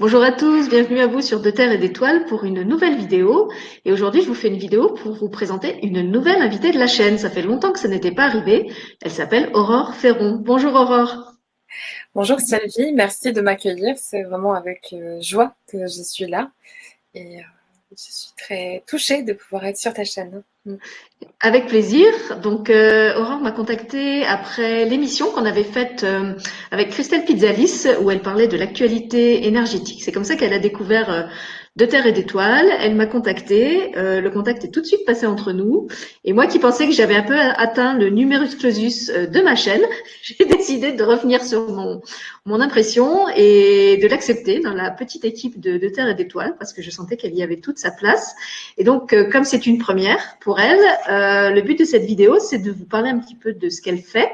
Bonjour 0.00 0.24
à 0.24 0.32
tous, 0.32 0.68
bienvenue 0.68 0.98
à 0.98 1.06
vous 1.06 1.20
sur 1.20 1.40
De 1.40 1.50
Terre 1.50 1.70
et 1.70 1.78
d'Étoiles 1.78 2.24
pour 2.26 2.42
une 2.42 2.62
nouvelle 2.64 2.96
vidéo. 2.96 3.48
Et 3.84 3.92
aujourd'hui, 3.92 4.22
je 4.22 4.26
vous 4.26 4.34
fais 4.34 4.48
une 4.48 4.58
vidéo 4.58 4.92
pour 4.92 5.14
vous 5.14 5.28
présenter 5.28 5.78
une 5.86 6.02
nouvelle 6.10 6.42
invitée 6.42 6.72
de 6.72 6.80
la 6.80 6.88
chaîne. 6.88 7.16
Ça 7.16 7.30
fait 7.30 7.42
longtemps 7.42 7.70
que 7.70 7.78
ça 7.78 7.86
n'était 7.86 8.10
pas 8.10 8.24
arrivé. 8.24 8.72
Elle 9.02 9.12
s'appelle 9.12 9.50
Aurore 9.54 9.94
Ferron. 9.94 10.40
Bonjour 10.42 10.74
Aurore. 10.74 11.34
Bonjour 12.12 12.40
Sylvie, 12.40 12.92
merci 12.92 13.32
de 13.32 13.40
m'accueillir. 13.40 13.94
C'est 13.96 14.24
vraiment 14.24 14.54
avec 14.54 14.92
euh, 14.92 15.20
joie 15.20 15.54
que 15.68 15.86
je 15.86 16.02
suis 16.02 16.26
là. 16.26 16.50
Euh, 17.14 17.20
je 17.96 18.12
suis 18.12 18.32
très 18.36 18.82
touchée 18.86 19.22
de 19.22 19.32
pouvoir 19.32 19.64
être 19.66 19.76
sur 19.76 19.92
ta 19.92 20.04
chaîne. 20.04 20.42
Mm. 20.66 20.74
Avec 21.40 21.66
plaisir. 21.66 22.06
Donc, 22.42 22.70
euh, 22.70 23.18
Aurore 23.18 23.40
m'a 23.40 23.52
contacté 23.52 24.24
après 24.24 24.84
l'émission 24.84 25.30
qu'on 25.30 25.44
avait 25.44 25.64
faite 25.64 26.04
euh, 26.04 26.34
avec 26.70 26.90
Christelle 26.90 27.24
Pizzalis, 27.24 27.86
où 28.00 28.10
elle 28.10 28.22
parlait 28.22 28.48
de 28.48 28.56
l'actualité 28.56 29.46
énergétique. 29.46 30.02
C'est 30.02 30.12
comme 30.12 30.24
ça 30.24 30.36
qu'elle 30.36 30.52
a 30.52 30.58
découvert 30.58 31.10
euh, 31.10 31.22
de 31.76 31.86
terre 31.86 32.06
et 32.06 32.12
d'étoiles. 32.12 32.68
Elle 32.80 32.94
m'a 32.94 33.06
contacté. 33.06 33.96
Euh, 33.96 34.20
le 34.20 34.30
contact 34.30 34.64
est 34.64 34.68
tout 34.70 34.80
de 34.80 34.86
suite 34.86 35.04
passé 35.04 35.26
entre 35.26 35.52
nous. 35.52 35.88
Et 36.24 36.32
moi 36.32 36.46
qui 36.46 36.58
pensais 36.58 36.86
que 36.86 36.92
j'avais 36.92 37.16
un 37.16 37.22
peu 37.22 37.38
atteint 37.38 37.98
le 37.98 38.10
numerus 38.10 38.54
clausus 38.56 39.10
euh, 39.10 39.26
de 39.26 39.40
ma 39.40 39.56
chaîne, 39.56 39.82
j'ai 40.22 40.44
décidé 40.64 40.92
de 40.92 41.04
revenir 41.04 41.44
sur 41.44 41.68
mon, 41.68 42.00
mon 42.46 42.60
impression 42.60 43.28
et 43.36 43.98
de 44.02 44.08
l'accepter 44.08 44.60
dans 44.60 44.72
la 44.72 44.90
petite 44.90 45.24
équipe 45.24 45.60
de, 45.60 45.88
terre 45.88 46.08
et 46.08 46.14
d'étoiles 46.14 46.56
parce 46.58 46.72
que 46.72 46.80
je 46.80 46.90
sentais 46.90 47.16
qu'elle 47.16 47.34
y 47.34 47.42
avait 47.42 47.60
toute 47.60 47.78
sa 47.78 47.90
place. 47.90 48.34
Et 48.78 48.84
donc, 48.84 49.12
euh, 49.12 49.28
comme 49.30 49.44
c'est 49.44 49.66
une 49.66 49.78
première 49.78 50.38
pour 50.40 50.58
elle, 50.60 50.80
le 51.54 51.60
but 51.60 51.78
de 51.78 51.84
cette 51.84 52.04
vidéo, 52.04 52.38
c'est 52.40 52.58
de 52.58 52.72
vous 52.72 52.86
parler 52.86 53.10
un 53.10 53.18
petit 53.18 53.36
peu 53.36 53.52
de 53.52 53.68
ce 53.68 53.82
qu'elle 53.82 53.98
fait 53.98 54.30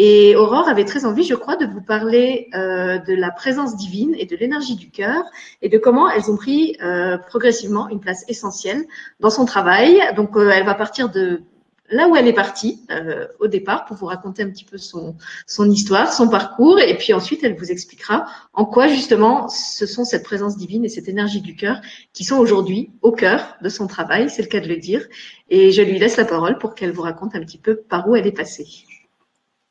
et 0.00 0.36
Aurore 0.36 0.68
avait 0.68 0.84
très 0.84 1.04
envie, 1.04 1.24
je 1.24 1.34
crois, 1.34 1.56
de 1.56 1.66
vous 1.66 1.80
parler 1.80 2.48
euh, 2.54 2.98
de 2.98 3.14
la 3.14 3.32
présence 3.32 3.76
divine 3.76 4.14
et 4.16 4.26
de 4.26 4.36
l'énergie 4.36 4.76
du 4.76 4.90
cœur 4.90 5.24
et 5.60 5.68
de 5.68 5.76
comment 5.76 6.08
elles 6.08 6.30
ont 6.30 6.36
pris 6.36 6.76
euh, 6.80 7.18
progressivement 7.18 7.88
une 7.88 7.98
place 7.98 8.24
essentielle 8.28 8.84
dans 9.18 9.28
son 9.28 9.44
travail. 9.44 10.00
Donc, 10.14 10.36
euh, 10.36 10.50
elle 10.54 10.64
va 10.64 10.74
partir 10.74 11.08
de 11.08 11.42
là 11.90 12.08
où 12.08 12.16
elle 12.16 12.26
est 12.28 12.32
partie 12.32 12.84
euh, 12.90 13.26
au 13.40 13.48
départ 13.48 13.84
pour 13.84 13.96
vous 13.96 14.06
raconter 14.06 14.42
un 14.42 14.50
petit 14.50 14.64
peu 14.64 14.78
son, 14.78 15.16
son 15.46 15.70
histoire, 15.70 16.12
son 16.12 16.28
parcours, 16.28 16.78
et 16.80 16.96
puis 16.96 17.12
ensuite 17.12 17.44
elle 17.44 17.56
vous 17.56 17.70
expliquera 17.70 18.26
en 18.52 18.64
quoi 18.64 18.88
justement 18.88 19.48
ce 19.48 19.86
sont 19.86 20.04
cette 20.04 20.24
présence 20.24 20.56
divine 20.56 20.84
et 20.84 20.88
cette 20.88 21.08
énergie 21.08 21.40
du 21.40 21.56
cœur 21.56 21.80
qui 22.12 22.24
sont 22.24 22.36
aujourd'hui 22.36 22.90
au 23.02 23.12
cœur 23.12 23.56
de 23.62 23.68
son 23.68 23.86
travail, 23.86 24.30
c'est 24.30 24.42
le 24.42 24.48
cas 24.48 24.60
de 24.60 24.68
le 24.68 24.76
dire. 24.76 25.06
Et 25.48 25.72
je 25.72 25.82
lui 25.82 25.98
laisse 25.98 26.16
la 26.16 26.24
parole 26.24 26.58
pour 26.58 26.74
qu'elle 26.74 26.92
vous 26.92 27.02
raconte 27.02 27.34
un 27.34 27.40
petit 27.40 27.58
peu 27.58 27.76
par 27.76 28.08
où 28.08 28.16
elle 28.16 28.26
est 28.26 28.32
passée. 28.32 28.66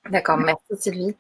D'accord, 0.10 0.38
merci 0.38 0.66
Sylvie. 0.80 1.16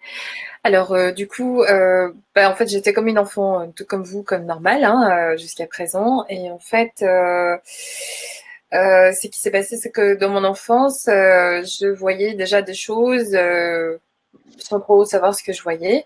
Alors 0.64 0.94
euh, 0.94 1.12
du 1.12 1.28
coup, 1.28 1.62
euh, 1.64 2.12
bah, 2.36 2.50
en 2.50 2.56
fait 2.56 2.68
j'étais 2.68 2.94
comme 2.94 3.08
une 3.08 3.20
enfant, 3.20 3.62
euh, 3.62 3.66
tout 3.76 3.86
comme 3.86 4.04
vous, 4.04 4.24
comme 4.24 4.46
normal 4.46 4.84
hein, 4.84 5.36
jusqu'à 5.38 5.68
présent. 5.68 6.26
Et 6.30 6.50
en 6.50 6.60
fait, 6.60 7.04
ce 8.72 9.28
qui 9.28 9.40
s'est 9.40 9.52
passé, 9.52 9.78
c'est 9.78 9.92
que 9.92 10.16
dans 10.16 10.30
mon 10.30 10.44
enfance, 10.44 11.04
je 11.06 11.88
voyais 11.88 12.34
déjà 12.34 12.62
des 12.62 12.74
choses 12.74 13.38
sans 14.60 14.80
trop 14.80 15.06
savoir 15.06 15.36
ce 15.36 15.44
que 15.44 15.54
je 15.54 15.62
voyais. 15.62 16.06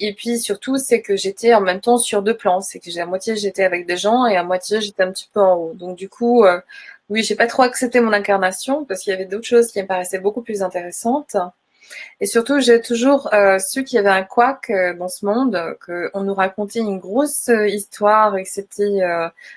Et 0.00 0.12
puis 0.14 0.38
surtout, 0.38 0.76
c'est 0.76 1.02
que 1.02 1.16
j'étais 1.16 1.54
en 1.54 1.60
même 1.60 1.80
temps 1.80 1.98
sur 1.98 2.22
deux 2.22 2.36
plans. 2.36 2.60
C'est 2.60 2.80
que 2.80 2.98
à 2.98 3.06
moitié 3.06 3.36
j'étais 3.36 3.64
avec 3.64 3.86
des 3.86 3.96
gens 3.96 4.26
et 4.26 4.36
à 4.36 4.42
moitié 4.42 4.80
j'étais 4.80 5.02
un 5.02 5.12
petit 5.12 5.30
peu 5.32 5.40
en 5.40 5.54
haut. 5.54 5.74
Donc 5.74 5.96
du 5.96 6.08
coup, 6.08 6.44
oui, 7.10 7.22
j'ai 7.22 7.36
pas 7.36 7.46
trop 7.46 7.62
accepté 7.62 8.00
mon 8.00 8.12
incarnation 8.12 8.84
parce 8.84 9.02
qu'il 9.02 9.12
y 9.12 9.14
avait 9.14 9.26
d'autres 9.26 9.46
choses 9.46 9.70
qui 9.70 9.80
me 9.80 9.86
paraissaient 9.86 10.18
beaucoup 10.18 10.42
plus 10.42 10.62
intéressantes. 10.62 11.36
Et 12.20 12.26
surtout, 12.26 12.60
j'ai 12.60 12.80
toujours 12.80 13.32
euh, 13.34 13.58
su 13.58 13.84
qu'il 13.84 13.96
y 13.96 13.98
avait 13.98 14.08
un 14.08 14.22
couac 14.22 14.70
euh, 14.70 14.94
dans 14.94 15.08
ce 15.08 15.24
monde, 15.26 15.76
qu'on 15.84 16.22
nous 16.22 16.34
racontait 16.34 16.80
une 16.80 16.98
grosse 16.98 17.48
euh, 17.48 17.66
histoire 17.66 18.36
et 18.36 18.44
que 18.44 18.48
c'était 18.48 19.00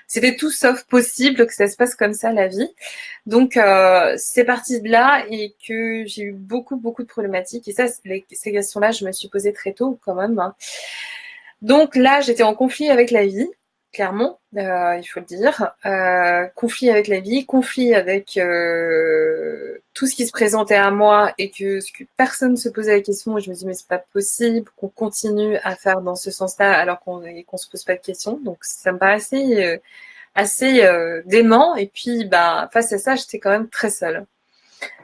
c'était 0.06 0.36
tout 0.36 0.50
sauf 0.50 0.84
possible 0.84 1.46
que 1.46 1.54
ça 1.54 1.68
se 1.68 1.76
passe 1.76 1.94
comme 1.94 2.14
ça 2.14 2.32
la 2.32 2.48
vie. 2.48 2.68
Donc 3.26 3.58
c'est 4.16 4.44
parti 4.44 4.80
de 4.80 4.88
là 4.88 5.24
et 5.30 5.54
que 5.66 6.04
j'ai 6.06 6.22
eu 6.24 6.32
beaucoup 6.32 6.76
beaucoup 6.76 7.02
de 7.02 7.08
problématiques. 7.08 7.68
Et 7.68 7.72
ça, 7.72 7.86
ces 7.88 8.52
questions-là, 8.52 8.92
je 8.92 9.04
me 9.04 9.12
suis 9.12 9.28
posée 9.28 9.52
très 9.52 9.72
tôt 9.72 9.98
quand 10.04 10.14
même. 10.14 10.38
Hein. 10.38 10.54
Donc 11.62 11.96
là, 11.96 12.20
j'étais 12.20 12.42
en 12.42 12.54
conflit 12.54 12.90
avec 12.90 13.10
la 13.10 13.26
vie 13.26 13.48
clairement, 13.96 14.40
euh, 14.58 14.98
il 14.98 15.04
faut 15.04 15.20
le 15.20 15.26
dire. 15.26 15.72
Euh, 15.86 16.46
conflit 16.54 16.90
avec 16.90 17.08
la 17.08 17.20
vie, 17.20 17.46
conflit 17.46 17.94
avec 17.94 18.36
euh, 18.36 19.78
tout 19.94 20.06
ce 20.06 20.14
qui 20.14 20.26
se 20.26 20.32
présentait 20.32 20.74
à 20.74 20.90
moi 20.90 21.32
et 21.38 21.50
que, 21.50 21.78
que 21.96 22.04
personne 22.18 22.52
ne 22.52 22.56
se 22.56 22.68
posait 22.68 22.94
la 22.94 23.00
question. 23.00 23.38
Je 23.38 23.48
me 23.48 23.54
dis 23.54 23.64
mais 23.64 23.72
c'est 23.72 23.88
pas 23.88 24.04
possible 24.12 24.70
qu'on 24.76 24.88
continue 24.88 25.56
à 25.64 25.76
faire 25.76 26.02
dans 26.02 26.14
ce 26.14 26.30
sens-là 26.30 26.78
alors 26.78 27.00
qu'on 27.00 27.22
qu'on 27.46 27.56
se 27.56 27.70
pose 27.70 27.84
pas 27.84 27.94
de 27.94 28.02
questions. 28.02 28.38
Donc 28.44 28.58
ça 28.60 28.92
me 28.92 28.98
paraissait 28.98 29.80
assez 30.34 30.86
dément. 31.24 31.74
Et 31.76 31.86
puis 31.86 32.26
bah 32.26 32.68
face 32.72 32.92
à 32.92 32.98
ça, 32.98 33.14
j'étais 33.16 33.38
quand 33.38 33.50
même 33.50 33.70
très 33.70 33.90
seule. 33.90 34.26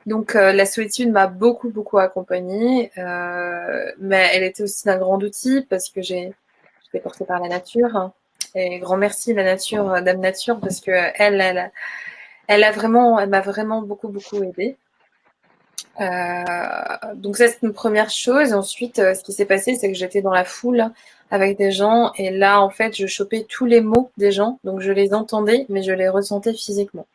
Donc 0.06 0.34
la 0.34 0.66
solitude 0.66 1.10
m'a 1.12 1.28
beaucoup 1.28 1.70
beaucoup 1.70 1.98
accompagnée, 1.98 2.90
mais 2.96 4.30
elle 4.34 4.44
était 4.44 4.64
aussi 4.64 4.84
d'un 4.84 4.98
grand 4.98 5.22
outil 5.22 5.62
parce 5.70 5.88
que 5.88 6.02
j'ai 6.02 6.34
été 6.88 7.00
portée 7.00 7.24
par 7.24 7.40
la 7.40 7.48
nature. 7.48 8.12
Et 8.54 8.78
grand 8.78 8.96
merci 8.96 9.32
la 9.34 9.44
nature, 9.44 9.90
euh, 9.92 10.00
Dame 10.00 10.20
Nature, 10.20 10.60
parce 10.60 10.80
que 10.80 10.90
elle, 10.90 11.40
elle, 11.40 11.72
elle 12.48 12.64
a 12.64 12.72
vraiment, 12.72 13.18
elle 13.18 13.30
m'a 13.30 13.40
vraiment 13.40 13.82
beaucoup, 13.82 14.08
beaucoup 14.08 14.42
aidée. 14.42 14.76
Euh, 16.00 17.14
donc 17.14 17.36
ça 17.36 17.48
c'est 17.48 17.62
une 17.62 17.72
première 17.72 18.10
chose. 18.10 18.52
Ensuite, 18.54 18.98
euh, 18.98 19.14
ce 19.14 19.22
qui 19.22 19.32
s'est 19.32 19.44
passé, 19.44 19.74
c'est 19.74 19.88
que 19.88 19.96
j'étais 19.96 20.22
dans 20.22 20.32
la 20.32 20.44
foule 20.44 20.90
avec 21.30 21.56
des 21.56 21.70
gens 21.70 22.12
et 22.16 22.30
là 22.30 22.60
en 22.60 22.68
fait 22.68 22.94
je 22.94 23.06
chopais 23.06 23.46
tous 23.48 23.64
les 23.64 23.80
mots 23.80 24.10
des 24.18 24.32
gens, 24.32 24.58
donc 24.64 24.80
je 24.80 24.92
les 24.92 25.14
entendais, 25.14 25.64
mais 25.68 25.82
je 25.82 25.92
les 25.92 26.08
ressentais 26.08 26.52
physiquement. 26.52 27.06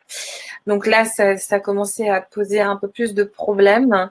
Donc 0.66 0.86
là 0.86 1.04
ça, 1.04 1.36
ça 1.36 1.60
commençait 1.60 2.08
à 2.08 2.20
poser 2.20 2.60
un 2.60 2.76
peu 2.76 2.88
plus 2.88 3.14
de 3.14 3.24
problèmes. 3.24 4.10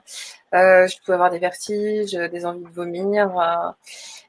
Euh, 0.54 0.86
je 0.86 0.98
pouvais 1.00 1.14
avoir 1.14 1.30
des 1.30 1.38
vertiges, 1.38 2.12
des 2.12 2.46
envies 2.46 2.64
de 2.64 2.70
vomir. 2.70 3.38
Euh, 3.38 3.70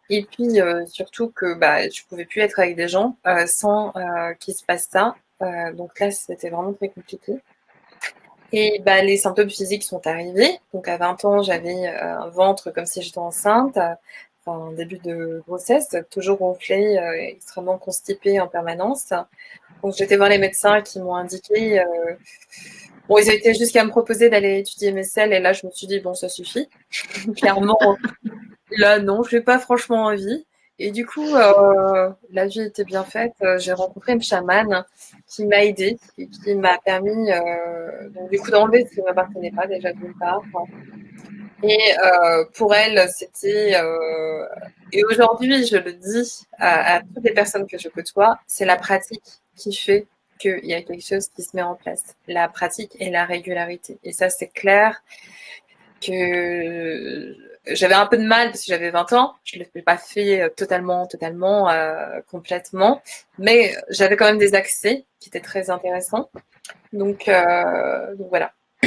et 0.09 0.23
puis 0.23 0.59
euh, 0.59 0.85
surtout 0.87 1.29
que 1.29 1.53
bah, 1.53 1.87
je 1.87 2.01
pouvais 2.07 2.25
plus 2.25 2.41
être 2.41 2.59
avec 2.59 2.75
des 2.75 2.87
gens 2.87 3.17
euh, 3.27 3.45
sans 3.45 3.93
euh, 3.95 4.33
qu'il 4.39 4.55
se 4.55 4.63
passe 4.63 4.87
ça. 4.91 5.15
donc 5.73 5.99
là, 5.99 6.11
c'était 6.11 6.49
vraiment 6.49 6.73
très 6.73 6.89
compliqué. 6.89 7.33
Et 8.51 8.81
bah, 8.83 9.01
les 9.03 9.17
symptômes 9.17 9.49
physiques 9.49 9.83
sont 9.83 10.05
arrivés. 10.07 10.59
Donc 10.73 10.87
à 10.87 10.97
20 10.97 11.25
ans, 11.25 11.43
j'avais 11.43 11.87
un 11.87 12.27
ventre 12.29 12.71
comme 12.71 12.87
si 12.87 13.01
j'étais 13.01 13.19
enceinte, 13.19 13.77
enfin 14.45 14.71
début 14.73 14.97
de 14.97 15.43
grossesse, 15.47 15.95
toujours 16.09 16.39
gonflé, 16.39 16.97
extrêmement 17.31 17.77
constipé 17.77 18.39
en 18.39 18.47
permanence. 18.47 19.13
Donc 19.83 19.93
j'étais 19.95 20.17
voir 20.17 20.29
les 20.29 20.39
médecins 20.39 20.81
qui 20.81 20.99
m'ont 20.99 21.15
indiqué. 21.15 21.83
Bon, 23.07 23.17
ils 23.17 23.29
été 23.29 23.53
jusqu'à 23.53 23.83
me 23.83 23.89
proposer 23.89 24.29
d'aller 24.29 24.59
étudier 24.59 24.91
mes 24.91 25.03
selles 25.03 25.33
et 25.33 25.39
là 25.39 25.53
je 25.53 25.65
me 25.65 25.71
suis 25.71 25.87
dit 25.87 25.99
bon 25.99 26.15
ça 26.15 26.29
suffit. 26.29 26.69
Clairement, 27.37 27.77
Là, 28.77 28.99
non, 28.99 29.23
je 29.23 29.37
n'ai 29.37 29.41
pas 29.41 29.59
franchement 29.59 30.05
envie. 30.05 30.45
Et 30.81 30.91
du 30.91 31.05
coup, 31.05 31.35
euh, 31.35 32.09
la 32.31 32.45
vie 32.47 32.61
était 32.61 32.85
bien 32.85 33.03
faite. 33.03 33.33
Euh, 33.41 33.59
j'ai 33.59 33.73
rencontré 33.73 34.13
une 34.13 34.21
chamane 34.21 34.85
qui 35.27 35.45
m'a 35.45 35.65
aidée 35.65 35.97
et 36.17 36.27
qui 36.27 36.55
m'a 36.55 36.77
permis, 36.77 37.31
euh, 37.31 38.09
donc, 38.09 38.31
du 38.31 38.39
coup, 38.39 38.49
d'enlever 38.49 38.85
ce 38.85 38.95
qui 38.95 39.01
ne 39.01 39.05
m'appartenait 39.05 39.51
pas 39.51 39.67
déjà 39.67 39.91
d'une 39.91 40.17
part. 40.17 40.41
Et 41.63 41.77
euh, 42.01 42.45
pour 42.55 42.73
elle, 42.73 43.09
c'était 43.09 43.75
euh, 43.75 44.45
et 44.93 45.03
aujourd'hui, 45.03 45.65
je 45.67 45.75
le 45.75 45.91
dis 45.91 46.45
à, 46.57 46.95
à, 46.95 47.01
toutes 47.01 47.25
les 47.25 47.33
personnes 47.33 47.67
que 47.67 47.77
je 47.77 47.89
côtoie, 47.89 48.39
c'est 48.47 48.65
la 48.65 48.77
pratique 48.77 49.41
qui 49.57 49.73
fait 49.75 50.07
qu'il 50.39 50.65
y 50.65 50.73
a 50.73 50.81
quelque 50.81 51.05
chose 51.05 51.27
qui 51.27 51.43
se 51.43 51.53
met 51.57 51.61
en 51.61 51.75
place. 51.75 52.15
La 52.27 52.47
pratique 52.47 52.95
et 52.99 53.09
la 53.09 53.25
régularité. 53.25 53.99
Et 54.05 54.13
ça, 54.13 54.29
c'est 54.29 54.47
clair 54.47 55.03
que 56.01 57.35
j'avais 57.75 57.93
un 57.93 58.05
peu 58.05 58.17
de 58.17 58.25
mal 58.25 58.47
parce 58.47 58.61
que 58.61 58.67
j'avais 58.67 58.89
20 58.89 59.13
ans. 59.13 59.35
Je 59.43 59.57
ne 59.57 59.63
l'ai 59.75 59.81
pas 59.81 59.97
fait 59.97 60.41
euh, 60.41 60.49
totalement, 60.49 61.07
totalement, 61.07 61.69
euh, 61.69 62.19
complètement. 62.29 63.01
Mais 63.37 63.75
j'avais 63.89 64.15
quand 64.15 64.25
même 64.25 64.37
des 64.37 64.55
accès 64.55 65.05
qui 65.19 65.29
étaient 65.29 65.39
très 65.39 65.69
intéressants. 65.69 66.29
Donc, 66.93 67.27
euh, 67.27 68.15
voilà. 68.29 68.51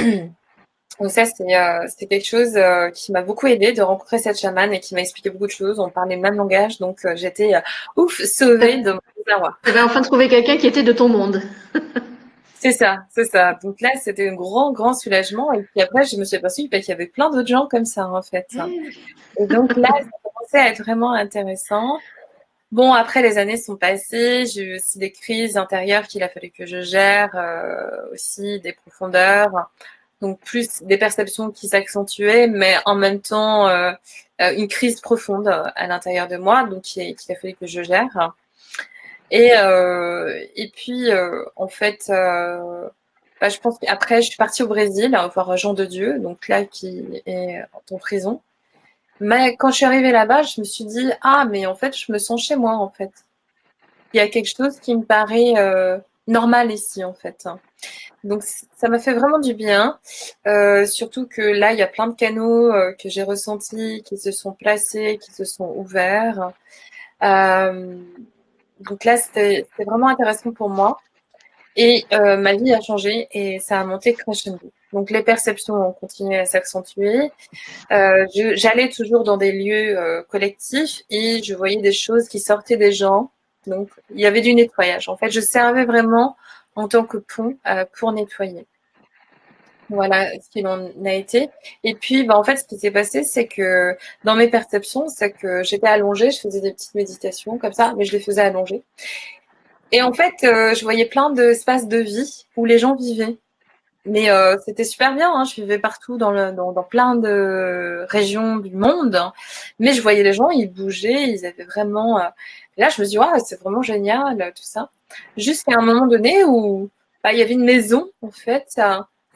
Donc 1.01 1.11
ça, 1.11 1.25
c'est 1.25 2.07
quelque 2.07 2.25
chose 2.25 2.57
qui 2.95 3.13
m'a 3.13 3.23
beaucoup 3.23 3.47
aidé 3.47 3.73
de 3.73 3.83
rencontrer 3.83 4.19
cette 4.19 4.39
chamane 4.39 4.73
et 4.73 4.79
qui 4.79 4.95
m'a 4.95 5.01
expliqué 5.01 5.31
beaucoup 5.31 5.47
de 5.47 5.53
choses. 5.53 5.81
On 5.81 5.89
parlait 5.89 6.17
le 6.17 6.21
même 6.21 6.37
langage, 6.37 6.79
donc 6.79 7.01
j'étais 7.15 7.55
ouf, 7.97 8.23
sauvée 8.23 8.83
de 8.83 8.93
mon 8.93 9.01
désarroi. 9.17 9.57
Tu 9.65 9.71
avais 9.71 9.81
enfin 9.81 10.03
trouvé 10.03 10.29
quelqu'un 10.29 10.59
qui 10.59 10.67
était 10.67 10.83
de 10.83 10.93
ton 10.93 11.09
monde. 11.09 11.43
C'est 12.63 12.71
ça, 12.71 12.99
c'est 13.11 13.25
ça. 13.25 13.59
Donc 13.61 13.81
là, 13.81 13.91
c'était 14.01 14.29
un 14.29 14.35
grand, 14.35 14.71
grand 14.71 14.95
soulagement. 14.95 15.53
Et 15.53 15.65
puis 15.65 15.83
après, 15.83 16.05
je 16.05 16.17
me 16.17 16.23
suis 16.23 16.37
aperçue 16.37 16.69
qu'il 16.69 16.89
y 16.89 16.93
avait 16.93 17.09
plein 17.09 17.29
d'autres 17.29 17.49
gens 17.49 17.67
comme 17.67 17.85
ça, 17.85 18.09
en 18.09 18.23
fait. 18.23 18.47
Et 19.37 19.47
donc 19.47 19.75
là, 19.77 19.89
ça 19.89 20.11
commençait 20.23 20.59
à 20.59 20.69
être 20.71 20.79
vraiment 20.79 21.13
intéressant. 21.13 21.99
Bon, 22.71 22.93
après, 22.93 23.21
les 23.21 23.37
années 23.37 23.57
sont 23.57 23.75
passées. 23.75 24.47
J'ai 24.47 24.63
eu 24.63 24.75
aussi 24.77 25.01
des 25.01 25.11
crises 25.11 25.57
intérieures 25.57 26.07
qu'il 26.07 26.23
a 26.23 26.29
fallu 26.29 26.51
que 26.51 26.65
je 26.65 26.83
gère, 26.83 27.31
euh, 27.35 28.13
aussi 28.13 28.61
des 28.61 28.73
profondeurs. 28.73 29.69
donc 30.21 30.39
plus 30.39 30.85
des 30.85 30.99
perceptions 30.99 31.51
qui 31.51 31.67
s'accentuaient, 31.67 32.47
mais 32.47 32.77
en 32.87 32.95
même 32.95 33.21
temps 33.21 33.69
une 34.39 34.69
crise 34.69 35.01
profonde 35.01 35.49
à 35.49 35.87
l'intérieur 35.89 36.29
de 36.29 36.37
moi, 36.37 36.63
donc 36.63 36.83
qui, 36.83 37.01
a 37.01 37.35
fallu 37.35 37.55
que 37.55 37.67
je 37.67 37.83
gère. 37.83 38.33
Et, 39.33 39.51
et 40.57 40.69
puis, 40.69 41.09
en 41.57 41.69
fait, 41.69 42.05
bah, 42.09 43.49
je 43.49 43.59
pense 43.59 43.79
qu'après, 43.81 44.23
je 44.23 44.29
suis 44.29 44.37
partie 44.37 44.63
au 44.63 44.69
Brésil 44.69 45.15
à 45.17 45.27
voir 45.27 45.57
Jean 45.57 45.75
de 45.75 45.85
Dieu, 45.85 46.21
donc 46.21 46.47
là, 46.49 46.65
qui 46.65 47.23
est 47.27 47.63
en 47.91 47.99
prison. 47.99 48.41
Mais 49.23 49.57
quand 49.57 49.71
je 49.71 49.77
suis 49.77 49.85
arrivée 49.85 50.11
là-bas, 50.11 50.43
je 50.43 50.61
me 50.61 50.65
suis 50.65 50.85
dit, 50.85 51.11
ah, 51.23 51.47
mais 51.49 51.65
en 51.67 51.77
fait, 51.77 51.97
je 51.97 52.11
me 52.11 52.19
sens 52.19 52.43
chez 52.45 52.57
moi, 52.57 52.75
en 52.75 52.91
fait. 52.91 53.13
Il 54.13 54.17
y 54.17 54.21
a 54.21 54.29
quelque 54.29 54.49
chose 54.55 54.81
qui 54.81 54.97
me 54.97 55.05
paraît 55.05 55.55
euh, 55.57 55.97
normal 56.27 56.73
ici, 56.73 57.05
en 57.05 57.15
fait. 57.15 57.47
Donc, 58.25 58.43
ça 58.43 58.89
m'a 58.89 58.99
fait 58.99 59.15
vraiment 59.15 59.39
du 59.39 59.55
bien. 59.55 60.01
Euh, 60.49 60.87
surtout 60.87 61.29
que 61.29 61.41
là, 61.41 61.73
il 61.73 61.79
y 61.79 61.83
a 61.83 61.87
plein 61.87 62.09
de 62.09 62.17
canaux 62.17 62.73
euh, 62.73 62.93
que 63.01 63.09
j'ai 63.09 63.23
ressentis, 63.23 64.03
qui 64.05 64.19
se 64.19 64.33
sont 64.33 64.53
placés, 64.53 65.19
qui 65.23 65.33
se 65.33 65.45
sont 65.45 65.73
ouverts. 65.77 66.51
Donc 68.83 69.05
là, 69.05 69.17
c'était 69.17 69.67
vraiment 69.79 70.09
intéressant 70.09 70.53
pour 70.53 70.69
moi. 70.69 70.99
Et 71.77 72.05
euh, 72.13 72.37
ma 72.37 72.55
vie 72.55 72.73
a 72.73 72.81
changé 72.81 73.29
et 73.33 73.59
ça 73.59 73.81
a 73.81 73.85
monté 73.85 74.13
crescendo. 74.13 74.71
Donc 74.93 75.11
les 75.11 75.23
perceptions 75.23 75.75
ont 75.75 75.93
continué 75.93 76.39
à 76.39 76.45
s'accentuer. 76.45 77.33
Euh, 77.91 78.27
J'allais 78.55 78.91
toujours 78.91 79.25
dans 79.25 79.39
des 79.39 79.53
lieux 79.53 79.99
euh, 79.99 80.23
collectifs 80.25 81.03
et 81.09 81.43
je 81.43 81.55
voyais 81.55 81.81
des 81.81 81.93
choses 81.93 82.29
qui 82.29 82.41
sortaient 82.41 82.77
des 82.77 82.93
gens. 82.93 83.31
Donc 83.67 83.89
il 84.15 84.21
y 84.21 84.27
avait 84.27 84.43
du 84.43 84.55
nettoyage. 84.55 85.09
En 85.09 85.17
fait, 85.17 85.31
je 85.31 85.41
servais 85.41 85.87
vraiment 85.87 86.37
en 86.75 86.89
tant 86.89 87.05
que 87.05 87.17
pont 87.17 87.57
pour 87.99 88.13
nettoyer. 88.13 88.67
Voilà 89.91 90.31
ce 90.41 90.49
qu'il 90.49 90.67
en 90.67 90.89
a 91.05 91.13
été. 91.13 91.51
Et 91.85 91.95
puis, 91.95 92.25
bah, 92.25 92.37
en 92.39 92.45
fait, 92.45 92.57
ce 92.57 92.65
qui 92.65 92.79
s'est 92.79 92.91
passé, 92.91 93.25
c'est 93.25 93.47
que 93.47 93.97
dans 94.25 94.35
mes 94.35 94.49
perceptions, 94.49 95.09
c'est 95.09 95.33
que 95.33 95.63
j'étais 95.63 95.89
allongée, 95.89 96.31
je 96.31 96.41
faisais 96.41 96.61
des 96.61 96.73
petites 96.73 96.95
méditations 96.95 97.59
comme 97.59 97.73
ça, 97.73 97.95
mais 97.97 98.05
je 98.05 98.13
les 98.13 98.21
faisais 98.21 98.41
allongées. 98.41 98.83
Et 99.93 100.01
en 100.03 100.13
fait, 100.13 100.45
euh, 100.45 100.75
je 100.75 100.83
voyais 100.83 101.05
plein 101.07 101.31
d'espaces 101.31 101.87
de 101.87 101.99
vie 101.99 102.47
où 102.57 102.65
les 102.65 102.79
gens 102.79 102.95
vivaient. 102.95 103.37
Mais 104.05 104.31
euh, 104.31 104.57
c'était 104.65 104.85
super 104.85 105.15
bien, 105.15 105.31
hein. 105.33 105.45
je 105.45 105.55
vivais 105.61 105.79
partout 105.79 106.17
dans, 106.17 106.33
le, 106.33 106.53
plein 106.89 107.15
de 107.15 108.05
régions 108.09 108.57
du 108.57 108.75
monde. 108.75 109.17
Mais 109.79 109.93
je 109.93 110.03
voyais 110.03 110.23
les 110.25 110.33
gens, 110.33 110.51
ils 110.51 110.69
bougeaient, 110.73 111.29
ils 111.29 111.47
avaient 111.47 111.65
vraiment... 111.65 112.19
Euh... 112.19 112.29
là, 112.79 112.89
je 112.89 113.01
me 113.01 113.07
suis 113.07 113.13
dit, 113.13 113.19
ouais, 113.19 113.39
c'est 113.45 113.61
vraiment 113.61 113.83
génial, 113.83 114.53
tout 114.57 114.65
ça. 114.65 114.91
Jusqu'à 115.37 115.75
un 115.79 115.83
moment 115.83 116.07
donné 116.07 116.43
où 116.45 116.91
bah, 117.23 117.33
il 117.33 117.39
y 117.39 117.43
avait 117.43 117.53
une 117.53 117.65
maison, 117.65 118.11
en 118.23 118.31
fait. 118.31 118.81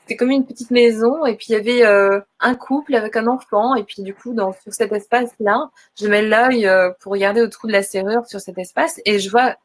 C'était 0.06 0.16
comme 0.16 0.30
une 0.30 0.46
petite 0.46 0.70
maison, 0.70 1.26
et 1.26 1.34
puis 1.34 1.46
il 1.48 1.52
y 1.52 1.56
avait 1.56 1.84
euh, 1.84 2.20
un 2.38 2.54
couple 2.54 2.94
avec 2.94 3.16
un 3.16 3.26
enfant, 3.26 3.74
et 3.74 3.82
puis 3.82 4.02
du 4.02 4.14
coup, 4.14 4.34
dans, 4.34 4.52
sur 4.52 4.72
cet 4.72 4.92
espace-là, 4.92 5.70
je 5.98 6.06
mets 6.06 6.22
l'œil 6.22 6.66
euh, 6.66 6.90
pour 7.00 7.12
regarder 7.12 7.42
au 7.42 7.48
trou 7.48 7.66
de 7.66 7.72
la 7.72 7.82
serrure 7.82 8.24
sur 8.26 8.40
cet 8.40 8.56
espace, 8.58 9.00
et 9.04 9.18
je 9.18 9.30
vois 9.30 9.56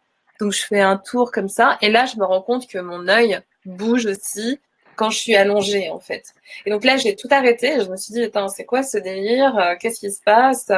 donc 0.42 0.54
je 0.54 0.66
fais 0.66 0.80
un 0.82 0.98
tour 0.98 1.32
comme 1.32 1.48
ça 1.48 1.78
et 1.82 1.90
là 1.92 2.06
je 2.06 2.18
me 2.18 2.26
rends 2.26 2.42
compte 2.42 2.68
que 2.68 2.80
mon 2.80 3.08
œil 3.08 3.40
bouge 3.66 4.08
aussi 4.08 4.60
quand 4.96 5.12
je 5.12 5.20
suis 5.20 5.36
allongée 5.36 5.90
en 5.92 6.00
fait. 6.00 6.34
Et 6.66 6.72
donc 6.72 6.84
là 6.84 6.98
j'ai 6.98 7.16
tout 7.16 7.28
arrêté. 7.30 7.80
Je 7.80 7.90
me 7.90 7.96
suis 7.96 8.14
dit 8.14 8.24
attends 8.24 8.48
c'est 8.48 8.66
quoi 8.66 8.82
ce 8.82 8.98
délire 8.98 9.56
euh, 9.58 9.76
Qu'est-ce 9.80 10.00
qui 10.00 10.12
se 10.12 10.22
passe 10.24 10.72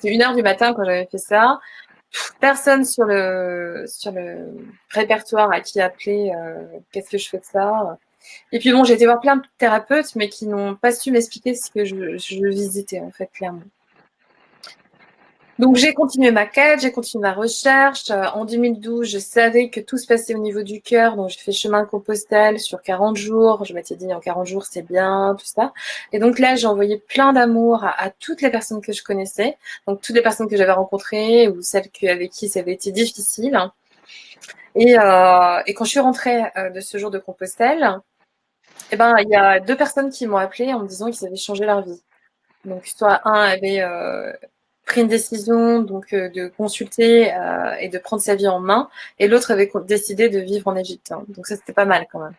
C'est 0.00 0.08
une 0.08 0.22
heure 0.22 0.34
du 0.34 0.42
matin 0.42 0.72
quand 0.74 0.84
j'avais 0.84 1.06
fait 1.10 1.18
ça. 1.18 1.60
Personne 2.40 2.84
sur 2.86 3.04
le 3.04 3.84
sur 3.86 4.12
le 4.12 4.48
répertoire 4.90 5.52
à 5.52 5.60
qui 5.60 5.80
appeler. 5.80 6.32
Euh, 6.34 6.64
qu'est-ce 6.90 7.10
que 7.10 7.18
je 7.18 7.28
fais 7.28 7.38
de 7.38 7.44
ça? 7.44 7.98
Et 8.52 8.58
puis 8.58 8.72
bon 8.72 8.84
j'ai 8.84 8.94
été 8.94 9.04
voir 9.04 9.20
plein 9.20 9.36
de 9.36 9.42
thérapeutes 9.58 10.14
mais 10.16 10.28
qui 10.28 10.46
n'ont 10.46 10.74
pas 10.74 10.92
su 10.92 11.10
m'expliquer 11.10 11.54
ce 11.54 11.70
que 11.70 11.84
je, 11.84 12.48
visitais 12.48 13.00
en 13.00 13.10
fait 13.10 13.30
clairement. 13.32 13.62
Donc 15.60 15.76
j'ai 15.76 15.92
continué 15.92 16.30
ma 16.30 16.46
quête, 16.46 16.80
j'ai 16.80 16.90
continué 16.90 17.20
ma 17.20 17.34
recherche. 17.34 18.10
Euh, 18.10 18.24
en 18.32 18.46
2012, 18.46 19.06
je 19.06 19.18
savais 19.18 19.68
que 19.68 19.78
tout 19.78 19.98
se 19.98 20.06
passait 20.06 20.34
au 20.34 20.38
niveau 20.38 20.62
du 20.62 20.80
cœur, 20.80 21.16
donc 21.16 21.28
j'ai 21.28 21.38
fait 21.38 21.52
chemin 21.52 21.82
de 21.82 21.86
Compostelle 21.86 22.58
sur 22.58 22.80
40 22.80 23.18
jours. 23.18 23.66
Je 23.66 23.74
m'étais 23.74 23.94
dit 23.94 24.10
en 24.14 24.20
40 24.20 24.46
jours 24.46 24.64
c'est 24.64 24.80
bien, 24.80 25.36
tout 25.38 25.44
ça. 25.44 25.74
Et 26.14 26.18
donc 26.18 26.38
là, 26.38 26.56
j'ai 26.56 26.66
envoyé 26.66 26.96
plein 26.96 27.34
d'amour 27.34 27.84
à, 27.84 28.08
toutes 28.08 28.40
les 28.40 28.50
personnes 28.50 28.80
que 28.80 28.94
je 28.94 29.02
connaissais, 29.02 29.58
donc 29.86 30.00
toutes 30.00 30.16
les 30.16 30.22
personnes 30.22 30.48
que 30.48 30.56
j'avais 30.56 30.72
rencontrées 30.72 31.48
ou 31.48 31.60
celles 31.60 31.90
avec 32.08 32.30
qui 32.30 32.48
ça 32.48 32.60
avait 32.60 32.72
été 32.72 32.90
difficile. 32.90 33.58
Et, 34.74 34.98
euh, 34.98 35.62
quand 35.74 35.84
je 35.84 35.90
suis 35.90 36.00
rentrée 36.00 36.42
euh, 36.56 36.70
de 36.70 36.80
ce 36.80 36.96
jour 36.96 37.10
de 37.10 37.18
Compostelle, 37.18 38.00
eh 38.92 38.96
ben 38.96 39.14
il 39.18 39.28
y 39.28 39.36
a 39.36 39.60
deux 39.60 39.76
personnes 39.76 40.10
qui 40.10 40.26
m'ont 40.26 40.36
appelé 40.36 40.72
en 40.72 40.80
me 40.80 40.88
disant 40.88 41.10
qu'ils 41.10 41.26
avaient 41.26 41.36
changé 41.36 41.64
leur 41.64 41.82
vie. 41.82 42.02
Donc 42.64 42.86
soit 42.86 43.20
un 43.26 43.40
avait 43.40 43.80
euh, 43.80 44.32
pris 44.86 45.02
une 45.02 45.08
décision 45.08 45.80
donc 45.80 46.12
euh, 46.12 46.28
de 46.30 46.48
consulter 46.48 47.32
euh, 47.32 47.74
et 47.80 47.88
de 47.88 47.98
prendre 47.98 48.22
sa 48.22 48.34
vie 48.34 48.48
en 48.48 48.60
main, 48.60 48.88
et 49.18 49.28
l'autre 49.28 49.50
avait 49.50 49.70
décidé 49.86 50.28
de 50.28 50.40
vivre 50.40 50.68
en 50.68 50.76
Égypte. 50.76 51.12
Hein. 51.12 51.24
Donc 51.28 51.46
ça 51.46 51.56
c'était 51.56 51.72
pas 51.72 51.84
mal 51.86 52.06
quand 52.10 52.20
même. 52.20 52.34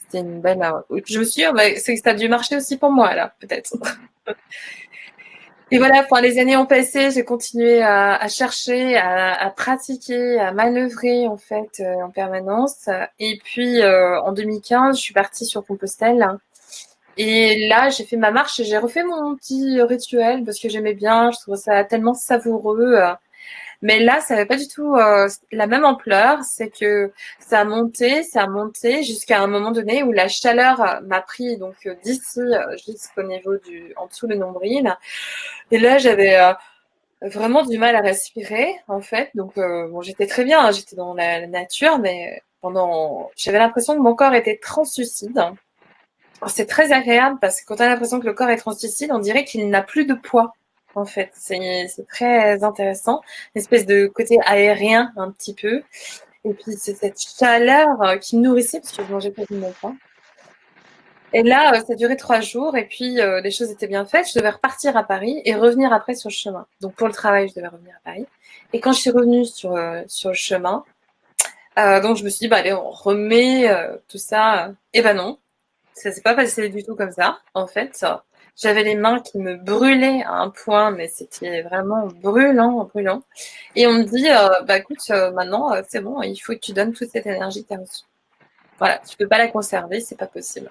C'était 0.00 0.20
une 0.20 0.40
belle. 0.40 0.60
Je 1.06 1.18
me 1.18 1.24
suis 1.24 1.42
dit, 1.42 1.48
oh, 1.50 1.56
c'est 1.78 1.94
que 1.94 2.02
ça 2.02 2.10
a 2.10 2.14
dû 2.14 2.28
marcher 2.28 2.56
aussi 2.56 2.76
pour 2.76 2.90
moi 2.90 3.14
là, 3.14 3.34
peut-être. 3.40 3.72
Et 5.72 5.78
voilà, 5.78 6.04
enfin, 6.04 6.20
les 6.20 6.38
années 6.38 6.56
ont 6.56 6.66
passé, 6.66 7.10
j'ai 7.10 7.24
continué 7.24 7.82
à, 7.82 8.28
chercher, 8.28 8.96
à, 8.96 9.52
pratiquer, 9.56 10.38
à 10.38 10.52
manœuvrer 10.52 11.26
en 11.26 11.38
fait 11.38 11.82
en 12.02 12.10
permanence. 12.10 12.88
Et 13.18 13.38
puis 13.42 13.82
en 13.82 14.32
2015, 14.32 14.96
je 14.96 15.02
suis 15.02 15.14
partie 15.14 15.46
sur 15.46 15.64
Compostelle 15.64 16.38
et 17.16 17.68
là, 17.68 17.90
j'ai 17.90 18.04
fait 18.04 18.16
ma 18.16 18.30
marche 18.30 18.58
et 18.60 18.64
j'ai 18.64 18.78
refait 18.78 19.04
mon 19.04 19.36
petit 19.36 19.80
rituel 19.82 20.44
parce 20.44 20.58
que 20.58 20.68
j'aimais 20.68 20.94
bien, 20.94 21.30
je 21.30 21.38
trouvais 21.40 21.58
ça 21.58 21.84
tellement 21.84 22.14
savoureux. 22.14 22.96
Mais 23.82 23.98
là, 23.98 24.20
ça 24.20 24.34
n'avait 24.34 24.46
pas 24.46 24.56
du 24.56 24.68
tout 24.68 24.94
euh, 24.94 25.28
la 25.50 25.66
même 25.66 25.84
ampleur. 25.84 26.42
C'est 26.44 26.70
que 26.70 27.12
ça 27.40 27.60
a 27.60 27.64
monté, 27.64 28.22
ça 28.22 28.42
a 28.44 28.46
monté 28.46 29.02
jusqu'à 29.02 29.40
un 29.40 29.48
moment 29.48 29.72
donné 29.72 30.04
où 30.04 30.12
la 30.12 30.28
chaleur 30.28 31.02
m'a 31.02 31.20
pris 31.20 31.58
donc 31.58 31.74
euh, 31.86 31.94
d'ici 32.04 32.40
euh, 32.40 32.76
jusqu'au 32.86 33.24
niveau 33.24 33.58
du, 33.58 33.92
en 33.96 34.06
dessous 34.06 34.28
le 34.28 34.36
nombril. 34.36 34.96
Et 35.72 35.78
là, 35.78 35.98
j'avais 35.98 36.38
vraiment 37.22 37.64
du 37.64 37.78
mal 37.78 37.96
à 37.96 38.00
respirer 38.00 38.76
en 38.88 39.00
fait. 39.00 39.30
Donc 39.34 39.56
bon, 39.56 40.00
j'étais 40.02 40.26
très 40.26 40.44
bien, 40.44 40.64
hein, 40.66 40.70
j'étais 40.72 40.96
dans 40.96 41.14
la, 41.14 41.46
nature, 41.46 41.98
mais 41.98 42.42
pendant, 42.60 43.30
j'avais 43.36 43.58
l'impression 43.58 43.94
que 43.94 44.00
mon 44.00 44.14
corps 44.14 44.34
était 44.34 44.58
translucide. 44.58 45.40
C'est 46.48 46.66
très 46.66 46.92
agréable 46.92 47.38
parce 47.40 47.60
que 47.60 47.66
quand 47.66 47.76
on 47.76 47.84
a 47.84 47.88
l'impression 47.88 48.20
que 48.20 48.26
le 48.26 48.34
corps 48.34 48.50
est 48.50 48.56
translucide, 48.56 49.12
on 49.12 49.18
dirait 49.18 49.44
qu'il 49.44 49.68
n'a 49.70 49.82
plus 49.82 50.06
de 50.06 50.14
poids. 50.14 50.52
En 50.94 51.04
fait, 51.06 51.30
c'est 51.34 52.06
très 52.08 52.62
intéressant, 52.62 53.22
une 53.54 53.60
espèce 53.60 53.86
de 53.86 54.06
côté 54.06 54.38
aérien 54.44 55.12
un 55.16 55.30
petit 55.30 55.54
peu. 55.54 55.82
Et 56.44 56.54
puis 56.54 56.72
c'est 56.76 56.94
cette 56.94 57.20
chaleur 57.20 58.02
euh, 58.02 58.16
qui 58.16 58.36
me 58.36 58.42
nourrissait 58.42 58.80
parce 58.80 58.96
que 58.96 59.04
je 59.04 59.12
mangeais 59.12 59.30
pas 59.30 59.42
mon 59.50 59.72
pain. 59.80 59.96
Et 61.32 61.42
là, 61.42 61.74
euh, 61.74 61.80
ça 61.86 61.94
duré 61.94 62.16
trois 62.16 62.40
jours 62.40 62.76
et 62.76 62.86
puis 62.86 63.20
euh, 63.20 63.40
les 63.40 63.50
choses 63.50 63.70
étaient 63.70 63.86
bien 63.86 64.04
faites. 64.04 64.28
Je 64.28 64.38
devais 64.38 64.50
repartir 64.50 64.96
à 64.96 65.04
Paris 65.04 65.40
et 65.44 65.54
revenir 65.54 65.92
après 65.92 66.14
sur 66.14 66.28
le 66.28 66.34
chemin. 66.34 66.66
Donc 66.80 66.94
pour 66.94 67.06
le 67.06 67.12
travail, 67.12 67.48
je 67.48 67.54
devais 67.54 67.68
revenir 67.68 67.94
à 67.96 68.10
Paris. 68.10 68.26
Et 68.72 68.80
quand 68.80 68.92
je 68.92 69.00
suis 69.00 69.10
revenue 69.10 69.44
sur, 69.46 69.78
sur 70.08 70.30
le 70.30 70.34
chemin, 70.34 70.84
donc 71.76 72.16
je 72.16 72.24
me 72.24 72.28
suis 72.28 72.40
dit, 72.40 72.48
bah 72.48 72.56
allez, 72.56 72.72
on 72.72 72.90
remet 72.90 73.68
tout 74.08 74.18
ça. 74.18 74.72
Et 74.92 75.02
ben 75.02 75.14
non, 75.14 75.38
ça 75.94 76.10
s'est 76.10 76.22
pas 76.22 76.34
passé 76.34 76.68
du 76.68 76.82
tout 76.82 76.96
comme 76.96 77.12
ça. 77.12 77.38
En 77.54 77.66
fait, 77.66 78.04
j'avais 78.56 78.84
les 78.84 78.94
mains 78.94 79.20
qui 79.20 79.38
me 79.38 79.56
brûlaient 79.56 80.22
à 80.24 80.32
un 80.32 80.50
point, 80.50 80.90
mais 80.90 81.08
c'était 81.08 81.62
vraiment 81.62 82.06
brûlant, 82.06 82.84
brûlant. 82.84 83.22
Et 83.76 83.86
on 83.86 83.92
me 83.94 84.04
dit, 84.04 84.28
euh, 84.28 84.62
bah 84.66 84.78
écoute, 84.78 84.98
euh, 85.10 85.30
maintenant 85.32 85.72
euh, 85.74 85.82
c'est 85.88 86.00
bon, 86.00 86.22
il 86.22 86.36
faut 86.36 86.52
que 86.52 86.58
tu 86.58 86.72
donnes 86.72 86.92
toute 86.92 87.10
cette 87.10 87.26
énergie 87.26 87.62
que 87.64 87.68
tu 87.68 87.74
as 87.74 87.78
reçue. 87.78 88.04
Voilà, 88.78 88.98
tu 88.98 89.16
peux 89.16 89.28
pas 89.28 89.38
la 89.38 89.48
conserver, 89.48 90.00
c'est 90.00 90.18
pas 90.18 90.26
possible. 90.26 90.70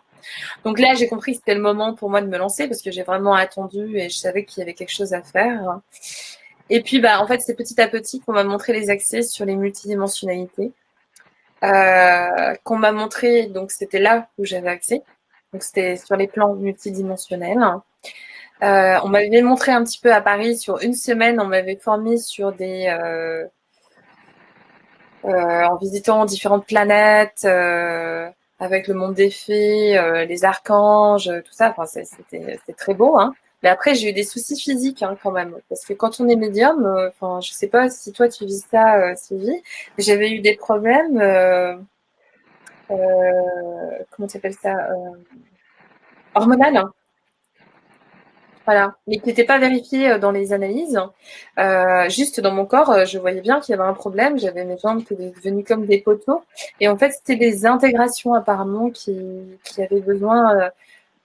Donc 0.66 0.80
là, 0.80 0.94
j'ai 0.96 1.08
compris 1.08 1.34
que 1.34 1.38
c'était 1.40 1.56
le 1.56 1.62
moment 1.62 1.96
pour 1.96 2.10
moi 2.10 2.22
de 2.22 2.28
me 2.28 2.38
lancer 2.38 2.68
parce 2.68 2.82
que 2.82 2.92
j'ai 2.92 3.04
vraiment 3.04 3.36
attendu 3.36 3.98
et 3.98 4.10
je 4.10 4.18
savais 4.18 4.44
qu'il 4.44 4.60
y 4.60 4.64
avait 4.64 4.74
quelque 4.74 4.92
chose 4.92 5.14
à 5.14 5.22
faire. 5.22 5.80
Et 6.70 6.82
puis, 6.82 7.00
bah, 7.00 7.22
en 7.22 7.28
fait, 7.28 7.40
c'est 7.40 7.56
petit 7.56 7.80
à 7.82 7.88
petit 7.88 8.20
qu'on 8.20 8.34
m'a 8.34 8.44
montré 8.44 8.74
les 8.74 8.90
accès 8.90 9.22
sur 9.24 9.46
les 9.46 9.56
multidimensionnalités. 9.56 10.74
Euh, 11.64 12.56
qu'on 12.64 12.78
m'a 12.78 12.92
montré, 12.92 13.46
donc 13.46 13.72
c'était 13.72 14.00
là 14.00 14.28
où 14.40 14.46
j'avais 14.46 14.70
accès. 14.70 15.04
Donc 15.54 15.64
c'était 15.64 15.98
sur 15.98 16.16
les 16.16 16.28
plans 16.28 16.56
multidimensionnels. 16.56 17.64
Euh, 18.64 18.98
on 19.04 19.10
m'avait 19.10 19.42
montré 19.42 19.72
un 19.72 19.84
petit 19.84 20.00
peu 20.00 20.14
à 20.14 20.22
Paris 20.22 20.58
sur 20.58 20.82
une 20.82 20.94
semaine, 20.94 21.40
on 21.40 21.48
m'avait 21.48 21.78
formé 21.78 22.18
sur 22.18 22.52
des 22.52 22.88
euh, 22.88 23.46
en 25.24 25.76
visitant 25.78 26.26
différentes 26.26 26.66
planètes, 26.66 27.46
avec 28.60 28.88
le 28.88 28.94
monde 28.94 29.14
des 29.16 29.32
fées, 29.32 30.26
les 30.28 30.46
archanges, 30.46 31.32
tout 31.46 31.54
ça. 31.54 31.74
Enfin, 31.76 31.86
c'était 31.86 32.74
très 32.78 32.94
beau. 32.94 33.18
Hein. 33.18 33.34
Mais 33.64 33.70
après, 33.70 33.94
j'ai 33.96 34.10
eu 34.10 34.14
des 34.14 34.24
soucis 34.24 34.60
physiques 34.60 35.04
hein, 35.04 35.16
quand 35.22 35.32
même, 35.32 35.58
parce 35.70 35.86
que 35.86 35.94
quand 35.94 36.20
on 36.20 36.28
est 36.28 36.36
médium, 36.36 36.86
euh, 36.86 37.10
enfin, 37.10 37.42
je 37.42 37.52
sais 37.54 37.68
pas 37.68 37.90
si 37.90 38.12
toi 38.12 38.28
tu 38.28 38.46
vis 38.46 38.66
ça, 38.72 38.96
euh, 38.98 39.14
Sylvie, 39.16 39.62
j'avais 39.98 40.32
eu 40.32 40.40
des 40.40 40.56
problèmes. 40.56 41.18
Euh, 42.92 42.96
euh 42.96 44.04
comment 44.12 44.28
tu 44.28 44.38
appelles 44.38 44.54
ça 44.54 44.76
hormonale. 46.36 46.78
Hein. 46.78 46.94
Voilà, 48.66 48.96
mais 49.08 49.18
qui 49.18 49.28
n'était 49.28 49.44
pas 49.44 49.58
vérifié 49.58 50.20
dans 50.20 50.32
les 50.32 50.54
analyses. 50.54 51.00
juste 52.10 52.40
dans 52.40 52.52
mon 52.52 52.66
corps, 52.66 53.06
je 53.06 53.18
voyais 53.18 53.42
bien 53.42 53.60
qu'il 53.60 53.76
y 53.76 53.80
avait 53.80 53.88
un 53.88 53.94
problème. 53.94 54.38
J'avais 54.38 54.66
mes 54.66 54.78
jambes 54.78 55.04
qui 55.04 55.14
étaient 55.14 55.32
devenues 55.32 55.64
comme 55.64 55.86
des 55.86 56.00
poteaux. 56.00 56.44
Et 56.80 56.88
en 56.88 56.98
fait, 56.98 57.12
c'était 57.12 57.38
des 57.38 57.66
intégrations 57.66 58.34
apparemment 58.34 58.90
qui, 58.92 59.20
qui 59.64 59.82
avaient 59.82 60.02
besoin. 60.02 60.70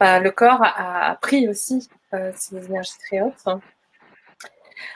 le 0.00 0.30
corps 0.30 0.62
a, 0.62 1.10
a 1.10 1.14
pris 1.16 1.48
aussi 1.48 1.88
ces 2.34 2.56
énergies 2.66 2.98
très 3.06 3.20
hautes. 3.20 3.44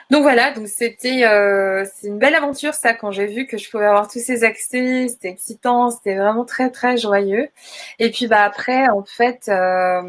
Donc 0.09 0.23
voilà, 0.23 0.51
donc 0.51 0.67
c'était 0.67 1.25
euh, 1.25 1.85
c'est 1.95 2.07
une 2.07 2.19
belle 2.19 2.35
aventure 2.35 2.73
ça 2.73 2.93
quand 2.93 3.11
j'ai 3.11 3.27
vu 3.27 3.47
que 3.47 3.57
je 3.57 3.69
pouvais 3.69 3.85
avoir 3.85 4.07
tous 4.09 4.19
ces 4.19 4.43
accès, 4.43 5.07
c'était 5.07 5.29
excitant, 5.29 5.89
c'était 5.89 6.15
vraiment 6.15 6.45
très 6.45 6.69
très 6.69 6.97
joyeux. 6.97 7.49
Et 7.99 8.11
puis 8.11 8.27
bah 8.27 8.43
après 8.43 8.89
en 8.89 9.03
fait 9.03 9.49
euh, 9.49 10.01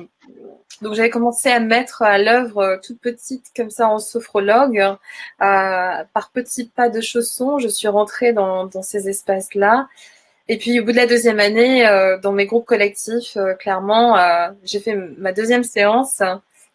donc 0.82 0.94
j'avais 0.94 1.10
commencé 1.10 1.50
à 1.50 1.60
mettre 1.60 2.02
à 2.02 2.18
l'œuvre 2.18 2.58
euh, 2.58 2.76
toute 2.82 3.00
petite 3.00 3.46
comme 3.56 3.70
ça 3.70 3.88
en 3.88 3.98
sophrologue 3.98 4.96
par 5.38 6.30
petits 6.32 6.68
pas 6.68 6.88
de 6.88 7.00
chaussons, 7.00 7.58
je 7.58 7.68
suis 7.68 7.88
rentrée 7.88 8.32
dans, 8.32 8.68
ces 8.82 9.08
espaces 9.08 9.54
là. 9.54 9.88
Et 10.48 10.58
puis 10.58 10.80
au 10.80 10.84
bout 10.84 10.92
de 10.92 10.96
la 10.96 11.06
deuxième 11.06 11.40
année, 11.40 11.84
dans 12.22 12.32
mes 12.32 12.46
groupes 12.46 12.66
collectifs, 12.66 13.38
clairement, 13.60 14.16
j'ai 14.64 14.80
fait 14.80 14.96
ma 15.18 15.32
deuxième 15.32 15.64
séance 15.64 16.20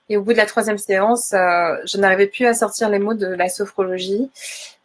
et 0.09 0.15
au 0.17 0.21
bout 0.21 0.31
de 0.31 0.37
la 0.37 0.45
troisième 0.45 0.77
séance, 0.77 1.33
euh, 1.33 1.75
je 1.85 1.97
n'arrivais 1.97 2.27
plus 2.27 2.45
à 2.45 2.53
sortir 2.53 2.89
les 2.89 2.99
mots 2.99 3.13
de 3.13 3.27
la 3.27 3.49
sophrologie. 3.49 4.31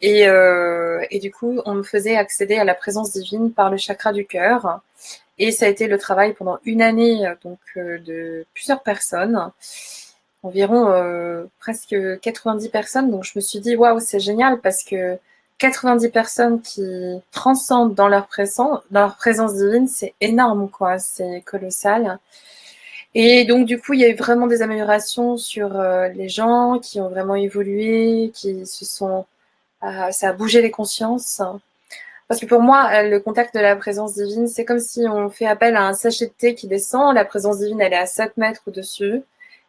Et, 0.00 0.26
euh, 0.26 1.04
et, 1.10 1.20
du 1.20 1.30
coup, 1.30 1.60
on 1.64 1.74
me 1.74 1.82
faisait 1.84 2.16
accéder 2.16 2.56
à 2.56 2.64
la 2.64 2.74
présence 2.74 3.12
divine 3.12 3.52
par 3.52 3.70
le 3.70 3.76
chakra 3.76 4.12
du 4.12 4.26
cœur. 4.26 4.80
Et 5.38 5.52
ça 5.52 5.66
a 5.66 5.68
été 5.68 5.86
le 5.86 5.98
travail 5.98 6.34
pendant 6.34 6.58
une 6.64 6.82
année 6.82 7.32
donc 7.42 7.58
euh, 7.76 7.98
de 7.98 8.44
plusieurs 8.54 8.82
personnes, 8.82 9.50
environ 10.42 11.48
presque 11.60 11.96
90 12.20 12.68
personnes. 12.68 13.10
Donc 13.10 13.24
je 13.24 13.32
me 13.36 13.40
suis 13.40 13.60
dit 13.60 13.76
waouh, 13.76 14.00
c'est 14.00 14.20
génial 14.20 14.60
parce 14.60 14.82
que 14.82 15.18
90 15.58 16.08
personnes 16.10 16.60
qui 16.60 16.82
transcendent 17.30 17.94
dans 17.94 18.08
leur 18.08 18.26
présence, 18.26 18.80
dans 18.90 19.00
leur 19.02 19.16
présence 19.16 19.54
divine, 19.54 19.86
c'est 19.86 20.14
énorme 20.20 20.68
quoi, 20.68 20.98
c'est 20.98 21.42
colossal. 21.46 22.18
Et 23.14 23.44
donc, 23.44 23.66
du 23.66 23.78
coup, 23.80 23.92
il 23.92 24.00
y 24.00 24.04
a 24.04 24.08
eu 24.08 24.14
vraiment 24.14 24.46
des 24.46 24.62
améliorations 24.62 25.36
sur 25.36 25.78
euh, 25.78 26.08
les 26.08 26.28
gens 26.28 26.78
qui 26.78 27.00
ont 27.00 27.08
vraiment 27.10 27.34
évolué, 27.34 28.30
qui 28.34 28.66
se 28.66 28.84
sont. 28.84 29.26
Euh, 29.84 30.10
ça 30.12 30.30
a 30.30 30.32
bougé 30.32 30.62
les 30.62 30.70
consciences. 30.70 31.42
Parce 32.28 32.40
que 32.40 32.46
pour 32.46 32.62
moi, 32.62 32.88
euh, 32.94 33.08
le 33.10 33.20
contact 33.20 33.54
de 33.54 33.60
la 33.60 33.76
présence 33.76 34.14
divine, 34.14 34.48
c'est 34.48 34.64
comme 34.64 34.80
si 34.80 35.00
on 35.06 35.28
fait 35.28 35.46
appel 35.46 35.76
à 35.76 35.86
un 35.86 35.92
sachet 35.92 36.26
de 36.26 36.32
thé 36.32 36.54
qui 36.54 36.66
descend. 36.68 37.14
La 37.14 37.24
présence 37.26 37.58
divine, 37.58 37.80
elle 37.80 37.92
est 37.92 37.96
à 37.96 38.06
7 38.06 38.36
mètres 38.38 38.62
au-dessus. 38.66 39.22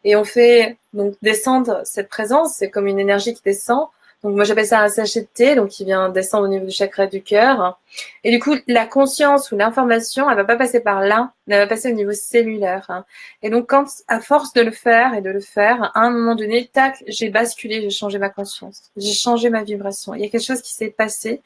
Et 0.04 0.16
on 0.16 0.24
fait 0.24 0.78
donc 0.94 1.14
descendre 1.22 1.82
cette 1.84 2.08
présence. 2.08 2.54
C'est 2.56 2.70
comme 2.70 2.86
une 2.86 3.00
énergie 3.00 3.34
qui 3.34 3.42
descend. 3.44 3.88
Donc 4.24 4.36
moi 4.36 4.44
j'appelle 4.44 4.66
ça 4.66 4.80
un 4.80 4.88
sachet 4.88 5.20
de 5.20 5.26
thé, 5.26 5.54
donc 5.54 5.68
qui 5.68 5.84
vient 5.84 6.08
descendre 6.08 6.46
au 6.46 6.48
niveau 6.48 6.64
du 6.64 6.72
chakra 6.72 7.06
du 7.06 7.22
cœur. 7.22 7.78
Et 8.24 8.30
du 8.30 8.40
coup, 8.40 8.56
la 8.66 8.86
conscience 8.86 9.52
ou 9.52 9.56
l'information, 9.56 10.30
elle 10.30 10.36
va 10.36 10.44
pas 10.44 10.56
passer 10.56 10.80
par 10.80 11.02
là, 11.02 11.32
elle 11.46 11.58
va 11.58 11.66
passer 11.66 11.92
au 11.92 11.94
niveau 11.94 12.12
cellulaire. 12.12 13.04
Et 13.42 13.50
donc 13.50 13.68
quand, 13.68 13.84
à 14.08 14.20
force 14.20 14.54
de 14.54 14.62
le 14.62 14.70
faire 14.70 15.12
et 15.12 15.20
de 15.20 15.28
le 15.28 15.40
faire, 15.40 15.92
à 15.94 16.00
un 16.00 16.10
moment 16.10 16.34
donné, 16.36 16.70
tac, 16.72 17.04
j'ai 17.06 17.28
basculé, 17.28 17.82
j'ai 17.82 17.90
changé 17.90 18.18
ma 18.18 18.30
conscience, 18.30 18.90
j'ai 18.96 19.12
changé 19.12 19.50
ma 19.50 19.62
vibration. 19.62 20.14
Il 20.14 20.22
y 20.22 20.26
a 20.26 20.30
quelque 20.30 20.46
chose 20.46 20.62
qui 20.62 20.72
s'est 20.72 20.88
passé. 20.88 21.42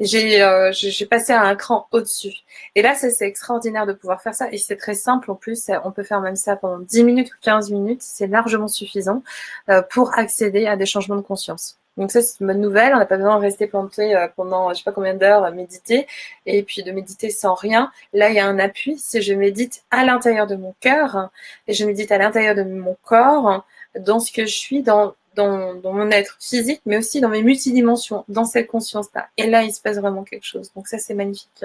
J'ai 0.00 0.42
euh, 0.42 0.72
passé 1.08 1.32
à 1.32 1.42
un 1.42 1.54
cran 1.54 1.86
au-dessus. 1.92 2.34
Et 2.74 2.82
là, 2.82 2.94
c'est 2.96 3.16
extraordinaire 3.22 3.86
de 3.86 3.92
pouvoir 3.92 4.20
faire 4.20 4.34
ça. 4.34 4.48
Et 4.52 4.58
c'est 4.58 4.76
très 4.76 4.94
simple 4.94 5.30
en 5.30 5.36
plus. 5.36 5.70
On 5.84 5.92
peut 5.92 6.02
faire 6.02 6.20
même 6.20 6.36
ça 6.36 6.56
pendant 6.56 6.80
10 6.80 7.04
minutes 7.04 7.28
ou 7.32 7.36
15 7.40 7.70
minutes. 7.70 8.02
C'est 8.02 8.26
largement 8.26 8.68
suffisant 8.68 9.22
euh, 9.70 9.80
pour 9.80 10.12
accéder 10.18 10.66
à 10.66 10.76
des 10.76 10.86
changements 10.86 11.16
de 11.16 11.22
conscience. 11.22 11.78
Donc 11.96 12.10
ça, 12.10 12.22
c'est 12.22 12.40
une 12.40 12.46
bonne 12.46 12.60
nouvelle. 12.60 12.94
On 12.94 12.98
n'a 12.98 13.06
pas 13.06 13.16
besoin 13.16 13.36
de 13.36 13.42
rester 13.42 13.66
planté 13.66 14.14
euh, 14.14 14.28
pendant 14.36 14.70
je 14.70 14.78
sais 14.78 14.84
pas 14.84 14.92
combien 14.92 15.14
d'heures 15.14 15.44
à 15.44 15.50
méditer 15.50 16.06
et 16.44 16.62
puis 16.62 16.82
de 16.82 16.92
méditer 16.92 17.30
sans 17.30 17.54
rien. 17.54 17.90
Là, 18.12 18.28
il 18.28 18.36
y 18.36 18.38
a 18.38 18.46
un 18.46 18.58
appui. 18.58 18.98
Si 18.98 19.22
je 19.22 19.34
médite 19.34 19.84
à 19.90 20.04
l'intérieur 20.04 20.46
de 20.46 20.56
mon 20.56 20.74
cœur 20.80 21.30
et 21.66 21.72
je 21.72 21.84
médite 21.84 22.12
à 22.12 22.18
l'intérieur 22.18 22.54
de 22.54 22.64
mon 22.64 22.96
corps, 23.02 23.64
dans 23.98 24.20
ce 24.20 24.30
que 24.30 24.44
je 24.46 24.54
suis, 24.54 24.82
dans, 24.82 25.14
dans, 25.34 25.74
dans 25.74 25.92
mon 25.92 26.10
être 26.10 26.36
physique, 26.40 26.82
mais 26.86 26.98
aussi 26.98 27.20
dans 27.20 27.28
mes 27.28 27.42
multidimensions, 27.42 28.24
dans 28.28 28.44
cette 28.44 28.66
conscience-là. 28.66 29.28
Et 29.36 29.46
là, 29.46 29.62
il 29.62 29.72
se 29.72 29.80
passe 29.80 29.96
vraiment 29.96 30.24
quelque 30.24 30.46
chose. 30.46 30.72
Donc 30.74 30.88
ça, 30.88 30.98
c'est 30.98 31.14
magnifique. 31.14 31.64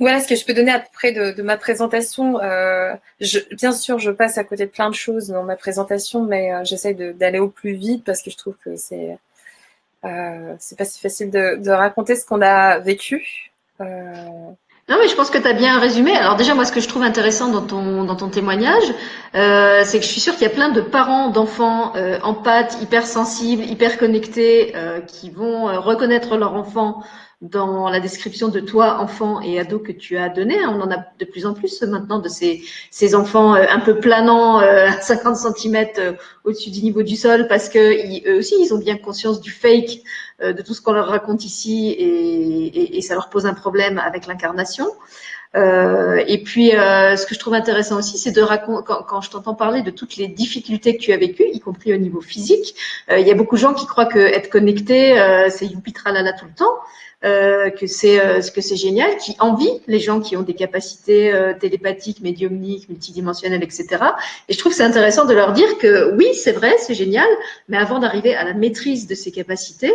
Voilà 0.00 0.20
ce 0.20 0.26
que 0.26 0.34
je 0.34 0.44
peux 0.44 0.54
donner 0.54 0.72
à 0.72 0.80
peu 0.80 0.88
près 0.92 1.12
de, 1.12 1.40
ma 1.42 1.56
présentation. 1.56 2.40
Euh, 2.40 2.94
je, 3.20 3.38
bien 3.54 3.72
sûr, 3.72 3.98
je 3.98 4.10
passe 4.10 4.38
à 4.38 4.44
côté 4.44 4.66
de 4.66 4.70
plein 4.70 4.90
de 4.90 4.94
choses 4.94 5.28
dans 5.28 5.44
ma 5.44 5.56
présentation, 5.56 6.24
mais 6.24 6.52
euh, 6.52 6.64
j'essaye 6.64 6.94
d'aller 6.94 7.38
au 7.38 7.48
plus 7.48 7.74
vite 7.74 8.04
parce 8.04 8.22
que 8.22 8.30
je 8.30 8.36
trouve 8.36 8.56
que 8.64 8.76
c'est 8.76 9.16
euh, 10.04 10.54
c'est 10.58 10.76
pas 10.76 10.84
si 10.84 11.00
facile 11.00 11.30
de, 11.30 11.56
de 11.56 11.70
raconter 11.70 12.16
ce 12.16 12.26
qu'on 12.26 12.42
a 12.42 12.78
vécu. 12.78 13.52
Euh, 13.80 13.84
non, 14.86 14.96
mais 15.00 15.08
je 15.08 15.16
pense 15.16 15.30
que 15.30 15.38
tu 15.38 15.48
as 15.48 15.54
bien 15.54 15.78
résumé. 15.80 16.14
Alors 16.14 16.36
déjà, 16.36 16.54
moi, 16.54 16.66
ce 16.66 16.72
que 16.72 16.80
je 16.80 16.88
trouve 16.88 17.02
intéressant 17.02 17.48
dans 17.48 17.62
ton, 17.62 18.04
dans 18.04 18.16
ton 18.16 18.28
témoignage, 18.28 18.84
euh, 19.34 19.82
c'est 19.84 19.98
que 19.98 20.04
je 20.04 20.10
suis 20.10 20.20
sûre 20.20 20.34
qu'il 20.34 20.42
y 20.42 20.50
a 20.50 20.54
plein 20.54 20.68
de 20.68 20.82
parents 20.82 21.30
d'enfants 21.30 21.96
euh, 21.96 22.18
empathes, 22.22 22.76
hypersensibles, 22.82 23.62
hyper 23.64 23.96
connectés, 23.96 24.76
euh, 24.76 25.00
qui 25.00 25.30
vont 25.30 25.70
euh, 25.70 25.80
reconnaître 25.80 26.36
leur 26.36 26.52
enfant 26.52 27.02
dans 27.40 27.88
la 27.88 28.00
description 28.00 28.48
de 28.48 28.60
toi, 28.60 28.98
enfant 29.00 29.40
et 29.40 29.58
ado, 29.58 29.78
que 29.78 29.92
tu 29.92 30.16
as 30.16 30.28
donné. 30.28 30.58
Hein. 30.58 30.72
On 30.74 30.80
en 30.80 30.90
a 30.90 31.04
de 31.18 31.24
plus 31.24 31.46
en 31.46 31.54
plus 31.54 31.82
maintenant 31.82 32.18
de 32.18 32.28
ces, 32.28 32.62
ces 32.90 33.14
enfants 33.14 33.54
euh, 33.54 33.64
un 33.68 33.80
peu 33.80 33.98
planants 33.98 34.60
euh, 34.60 34.88
à 34.88 35.00
50 35.00 35.36
cm 35.36 35.86
euh, 35.98 36.12
au-dessus 36.44 36.70
du 36.70 36.82
niveau 36.82 37.02
du 37.02 37.16
sol 37.16 37.46
parce 37.48 37.68
que 37.68 38.28
eux 38.28 38.38
aussi, 38.38 38.54
ils 38.60 38.72
ont 38.72 38.78
bien 38.78 38.96
conscience 38.96 39.40
du 39.40 39.50
fake, 39.50 40.02
de 40.42 40.62
tout 40.62 40.74
ce 40.74 40.82
qu'on 40.82 40.92
leur 40.92 41.06
raconte 41.06 41.44
ici 41.44 41.90
et, 41.90 42.66
et, 42.66 42.96
et, 42.98 43.00
ça 43.02 43.14
leur 43.14 43.30
pose 43.30 43.46
un 43.46 43.54
problème 43.54 43.98
avec 43.98 44.26
l'incarnation. 44.26 44.86
Euh, 45.56 46.22
et 46.26 46.42
puis, 46.42 46.74
euh, 46.74 47.16
ce 47.16 47.26
que 47.26 47.34
je 47.34 47.38
trouve 47.38 47.54
intéressant 47.54 47.98
aussi, 47.98 48.18
c'est 48.18 48.32
de 48.32 48.42
raconter, 48.42 48.84
quand, 48.86 49.02
quand, 49.04 49.20
je 49.20 49.30
t'entends 49.30 49.54
parler 49.54 49.82
de 49.82 49.90
toutes 49.90 50.16
les 50.16 50.26
difficultés 50.26 50.96
que 50.96 51.02
tu 51.02 51.12
as 51.12 51.16
vécues, 51.16 51.46
y 51.52 51.60
compris 51.60 51.94
au 51.94 51.96
niveau 51.96 52.20
physique, 52.20 52.74
euh, 53.10 53.18
il 53.18 53.26
y 53.26 53.30
a 53.30 53.34
beaucoup 53.34 53.54
de 53.54 53.60
gens 53.60 53.74
qui 53.74 53.86
croient 53.86 54.06
que 54.06 54.18
être 54.18 54.50
connecté, 54.50 55.14
c'est 55.50 55.66
youpi 55.66 55.92
tralala 55.92 56.32
tout 56.32 56.46
le 56.46 56.54
temps. 56.54 56.74
Euh, 57.24 57.70
que 57.70 57.86
c'est 57.86 58.20
euh, 58.20 58.42
que 58.54 58.60
c'est 58.60 58.76
génial, 58.76 59.16
qui 59.16 59.34
envie 59.38 59.80
les 59.86 59.98
gens 59.98 60.20
qui 60.20 60.36
ont 60.36 60.42
des 60.42 60.52
capacités 60.52 61.32
euh, 61.32 61.54
télépathiques, 61.58 62.20
médiumniques, 62.20 62.86
multidimensionnelles, 62.90 63.62
etc. 63.62 63.86
Et 64.50 64.52
je 64.52 64.58
trouve 64.58 64.74
c'est 64.74 64.82
intéressant 64.82 65.24
de 65.24 65.32
leur 65.32 65.52
dire 65.54 65.78
que 65.78 66.14
oui, 66.16 66.26
c'est 66.34 66.52
vrai, 66.52 66.74
c'est 66.78 66.92
génial, 66.92 67.28
mais 67.70 67.78
avant 67.78 67.98
d'arriver 67.98 68.34
à 68.34 68.44
la 68.44 68.52
maîtrise 68.52 69.06
de 69.06 69.14
ces 69.14 69.30
capacités, 69.32 69.92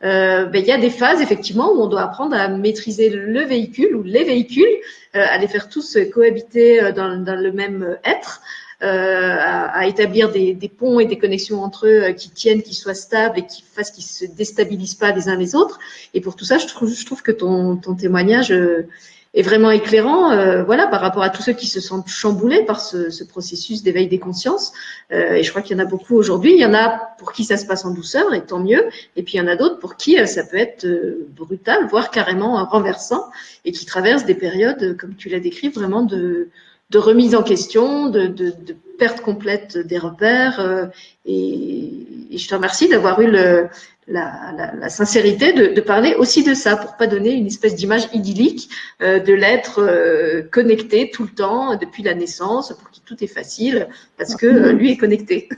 ben, 0.00 0.50
il 0.52 0.64
y 0.64 0.72
a 0.72 0.78
des 0.78 0.90
phases 0.90 1.22
effectivement 1.22 1.70
où 1.70 1.80
on 1.80 1.86
doit 1.86 2.02
apprendre 2.02 2.34
à 2.34 2.48
maîtriser 2.48 3.10
le 3.10 3.42
véhicule 3.44 3.94
ou 3.94 4.02
les 4.02 4.24
véhicules, 4.24 4.80
à 5.12 5.38
les 5.38 5.46
faire 5.46 5.68
tous 5.68 5.96
cohabiter 6.12 6.90
dans 6.92 7.06
le 7.06 7.52
même 7.52 7.96
être. 8.04 8.40
Euh, 8.82 9.36
à, 9.38 9.86
établir 9.86 10.32
des, 10.32 10.72
ponts 10.76 10.98
et 10.98 11.06
des 11.06 11.16
connexions 11.16 11.62
entre 11.62 11.86
eux 11.86 12.02
euh, 12.02 12.12
qui 12.12 12.30
tiennent, 12.30 12.62
qui 12.62 12.74
soient 12.74 12.94
stables 12.94 13.38
et 13.38 13.46
qui 13.46 13.62
fassent 13.62 13.92
qu'ils 13.92 14.02
se 14.02 14.24
déstabilisent 14.24 14.96
pas 14.96 15.12
les 15.12 15.28
uns 15.28 15.36
les 15.36 15.54
autres. 15.54 15.78
Et 16.14 16.20
pour 16.20 16.34
tout 16.34 16.44
ça, 16.44 16.58
je 16.58 16.66
trouve, 16.66 16.92
je 16.92 17.06
trouve 17.06 17.22
que 17.22 17.30
ton, 17.30 17.76
ton 17.76 17.94
témoignage 17.94 18.50
euh, 18.50 18.88
est 19.34 19.42
vraiment 19.42 19.70
éclairant, 19.70 20.64
voilà, 20.64 20.86
par 20.88 21.00
rapport 21.00 21.22
à 21.22 21.30
tous 21.30 21.42
ceux 21.42 21.54
qui 21.54 21.66
se 21.66 21.80
sentent 21.80 22.08
chamboulés 22.08 22.64
par 22.64 22.80
ce, 22.80 23.24
processus 23.24 23.82
d'éveil 23.82 24.06
des 24.06 24.18
consciences. 24.18 24.74
et 25.10 25.42
je 25.42 25.48
crois 25.48 25.62
qu'il 25.62 25.74
y 25.74 25.80
en 25.80 25.82
a 25.82 25.86
beaucoup 25.86 26.16
aujourd'hui. 26.16 26.52
Il 26.52 26.60
y 26.60 26.66
en 26.66 26.74
a 26.74 27.14
pour 27.16 27.32
qui 27.32 27.44
ça 27.44 27.56
se 27.56 27.64
passe 27.64 27.86
en 27.86 27.94
douceur, 27.94 28.34
et 28.34 28.44
tant 28.44 28.58
mieux. 28.58 28.84
Et 29.16 29.22
puis 29.22 29.34
il 29.34 29.36
y 29.38 29.40
en 29.40 29.46
a 29.46 29.56
d'autres 29.56 29.78
pour 29.78 29.96
qui 29.96 30.18
ça 30.26 30.44
peut 30.44 30.58
être 30.58 30.86
brutal, 31.30 31.86
voire 31.88 32.10
carrément 32.10 32.62
renversant, 32.66 33.24
et 33.64 33.72
qui 33.72 33.86
traversent 33.86 34.26
des 34.26 34.34
périodes, 34.34 34.98
comme 34.98 35.14
tu 35.14 35.30
l'as 35.30 35.40
décrit, 35.40 35.70
vraiment 35.70 36.02
de 36.02 36.50
de 36.92 36.98
remise 36.98 37.34
en 37.34 37.42
question, 37.42 38.08
de, 38.10 38.26
de, 38.26 38.52
perte 38.98 39.22
complète 39.22 39.78
des 39.78 39.98
repères. 39.98 40.60
Euh, 40.60 40.86
et, 41.24 41.90
je 42.30 42.48
te 42.48 42.54
remercie 42.54 42.88
d'avoir 42.88 43.20
eu 43.20 43.30
le, 43.30 43.68
la, 44.06 44.88
sincérité 44.88 45.52
de, 45.52 45.80
parler 45.80 46.14
aussi 46.14 46.44
de 46.44 46.54
ça, 46.54 46.76
pour 46.76 46.96
pas 46.96 47.06
donner 47.06 47.32
une 47.32 47.46
espèce 47.46 47.74
d'image 47.74 48.08
idyllique 48.12 48.68
euh, 49.00 49.18
de 49.18 49.32
l'être 49.32 49.80
euh, 49.80 50.42
connecté 50.42 51.10
tout 51.10 51.24
le 51.24 51.30
temps 51.30 51.76
depuis 51.76 52.02
la 52.02 52.14
naissance, 52.14 52.74
pour 52.78 52.90
qui 52.90 53.00
tout 53.00 53.24
est 53.24 53.34
facile, 53.40 53.88
parce 54.18 54.36
que 54.36 54.46
lui 54.70 54.92
est 54.92 54.96
connecté. 54.96 55.48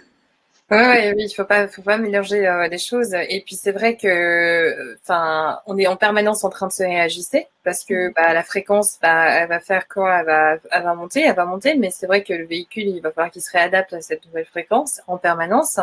Ouais, 0.71 1.13
oui, 1.15 1.25
il 1.27 1.35
faut 1.35 1.45
pas, 1.45 1.69
faut 1.69 1.83
pas 1.83 1.99
mélanger 1.99 2.47
euh, 2.47 2.69
les 2.69 2.79
choses. 2.79 3.13
Et 3.29 3.43
puis 3.45 3.55
c'est 3.55 3.71
vrai 3.71 3.99
que, 3.99 4.97
enfin, 5.03 5.61
on 5.67 5.77
est 5.77 5.87
en 5.87 5.97
permanence 5.97 6.43
en 6.43 6.49
train 6.49 6.69
de 6.69 6.73
se 6.73 6.83
réajuster 6.83 7.49
parce 7.65 7.85
que 7.85 8.13
bah, 8.15 8.33
la 8.33 8.43
fréquence, 8.43 8.99
bah, 9.03 9.27
elle 9.29 9.49
va 9.49 9.61
faire 9.61 9.87
quoi 9.89 10.21
Elle 10.21 10.27
va, 10.27 10.57
elle 10.71 10.83
va 10.83 10.95
monter, 10.95 11.21
elle 11.21 11.35
va 11.37 11.45
monter. 11.45 11.75
Mais 11.77 11.91
c'est 11.91 12.07
vrai 12.07 12.23
que 12.25 12.33
le 12.33 12.47
véhicule, 12.47 12.89
il 12.89 13.01
va 13.03 13.11
falloir 13.13 13.31
qu'il 13.31 13.43
se 13.43 13.53
réadapte 13.53 13.93
à 13.93 14.01
cette 14.01 14.25
nouvelle 14.25 14.47
fréquence 14.47 15.03
en 15.07 15.19
permanence. 15.19 15.79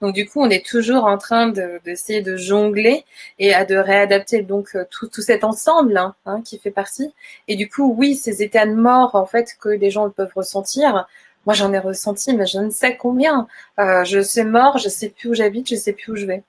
Donc 0.00 0.14
du 0.14 0.28
coup, 0.28 0.40
on 0.40 0.48
est 0.48 0.64
toujours 0.64 1.06
en 1.06 1.18
train 1.18 1.48
d'essayer 1.84 2.22
de, 2.22 2.36
jongler 2.36 3.04
et 3.40 3.52
à 3.52 3.64
de 3.64 3.76
réadapter 3.76 4.42
donc 4.42 4.76
tout, 4.90 5.08
tout 5.08 5.22
cet 5.22 5.42
ensemble 5.42 5.96
hein, 5.98 6.14
hein, 6.24 6.40
qui 6.42 6.58
fait 6.60 6.70
partie. 6.70 7.12
Et 7.48 7.56
du 7.56 7.68
coup, 7.68 7.94
oui, 7.98 8.14
ces 8.14 8.42
états 8.44 8.66
de 8.66 8.74
mort 8.74 9.16
en 9.16 9.26
fait 9.26 9.56
que 9.60 9.68
les 9.68 9.90
gens 9.90 10.08
peuvent 10.08 10.32
ressentir 10.36 11.08
moi, 11.46 11.54
j'en 11.54 11.72
ai 11.72 11.78
ressenti, 11.78 12.34
mais 12.34 12.46
je 12.46 12.58
ne 12.58 12.70
sais 12.70 12.96
combien. 12.96 13.46
Euh, 13.78 14.04
je 14.04 14.20
sais 14.20 14.44
mort, 14.44 14.78
je 14.78 14.88
sais 14.88 15.08
plus 15.08 15.30
où 15.30 15.34
j'habite, 15.34 15.68
je 15.68 15.76
sais 15.76 15.92
plus 15.92 16.12
où 16.12 16.16
je 16.16 16.26
vais. 16.26 16.42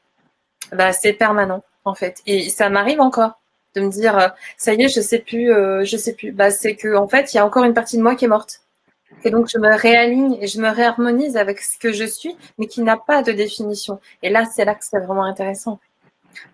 Bah, 0.74 0.94
c'est 0.94 1.14
permanent, 1.14 1.64
en 1.86 1.96
fait. 1.96 2.22
Et 2.26 2.50
ça 2.50 2.70
m'arrive 2.70 3.02
encore 3.02 3.40
de 3.76 3.82
me 3.82 3.90
dire, 3.90 4.18
euh, 4.18 4.28
ça 4.58 4.74
y 4.74 4.84
est, 4.84 4.90
je 4.90 5.02
sais 5.02 5.20
plus, 5.20 5.52
euh, 5.54 5.86
je 5.86 5.98
sais 5.98 6.14
plus. 6.14 6.32
Bah, 6.32 6.52
c'est 6.52 6.76
que, 6.76 6.96
en 6.96 7.08
fait, 7.08 7.34
il 7.34 7.38
y 7.38 7.40
a 7.40 7.46
encore 7.46 7.64
une 7.64 7.74
partie 7.74 7.98
de 7.98 8.02
moi 8.02 8.16
qui 8.16 8.26
est 8.26 8.28
morte. 8.28 8.62
Et 9.24 9.32
donc, 9.32 9.48
je 9.50 9.58
me 9.60 9.76
réaligne 9.76 10.38
et 10.42 10.48
je 10.48 10.60
me 10.60 10.70
réharmonise 10.70 11.38
avec 11.38 11.62
ce 11.62 11.78
que 11.78 11.94
je 11.94 12.06
suis, 12.06 12.36
mais 12.58 12.68
qui 12.68 12.82
n'a 12.82 12.98
pas 12.98 13.24
de 13.24 13.32
définition. 13.32 14.00
Et 14.24 14.30
là, 14.30 14.46
c'est 14.46 14.66
là 14.66 14.76
que 14.76 14.84
c'est 14.84 15.00
vraiment 15.00 15.26
intéressant. 15.26 15.80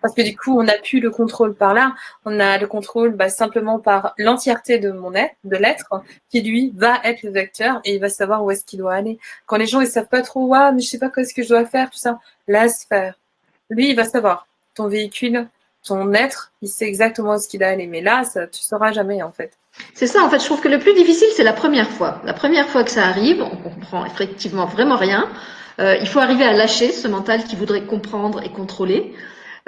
Parce 0.00 0.14
que 0.14 0.22
du 0.22 0.36
coup, 0.36 0.58
on 0.58 0.62
n'a 0.62 0.78
plus 0.78 1.00
le 1.00 1.10
contrôle 1.10 1.54
par 1.54 1.74
là, 1.74 1.94
on 2.24 2.40
a 2.40 2.58
le 2.58 2.66
contrôle 2.66 3.14
bah, 3.14 3.28
simplement 3.28 3.78
par 3.78 4.14
l'entièreté 4.18 4.78
de 4.78 4.90
mon 4.90 5.14
être, 5.14 5.34
de 5.44 5.56
l'être, 5.56 5.88
qui 6.30 6.42
lui 6.42 6.72
va 6.76 7.00
être 7.04 7.22
le 7.22 7.30
vecteur 7.30 7.80
et 7.84 7.94
il 7.94 8.00
va 8.00 8.08
savoir 8.08 8.44
où 8.44 8.50
est-ce 8.50 8.64
qu'il 8.64 8.78
doit 8.78 8.94
aller. 8.94 9.18
Quand 9.46 9.56
les 9.56 9.66
gens 9.66 9.80
ils 9.80 9.88
savent 9.88 10.08
pas 10.08 10.22
trop, 10.22 10.46
ouais, 10.46 10.72
mais 10.72 10.80
je 10.80 10.88
sais 10.88 10.98
pas 10.98 11.08
quoi 11.08 11.22
est-ce 11.22 11.34
que 11.34 11.42
je 11.42 11.48
dois 11.48 11.64
faire, 11.64 11.90
tout 11.90 11.98
ça, 11.98 12.18
laisse 12.46 12.84
faire. 12.88 13.14
Lui, 13.70 13.90
il 13.90 13.96
va 13.96 14.04
savoir. 14.04 14.46
Ton 14.74 14.88
véhicule, 14.88 15.48
ton 15.84 16.12
être, 16.12 16.52
il 16.62 16.68
sait 16.68 16.86
exactement 16.86 17.32
où 17.32 17.34
est-ce 17.34 17.48
qu'il 17.48 17.60
doit 17.60 17.68
aller. 17.68 17.86
Mais 17.86 18.00
là, 18.00 18.24
ça, 18.24 18.46
tu 18.46 18.62
sauras 18.62 18.92
jamais 18.92 19.22
en 19.22 19.32
fait. 19.32 19.52
C'est 19.94 20.06
ça, 20.06 20.22
en 20.22 20.30
fait, 20.30 20.40
je 20.40 20.44
trouve 20.44 20.60
que 20.60 20.68
le 20.68 20.78
plus 20.78 20.94
difficile, 20.94 21.28
c'est 21.34 21.44
la 21.44 21.52
première 21.52 21.88
fois. 21.88 22.20
La 22.24 22.32
première 22.32 22.68
fois 22.68 22.84
que 22.84 22.90
ça 22.90 23.06
arrive, 23.06 23.42
on 23.42 23.56
comprend 23.56 24.04
effectivement 24.06 24.66
vraiment 24.66 24.96
rien. 24.96 25.28
Euh, 25.80 25.96
il 26.00 26.08
faut 26.08 26.18
arriver 26.18 26.44
à 26.44 26.52
lâcher 26.52 26.90
ce 26.90 27.06
mental 27.06 27.44
qui 27.44 27.56
voudrait 27.56 27.82
comprendre 27.82 28.42
et 28.42 28.50
contrôler. 28.50 29.14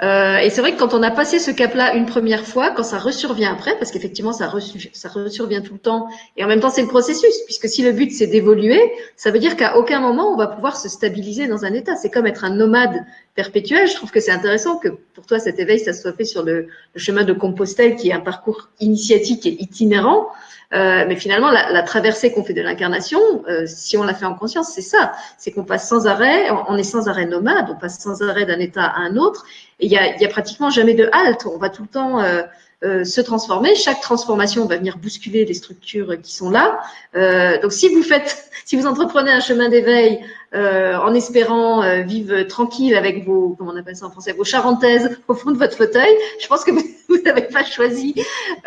Euh, 0.03 0.37
et 0.37 0.49
c'est 0.49 0.61
vrai 0.61 0.73
que 0.73 0.79
quand 0.79 0.95
on 0.95 1.03
a 1.03 1.11
passé 1.11 1.37
ce 1.37 1.51
cap-là 1.51 1.93
une 1.93 2.07
première 2.07 2.43
fois, 2.43 2.71
quand 2.71 2.81
ça 2.81 2.97
ressurvient 2.97 3.53
après, 3.53 3.77
parce 3.77 3.91
qu'effectivement 3.91 4.33
ça, 4.33 4.51
ça 4.93 5.09
ressurvient 5.09 5.61
tout 5.61 5.73
le 5.73 5.79
temps, 5.79 6.07
et 6.37 6.43
en 6.43 6.47
même 6.47 6.59
temps 6.59 6.71
c'est 6.71 6.81
le 6.81 6.87
processus, 6.87 7.33
puisque 7.45 7.67
si 7.67 7.83
le 7.83 7.91
but 7.91 8.11
c'est 8.11 8.25
d'évoluer, 8.25 8.81
ça 9.15 9.29
veut 9.29 9.37
dire 9.37 9.55
qu'à 9.55 9.77
aucun 9.77 9.99
moment 9.99 10.33
on 10.33 10.37
va 10.37 10.47
pouvoir 10.47 10.75
se 10.75 10.89
stabiliser 10.89 11.47
dans 11.47 11.65
un 11.65 11.73
état. 11.73 11.95
C'est 11.95 12.09
comme 12.09 12.25
être 12.25 12.43
un 12.43 12.49
nomade 12.49 13.05
perpétuel. 13.35 13.87
Je 13.87 13.93
trouve 13.93 14.09
que 14.09 14.19
c'est 14.19 14.31
intéressant 14.31 14.77
que 14.77 14.89
pour 15.13 15.27
toi 15.27 15.37
cet 15.37 15.59
éveil 15.59 15.79
ça 15.79 15.93
soit 15.93 16.13
fait 16.13 16.25
sur 16.25 16.41
le, 16.43 16.67
chemin 16.95 17.23
de 17.23 17.33
Compostelle, 17.33 17.95
qui 17.95 18.09
est 18.09 18.13
un 18.13 18.21
parcours 18.21 18.69
initiatique 18.79 19.45
et 19.45 19.61
itinérant. 19.61 20.29
Euh, 20.73 21.03
mais 21.05 21.17
finalement, 21.17 21.51
la, 21.51 21.83
traversée 21.83 22.31
qu'on 22.31 22.45
fait 22.45 22.53
de 22.53 22.61
l'incarnation, 22.61 23.19
euh, 23.49 23.65
si 23.67 23.97
on 23.97 24.03
la 24.03 24.13
fait 24.13 24.25
en 24.25 24.35
conscience, 24.35 24.71
c'est 24.73 24.81
ça. 24.81 25.11
C'est 25.37 25.51
qu'on 25.51 25.65
passe 25.65 25.89
sans 25.89 26.07
arrêt, 26.07 26.49
on 26.49 26.77
est 26.77 26.83
sans 26.83 27.09
arrêt 27.09 27.25
nomade, 27.25 27.67
on 27.69 27.75
passe 27.75 27.99
sans 27.99 28.21
arrêt 28.21 28.45
d'un 28.45 28.59
état 28.59 28.85
à 28.85 28.99
un 28.99 29.17
autre, 29.17 29.45
il 29.81 29.91
y 29.91 29.97
a, 29.97 30.17
y 30.17 30.25
a, 30.25 30.29
pratiquement 30.29 30.69
jamais 30.69 30.93
de 30.93 31.09
halte. 31.11 31.45
On 31.45 31.57
va 31.57 31.69
tout 31.69 31.83
le 31.83 31.87
temps 31.87 32.19
euh, 32.19 32.43
euh, 32.83 33.03
se 33.03 33.21
transformer. 33.21 33.75
Chaque 33.75 34.01
transformation 34.01 34.65
va 34.65 34.77
venir 34.77 34.97
bousculer 34.97 35.45
les 35.45 35.53
structures 35.53 36.19
qui 36.21 36.33
sont 36.33 36.49
là. 36.49 36.79
Euh, 37.15 37.59
donc, 37.61 37.73
si 37.73 37.93
vous 37.93 38.03
faites, 38.03 38.49
si 38.65 38.75
vous 38.75 38.87
entreprenez 38.87 39.31
un 39.31 39.39
chemin 39.39 39.69
d'éveil 39.69 40.19
euh, 40.53 40.97
en 40.97 41.13
espérant 41.13 41.81
euh, 41.81 42.01
vivre 42.01 42.41
tranquille 42.43 42.95
avec 42.95 43.23
vos, 43.25 43.55
comment 43.57 43.71
on 43.71 43.77
appelle 43.77 43.95
ça 43.95 44.05
en 44.05 44.11
français, 44.11 44.33
vos 44.33 44.43
charentaises 44.43 45.17
au 45.27 45.33
fond 45.33 45.51
de 45.51 45.57
votre 45.57 45.77
fauteuil, 45.77 46.13
je 46.41 46.47
pense 46.47 46.63
que 46.63 46.71
vous 47.07 47.21
n'avez 47.23 47.43
pas 47.43 47.63
choisi 47.63 48.15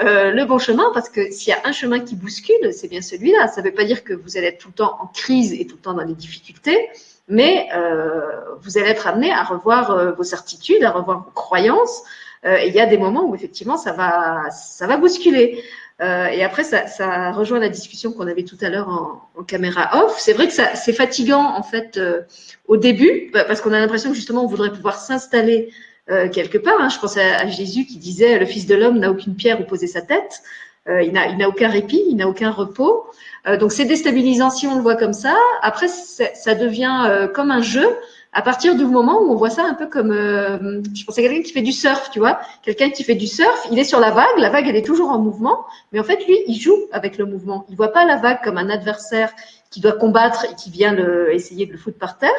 euh, 0.00 0.30
le 0.30 0.44
bon 0.46 0.58
chemin 0.58 0.90
parce 0.94 1.08
que 1.08 1.30
s'il 1.30 1.50
y 1.50 1.52
a 1.52 1.60
un 1.64 1.72
chemin 1.72 2.00
qui 2.00 2.14
bouscule, 2.14 2.72
c'est 2.72 2.88
bien 2.88 3.02
celui-là. 3.02 3.48
Ça 3.48 3.60
ne 3.60 3.66
veut 3.66 3.74
pas 3.74 3.84
dire 3.84 4.02
que 4.02 4.14
vous 4.14 4.36
allez 4.36 4.46
être 4.46 4.58
tout 4.58 4.68
le 4.68 4.74
temps 4.74 4.96
en 5.00 5.06
crise 5.08 5.52
et 5.52 5.66
tout 5.66 5.76
le 5.76 5.82
temps 5.82 5.94
dans 5.94 6.04
les 6.04 6.14
difficultés, 6.14 6.88
mais 7.28 7.68
euh, 7.74 8.20
vous 8.60 8.78
allez 8.78 8.88
être 8.88 9.06
amené 9.06 9.32
à 9.32 9.42
revoir 9.42 9.90
euh, 9.90 10.12
vos 10.12 10.24
certitudes, 10.24 10.82
à 10.84 10.90
revoir 10.90 11.24
vos 11.24 11.30
croyances. 11.30 12.02
et 12.44 12.68
il 12.68 12.74
y 12.74 12.80
a 12.80 12.86
des 12.86 12.98
moments 12.98 13.24
où 13.24 13.34
effectivement 13.34 13.78
ça 13.78 13.92
va, 13.92 14.50
ça 14.50 14.86
va 14.86 14.98
bousculer. 14.98 15.64
Euh, 16.00 16.26
et 16.26 16.42
après, 16.42 16.64
ça, 16.64 16.86
ça, 16.86 17.30
rejoint 17.30 17.60
la 17.60 17.68
discussion 17.68 18.12
qu'on 18.12 18.26
avait 18.26 18.42
tout 18.42 18.58
à 18.60 18.68
l'heure 18.68 18.88
en, 18.88 19.28
en, 19.36 19.44
caméra 19.44 20.04
off. 20.04 20.16
C'est 20.18 20.32
vrai 20.32 20.48
que 20.48 20.52
c'est 20.52 20.92
fatigant 20.92 21.44
en 21.44 21.62
fait 21.62 21.96
euh, 21.98 22.22
au 22.66 22.76
début 22.76 23.30
bah, 23.32 23.44
parce 23.44 23.60
qu'on 23.60 23.72
a 23.72 23.78
l'impression 23.78 24.10
que 24.10 24.16
justement 24.16 24.44
on 24.44 24.48
voudrait 24.48 24.72
pouvoir 24.72 24.98
s'installer 24.98 25.70
euh, 26.10 26.28
quelque 26.28 26.58
part. 26.58 26.80
Hein. 26.80 26.88
Je 26.88 26.98
pense 26.98 27.16
à, 27.16 27.36
à, 27.36 27.46
Jésus 27.46 27.86
qui 27.86 27.98
disait 27.98 28.38
le 28.40 28.46
Fils 28.46 28.66
de 28.66 28.74
l'homme 28.74 28.98
n'a 28.98 29.10
aucune 29.10 29.36
pierre 29.36 29.60
où 29.60 29.64
poser 29.64 29.86
sa 29.86 30.02
tête. 30.02 30.42
Euh, 30.88 31.02
il 31.02 31.12
n'a 31.12 31.48
aucun 31.48 31.68
répit, 31.68 32.02
il 32.08 32.16
n'a 32.16 32.28
aucun 32.28 32.50
repos. 32.50 33.06
Euh, 33.46 33.56
donc 33.56 33.72
c'est 33.72 33.84
déstabilisant 33.84 34.50
si 34.50 34.66
on 34.66 34.76
le 34.76 34.82
voit 34.82 34.96
comme 34.96 35.12
ça. 35.12 35.36
Après, 35.62 35.88
ça 35.88 36.54
devient 36.54 37.28
comme 37.34 37.50
un 37.50 37.62
jeu 37.62 37.88
à 38.34 38.42
partir 38.42 38.74
du 38.74 38.84
moment 38.84 39.22
où 39.22 39.30
on 39.30 39.36
voit 39.36 39.50
ça 39.50 39.64
un 39.64 39.74
peu 39.74 39.86
comme, 39.86 40.10
euh, 40.10 40.82
je 40.92 41.04
pense 41.04 41.16
à 41.16 41.22
quelqu'un 41.22 41.42
qui 41.42 41.52
fait 41.52 41.62
du 41.62 41.72
surf, 41.72 42.10
tu 42.10 42.18
vois, 42.18 42.40
quelqu'un 42.62 42.90
qui 42.90 43.04
fait 43.04 43.14
du 43.14 43.28
surf, 43.28 43.68
il 43.70 43.78
est 43.78 43.84
sur 43.84 44.00
la 44.00 44.10
vague, 44.10 44.38
la 44.38 44.50
vague 44.50 44.66
elle 44.68 44.76
est 44.76 44.84
toujours 44.84 45.10
en 45.10 45.20
mouvement, 45.20 45.64
mais 45.92 46.00
en 46.00 46.04
fait 46.04 46.26
lui 46.26 46.36
il 46.48 46.56
joue 46.60 46.76
avec 46.92 47.16
le 47.16 47.26
mouvement. 47.26 47.64
Il 47.70 47.76
voit 47.76 47.92
pas 47.92 48.04
la 48.04 48.16
vague 48.16 48.42
comme 48.42 48.58
un 48.58 48.70
adversaire 48.70 49.32
qui 49.70 49.80
doit 49.80 49.92
combattre 49.92 50.44
et 50.50 50.54
qui 50.56 50.70
vient 50.70 50.92
le, 50.92 51.32
essayer 51.32 51.64
de 51.64 51.72
le 51.72 51.78
foutre 51.78 51.98
par 51.98 52.18
terre. 52.18 52.30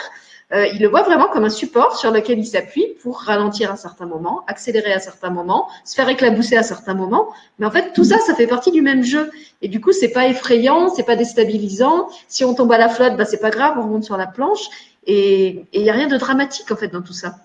Euh, 0.53 0.67
il 0.67 0.79
le 0.79 0.88
voit 0.88 1.01
vraiment 1.01 1.27
comme 1.27 1.43
un 1.43 1.49
support 1.49 1.97
sur 1.97 2.12
lequel 2.12 2.38
il 2.38 2.45
s'appuie 2.45 2.86
pour 3.01 3.19
ralentir 3.19 3.71
à 3.71 3.75
certains 3.75 4.05
moments, 4.05 4.43
accélérer 4.47 4.93
à 4.93 4.99
certains 4.99 5.31
moments, 5.31 5.67
se 5.84 5.95
faire 5.95 6.08
éclabousser 6.08 6.55
à 6.55 6.63
certains 6.63 6.93
moments. 6.93 7.29
Mais 7.58 7.65
en 7.65 7.71
fait, 7.71 7.93
tout 7.93 8.03
ça, 8.03 8.19
ça 8.19 8.36
fait 8.36 8.45
partie 8.45 8.71
du 8.71 8.81
même 8.81 9.03
jeu. 9.03 9.31
Et 9.62 9.67
du 9.67 9.81
coup, 9.81 9.91
c'est 9.91 10.10
pas 10.10 10.27
effrayant, 10.27 10.89
c'est 10.89 11.03
pas 11.03 11.15
déstabilisant. 11.15 12.10
Si 12.27 12.45
on 12.45 12.53
tombe 12.53 12.71
à 12.71 12.77
la 12.77 12.89
flotte, 12.89 13.17
bah 13.17 13.25
c'est 13.25 13.41
pas 13.41 13.49
grave, 13.49 13.75
on 13.77 13.84
remonte 13.84 14.03
sur 14.03 14.17
la 14.17 14.27
planche. 14.27 14.69
Et 15.08 15.65
il 15.73 15.81
n'y 15.81 15.89
a 15.89 15.93
rien 15.93 16.08
de 16.08 16.17
dramatique 16.17 16.71
en 16.71 16.75
fait 16.75 16.89
dans 16.89 17.01
tout 17.01 17.13
ça. 17.13 17.36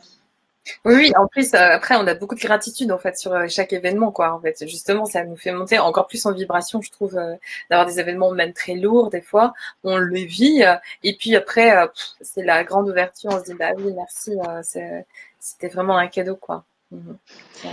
Oui, 0.84 1.12
en 1.16 1.26
plus, 1.26 1.54
euh, 1.54 1.58
après, 1.58 1.96
on 1.96 2.06
a 2.06 2.14
beaucoup 2.14 2.34
de 2.34 2.40
gratitude 2.40 2.92
en 2.92 2.98
fait 2.98 3.16
sur 3.18 3.32
euh, 3.32 3.46
chaque 3.48 3.72
événement, 3.72 4.12
quoi. 4.12 4.32
En 4.32 4.40
fait, 4.40 4.66
justement, 4.68 5.04
ça 5.04 5.24
nous 5.24 5.36
fait 5.36 5.52
monter 5.52 5.78
encore 5.78 6.06
plus 6.06 6.24
en 6.26 6.32
vibration, 6.32 6.80
je 6.82 6.90
trouve, 6.90 7.16
euh, 7.16 7.34
d'avoir 7.70 7.86
des 7.86 7.98
événements 7.98 8.30
même 8.32 8.52
très 8.52 8.74
lourds 8.74 9.10
des 9.10 9.22
fois. 9.22 9.54
On 9.84 9.96
le 9.96 10.20
vit, 10.20 10.62
et 11.02 11.16
puis 11.16 11.34
après, 11.36 11.72
c'est 12.20 12.44
la 12.44 12.64
grande 12.64 12.88
ouverture. 12.88 13.30
On 13.32 13.38
se 13.38 13.44
dit, 13.44 13.54
bah 13.54 13.70
oui, 13.76 13.92
merci, 13.94 14.32
c'était 15.38 15.68
vraiment 15.68 15.96
un 15.96 16.08
cadeau, 16.08 16.36
quoi. 16.36 16.64
Mhm. 16.90 17.16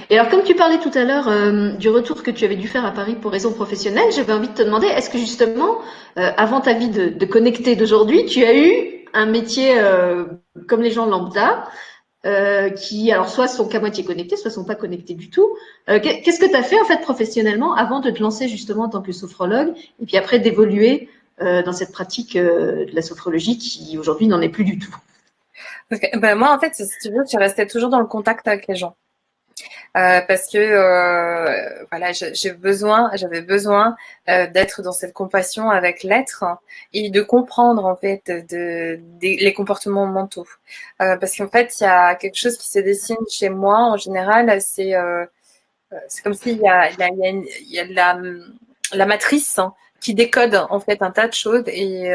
Et 0.10 0.18
alors, 0.18 0.30
comme 0.30 0.44
tu 0.44 0.56
parlais 0.56 0.78
tout 0.80 0.92
à 0.94 1.04
l'heure 1.04 1.78
du 1.78 1.90
retour 1.90 2.24
que 2.24 2.32
tu 2.32 2.46
avais 2.46 2.56
dû 2.56 2.68
faire 2.68 2.86
à 2.86 2.92
Paris 2.92 3.16
pour 3.16 3.32
raison 3.32 3.52
professionnelle, 3.52 4.12
j'avais 4.12 4.34
envie 4.34 4.50
de 4.50 4.54
te 4.54 4.62
demander, 4.62 4.88
est-ce 4.88 5.10
que 5.10 5.18
justement, 5.18 5.80
avant 6.16 6.62
ta 6.62 6.74
vie 6.74 6.90
de, 6.90 7.26
connecté 7.26 7.76
d'aujourd'hui, 7.76 8.26
tu 8.26 8.44
as 8.44 8.56
eu 8.56 9.06
un 9.14 9.26
métier 9.26 9.76
comme 10.68 10.82
les 10.82 10.92
gens 10.92 11.06
lambda, 11.06 11.66
qui, 12.76 13.12
alors, 13.12 13.30
soit 13.30 13.48
sont 13.48 13.68
qu'à 13.68 13.80
moitié 13.80 14.04
connectés, 14.04 14.36
soit 14.38 14.52
sont 14.52 14.66
pas 14.66 14.76
connectés 14.76 15.14
du 15.14 15.30
tout. 15.30 15.56
Qu'est-ce 15.88 16.40
que 16.40 16.50
tu 16.50 16.56
as 16.56 16.64
fait, 16.64 16.80
en 16.80 16.86
fait, 16.86 17.02
professionnellement, 17.02 17.74
avant 17.74 18.00
de 18.00 18.12
te 18.12 18.22
lancer 18.22 18.48
justement 18.48 18.84
en 18.84 18.90
tant 18.90 19.02
que 19.02 19.12
sophrologue, 19.12 19.74
et 20.02 20.06
puis 20.06 20.18
après 20.18 20.40
d'évoluer 20.40 21.10
dans 21.40 21.74
cette 21.74 21.92
pratique 21.92 22.36
de 22.36 22.88
la 22.92 23.02
sophrologie 23.02 23.58
qui, 23.58 23.98
aujourd'hui, 23.98 24.28
n'en 24.28 24.42
est 24.42 24.50
plus 24.50 24.66
du 24.66 24.78
tout? 24.78 24.96
Ben, 25.90 26.36
Moi, 26.36 26.54
en 26.54 26.60
fait, 26.60 26.76
si 26.76 26.86
tu 27.02 27.10
veux, 27.10 27.24
je 27.32 27.38
restais 27.38 27.66
toujours 27.66 27.90
dans 27.90 28.00
le 28.00 28.08
contact 28.08 28.48
avec 28.48 28.68
les 28.68 28.76
gens. 28.76 28.96
Euh, 29.96 30.22
parce 30.28 30.48
que 30.48 30.58
euh, 30.58 31.86
voilà, 31.90 32.12
j'ai 32.12 32.52
besoin, 32.52 33.10
j'avais 33.16 33.42
besoin 33.42 33.96
euh, 34.30 34.48
d'être 34.48 34.82
dans 34.82 34.92
cette 34.92 35.14
compassion 35.14 35.70
avec 35.70 36.04
l'être 36.04 36.44
et 36.94 37.10
de 37.10 37.22
comprendre 37.22 37.86
en 37.86 37.96
fait 37.96 38.24
de, 38.28 39.00
les 39.22 39.54
comportements 39.54 40.06
mentaux. 40.06 40.48
Euh, 41.02 41.18
parce 41.18 41.36
qu'en 41.36 41.48
fait, 41.48 41.80
il 41.80 41.84
y 41.84 41.88
a 41.88 42.16
quelque 42.16 42.36
chose 42.38 42.58
qui 42.58 42.70
se 42.70 42.80
dessine 42.80 43.18
chez 43.30 43.50
moi 43.50 43.78
en 43.80 43.98
général, 43.98 44.62
c'est 44.62 44.96
euh, 44.96 45.26
c'est 46.10 46.22
comme 46.22 46.34
s'il 46.34 46.58
y 46.60 46.68
a, 46.68 46.92
y 46.92 47.04
a, 47.04 47.10
il 47.10 47.72
y 47.72 47.80
a 47.80 47.86
la, 47.86 48.20
la 48.94 49.06
matrice 49.06 49.58
hein, 49.58 49.74
qui 50.02 50.14
décode 50.14 50.56
en 50.70 50.80
fait 50.80 51.02
un 51.02 51.12
tas 51.12 51.28
de 51.28 51.34
choses 51.34 51.64
et 51.68 52.12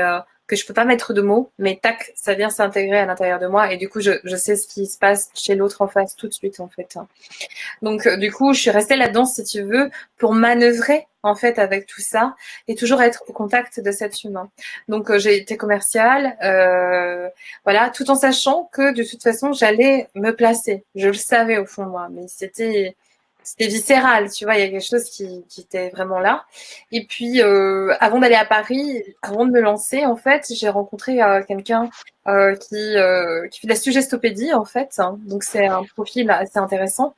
que 0.57 0.63
je 0.63 0.67
peux 0.67 0.75
pas 0.75 0.85
mettre 0.85 1.13
de 1.15 1.23
mots, 1.23 1.51
mais 1.59 1.79
tac, 1.81 2.13
ça 2.15 2.35
vient 2.35 2.51
s'intégrer 2.51 2.99
à 2.99 3.07
l'intérieur 3.07 3.39
de 3.39 3.47
moi 3.47 3.73
et 3.73 3.77
du 3.77 3.89
coup, 3.89 4.01
je, 4.01 4.13
je, 4.25 4.37
sais 4.37 4.57
ce 4.57 4.69
qui 4.69 4.87
se 4.87 4.99
passe 4.99 5.31
chez 5.35 5.55
l'autre 5.55 5.83
en 5.83 5.89
face 5.89 6.15
tout 6.17 6.29
de 6.29 6.33
suite 6.35 6.61
en 6.61 6.69
fait. 6.69 6.97
Donc 7.81 8.07
euh, 8.07 8.17
du 8.17 8.31
coup, 8.31 8.53
je 8.53 8.61
suis 8.61 8.71
restée 8.71 8.97
là-dedans 8.97 9.25
si 9.25 9.45
tu 9.45 9.63
veux 9.63 9.91
pour 10.19 10.35
manœuvrer 10.35 11.07
en 11.23 11.35
fait 11.35 11.59
avec 11.59 11.87
tout 11.87 12.01
ça 12.01 12.35
et 12.69 12.75
toujours 12.75 13.01
être 13.01 13.25
au 13.29 13.33
contact 13.33 13.81
de 13.81 13.93
cet 13.93 14.25
humain. 14.25 14.51
Donc 14.89 15.11
euh, 15.11 15.19
j'ai 15.19 15.37
été 15.37 15.57
commerciale, 15.57 16.37
euh, 16.43 17.29
voilà, 17.65 17.91
tout 17.91 18.11
en 18.11 18.15
sachant 18.15 18.69
que 18.73 18.93
de 18.93 19.03
toute 19.03 19.23
façon 19.23 19.53
j'allais 19.53 20.09
me 20.15 20.33
placer. 20.33 20.85
Je 20.95 21.09
le 21.09 21.15
savais 21.15 21.59
au 21.59 21.67
fond 21.67 21.87
moi, 21.87 22.09
mais 22.11 22.29
c'était 22.29 22.95
c'était 23.45 23.67
viscéral, 23.67 24.31
tu 24.31 24.45
vois, 24.45 24.57
il 24.57 24.61
y 24.61 24.65
a 24.65 24.69
quelque 24.69 24.89
chose 24.89 25.09
qui, 25.11 25.45
qui 25.49 25.61
était 25.61 25.91
vraiment 25.91 26.19
là. 26.19 26.45
Et 26.91 27.05
puis, 27.07 27.43
euh, 27.43 27.95
avant 28.01 28.19
d'aller 28.19 28.35
à 28.35 28.45
Paris, 28.45 29.03
avant 29.23 29.45
de 29.47 29.51
me 29.51 29.61
lancer, 29.61 30.05
en 30.07 30.17
fait, 30.17 30.47
j'ai 30.55 30.69
rencontré 30.69 31.23
euh, 31.23 31.43
quelqu'un 31.43 31.91
euh, 32.29 32.55
qui, 32.57 32.97
euh, 32.97 33.49
qui 33.49 33.61
fait 33.61 33.67
de 33.67 33.73
la 33.73 33.79
suggestopédie, 33.79 34.53
en 34.55 34.65
fait. 34.65 35.01
Donc, 35.27 35.45
c'est 35.45 35.67
un 35.67 35.85
profil 35.85 36.31
assez 36.31 36.59
intéressant. 36.59 37.15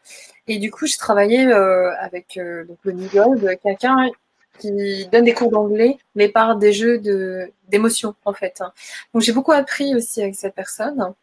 Et 0.49 0.59
du 0.59 0.71
coup, 0.71 0.87
je 0.87 0.99
travaillais 0.99 1.47
euh, 1.47 1.91
avec 2.01 2.39
donc, 2.39 2.79
le 2.85 2.93
Nigold, 2.93 3.59
quelqu'un 3.63 4.11
qui 4.59 5.07
donne 5.13 5.25
des 5.25 5.35
cours 5.35 5.51
d'anglais, 5.51 5.99
mais 6.15 6.29
par 6.29 6.57
des 6.57 6.73
jeux 6.73 6.99
de 6.99 7.51
en 8.25 8.33
fait. 8.33 8.63
Donc, 9.13 9.23
j'ai 9.23 9.33
beaucoup 9.33 9.53
appris 9.53 9.95
aussi 9.95 10.23
avec 10.23 10.35
cette 10.35 10.55
personne. 10.55 11.15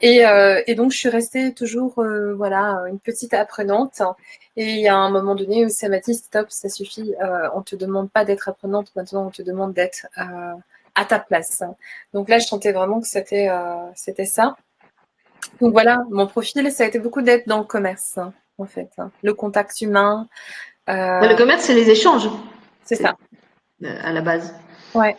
Et, 0.00 0.26
euh, 0.26 0.62
et, 0.66 0.74
donc, 0.74 0.92
je 0.92 0.98
suis 0.98 1.08
restée 1.08 1.52
toujours, 1.54 1.98
euh, 1.98 2.34
voilà, 2.34 2.84
une 2.88 3.00
petite 3.00 3.34
apprenante. 3.34 4.02
Et 4.56 4.74
il 4.74 4.80
y 4.80 4.88
a 4.88 4.96
un 4.96 5.10
moment 5.10 5.34
donné 5.34 5.64
où 5.64 5.68
ça 5.68 5.88
m'a 5.88 5.98
dit, 5.98 6.14
stop, 6.14 6.46
ça 6.50 6.68
suffit, 6.68 7.14
euh, 7.22 7.48
on 7.54 7.62
te 7.62 7.74
demande 7.76 8.10
pas 8.10 8.24
d'être 8.24 8.48
apprenante, 8.48 8.90
maintenant 8.96 9.26
on 9.26 9.30
te 9.30 9.42
demande 9.42 9.72
d'être 9.72 10.06
à 10.94 11.04
ta 11.04 11.18
place. 11.18 11.62
Donc 12.12 12.28
là, 12.28 12.38
je 12.38 12.46
sentais 12.46 12.72
vraiment 12.72 13.00
que 13.00 13.06
c'était 13.06 13.48
c'était 13.94 14.24
ça. 14.24 14.56
Donc 15.60 15.72
voilà, 15.72 16.04
mon 16.10 16.26
profil, 16.26 16.70
ça 16.72 16.84
a 16.84 16.86
été 16.86 16.98
beaucoup 16.98 17.22
d'être 17.22 17.46
dans 17.46 17.58
le 17.58 17.64
commerce, 17.64 18.18
en 18.58 18.66
fait. 18.66 18.90
Le 19.22 19.32
contact 19.32 19.80
humain. 19.80 20.28
le 20.88 21.36
commerce, 21.36 21.62
c'est 21.62 21.74
les 21.74 21.90
échanges. 21.90 22.28
C'est 22.88 22.96
ça. 22.96 23.18
À 23.84 24.12
la 24.14 24.22
base. 24.22 24.54
Ouais. 24.94 25.14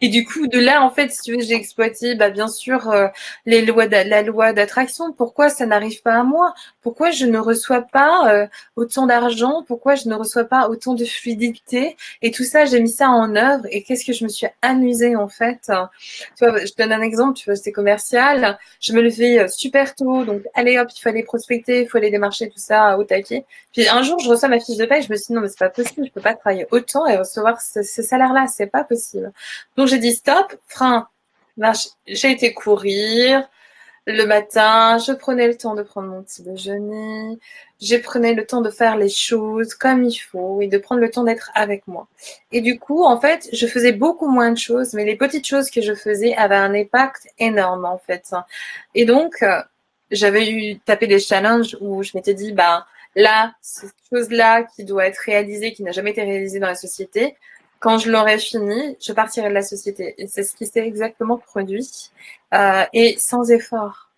Et 0.00 0.08
du 0.08 0.24
coup, 0.24 0.46
de 0.46 0.58
là, 0.58 0.82
en 0.82 0.90
fait, 0.90 1.10
si 1.10 1.20
tu 1.22 1.32
veux, 1.32 1.40
j'ai 1.40 1.54
exploité, 1.54 2.14
bah, 2.14 2.30
bien 2.30 2.48
sûr, 2.48 2.90
euh, 2.90 3.08
les 3.46 3.64
lois 3.64 3.86
de, 3.86 3.96
la 4.08 4.22
loi 4.22 4.52
d'attraction. 4.52 5.12
Pourquoi 5.12 5.48
ça 5.48 5.66
n'arrive 5.66 6.02
pas 6.02 6.14
à 6.14 6.22
moi? 6.22 6.54
Pourquoi 6.82 7.10
je 7.10 7.26
ne 7.26 7.38
reçois 7.38 7.82
pas 7.82 8.32
euh, 8.32 8.46
autant 8.76 9.06
d'argent? 9.06 9.64
Pourquoi 9.66 9.94
je 9.94 10.08
ne 10.08 10.14
reçois 10.14 10.44
pas 10.44 10.68
autant 10.68 10.94
de 10.94 11.04
fluidité? 11.04 11.96
Et 12.22 12.30
tout 12.30 12.44
ça, 12.44 12.64
j'ai 12.64 12.80
mis 12.80 12.90
ça 12.90 13.08
en 13.08 13.34
œuvre. 13.36 13.64
Et 13.70 13.82
qu'est-ce 13.82 14.04
que 14.04 14.12
je 14.12 14.24
me 14.24 14.28
suis 14.28 14.46
amusée, 14.62 15.16
en 15.16 15.28
fait? 15.28 15.60
Tu 15.66 16.44
vois, 16.44 16.64
je 16.64 16.72
donne 16.76 16.92
un 16.92 17.02
exemple. 17.02 17.38
Tu 17.38 17.46
vois, 17.46 17.56
c'était 17.56 17.72
commercial. 17.72 18.58
Je 18.80 18.92
me 18.92 19.00
levais 19.02 19.40
euh, 19.40 19.48
super 19.48 19.94
tôt. 19.94 20.24
Donc, 20.24 20.42
allez 20.54 20.78
hop, 20.78 20.88
il 20.94 21.00
fallait 21.00 21.22
prospecter, 21.22 21.82
il 21.82 21.88
faut 21.88 21.98
aller 21.98 22.10
démarcher 22.10 22.48
tout 22.48 22.58
ça 22.58 22.98
au 22.98 23.04
taquet. 23.04 23.44
Puis 23.72 23.88
un 23.88 24.02
jour, 24.02 24.18
je 24.20 24.28
reçois 24.28 24.48
ma 24.48 24.60
fiche 24.60 24.76
de 24.76 24.86
paie. 24.86 25.02
Je 25.02 25.10
me 25.10 25.16
suis 25.16 25.26
dit, 25.28 25.32
non, 25.32 25.40
mais 25.40 25.48
c'est 25.48 25.58
pas 25.58 25.70
possible. 25.70 26.06
Je 26.06 26.12
peux 26.12 26.20
pas 26.20 26.34
travailler 26.34 26.66
autant 26.70 27.06
et 27.06 27.16
recevoir 27.16 27.60
ce, 27.60 27.82
ce 27.82 28.02
salaire-là. 28.02 28.46
C'est 28.46 28.66
pas 28.66 28.84
possible. 28.84 29.32
Donc 29.76 29.88
j'ai 29.88 29.98
dit 29.98 30.12
stop, 30.12 30.54
frein. 30.68 31.08
J'ai 32.06 32.32
été 32.32 32.52
courir 32.52 33.48
le 34.06 34.24
matin, 34.26 34.98
je 34.98 35.12
prenais 35.12 35.46
le 35.46 35.56
temps 35.56 35.74
de 35.74 35.82
prendre 35.82 36.08
mon 36.08 36.22
petit 36.22 36.42
déjeuner, 36.42 37.38
je 37.80 37.96
prenais 37.96 38.34
le 38.34 38.44
temps 38.44 38.60
de 38.60 38.70
faire 38.70 38.96
les 38.96 39.08
choses 39.08 39.74
comme 39.74 40.04
il 40.04 40.16
faut 40.16 40.60
et 40.60 40.66
de 40.66 40.76
prendre 40.76 41.00
le 41.00 41.10
temps 41.10 41.24
d'être 41.24 41.50
avec 41.54 41.86
moi. 41.86 42.06
Et 42.52 42.60
du 42.60 42.78
coup, 42.78 43.04
en 43.04 43.18
fait, 43.18 43.48
je 43.52 43.66
faisais 43.66 43.92
beaucoup 43.92 44.28
moins 44.28 44.50
de 44.50 44.58
choses, 44.58 44.92
mais 44.92 45.04
les 45.04 45.16
petites 45.16 45.46
choses 45.46 45.70
que 45.70 45.80
je 45.80 45.94
faisais 45.94 46.34
avaient 46.34 46.54
un 46.54 46.74
impact 46.74 47.28
énorme 47.38 47.86
en 47.86 47.98
fait. 47.98 48.34
Et 48.94 49.06
donc, 49.06 49.42
euh, 49.42 49.62
j'avais 50.10 50.50
eu 50.50 50.78
tapé 50.80 51.06
des 51.06 51.18
challenges 51.18 51.76
où 51.80 52.02
je 52.02 52.12
m'étais 52.14 52.34
dit, 52.34 52.52
bah 52.52 52.86
là, 53.16 53.54
cette 53.62 53.94
chose-là 54.12 54.64
qui 54.64 54.84
doit 54.84 55.06
être 55.06 55.18
réalisée, 55.24 55.72
qui 55.72 55.82
n'a 55.82 55.92
jamais 55.92 56.10
été 56.10 56.22
réalisée 56.22 56.58
dans 56.58 56.68
la 56.68 56.74
société, 56.74 57.36
quand 57.84 57.98
je 57.98 58.10
l'aurai 58.10 58.38
fini, 58.38 58.96
je 58.98 59.12
partirai 59.12 59.50
de 59.50 59.54
la 59.54 59.62
société. 59.62 60.14
Et 60.16 60.26
c'est 60.26 60.42
ce 60.42 60.56
qui 60.56 60.64
s'est 60.64 60.86
exactement 60.86 61.36
produit. 61.36 62.10
Euh, 62.54 62.82
et 62.94 63.16
sans 63.18 63.50
effort. 63.50 64.08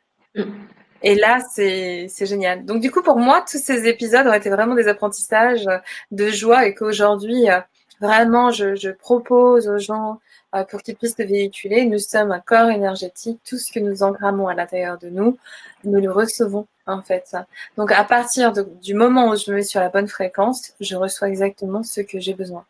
Et 1.02 1.16
là, 1.16 1.40
c'est 1.52 2.08
génial. 2.20 2.64
Donc, 2.64 2.80
du 2.80 2.92
coup, 2.92 3.02
pour 3.02 3.18
moi, 3.18 3.44
tous 3.50 3.58
ces 3.58 3.88
épisodes 3.88 4.24
ont 4.28 4.32
été 4.32 4.50
vraiment 4.50 4.76
des 4.76 4.86
apprentissages 4.86 5.66
de 6.12 6.28
joie 6.28 6.66
et 6.66 6.74
qu'aujourd'hui, 6.74 7.50
euh, 7.50 7.58
vraiment, 8.00 8.52
je, 8.52 8.76
je, 8.76 8.90
propose 8.90 9.66
aux 9.66 9.78
gens 9.78 10.20
euh, 10.54 10.62
pour 10.62 10.82
qu'ils 10.82 10.94
puissent 10.94 11.18
le 11.18 11.26
véhiculer. 11.26 11.86
Nous 11.86 11.98
sommes 11.98 12.30
un 12.30 12.40
corps 12.40 12.70
énergétique. 12.70 13.40
Tout 13.44 13.58
ce 13.58 13.72
que 13.72 13.80
nous 13.80 14.04
engrammons 14.04 14.46
à 14.46 14.54
l'intérieur 14.54 14.96
de 14.96 15.08
nous, 15.08 15.38
nous 15.82 16.00
le 16.00 16.12
recevons, 16.12 16.68
en 16.86 17.02
fait. 17.02 17.36
Donc, 17.76 17.90
à 17.90 18.04
partir 18.04 18.52
du 18.52 18.94
moment 18.94 19.30
où 19.30 19.36
je 19.36 19.50
me 19.50 19.56
mets 19.56 19.64
sur 19.64 19.80
la 19.80 19.88
bonne 19.88 20.06
fréquence, 20.06 20.72
je 20.78 20.94
reçois 20.94 21.28
exactement 21.28 21.82
ce 21.82 22.00
que 22.00 22.20
j'ai 22.20 22.34
besoin. 22.34 22.64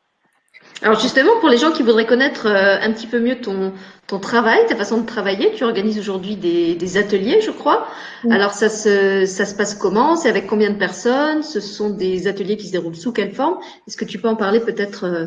Alors 0.83 1.01
justement, 1.01 1.33
pour 1.41 1.49
les 1.49 1.57
gens 1.57 1.73
qui 1.73 1.83
voudraient 1.83 2.07
connaître 2.07 2.47
euh, 2.47 2.79
un 2.81 2.93
petit 2.93 3.07
peu 3.07 3.19
mieux 3.19 3.41
ton, 3.41 3.73
ton 4.07 4.19
travail, 4.19 4.59
ta 4.67 4.77
façon 4.77 5.01
de 5.01 5.07
travailler, 5.07 5.53
tu 5.53 5.65
organises 5.65 5.99
aujourd'hui 5.99 6.37
des, 6.37 6.75
des, 6.75 6.97
ateliers, 6.99 7.41
je 7.41 7.51
crois. 7.51 7.89
Alors 8.31 8.53
ça 8.53 8.69
se, 8.69 9.25
ça 9.25 9.47
se 9.47 9.55
passe 9.55 9.75
comment? 9.75 10.17
C'est 10.17 10.29
avec 10.29 10.47
combien 10.47 10.71
de 10.71 10.79
personnes? 10.79 11.43
Ce 11.43 11.61
sont 11.61 11.91
des 11.91 12.27
ateliers 12.27 12.59
qui 12.59 12.67
se 12.67 12.73
déroulent 12.73 12.95
sous 12.97 13.13
quelle 13.13 13.33
forme? 13.33 13.59
Est-ce 13.89 13.97
que 13.97 14.05
tu 14.05 14.19
peux 14.19 14.29
en 14.29 14.37
parler 14.37 14.61
peut-être 14.61 15.05
euh, 15.05 15.27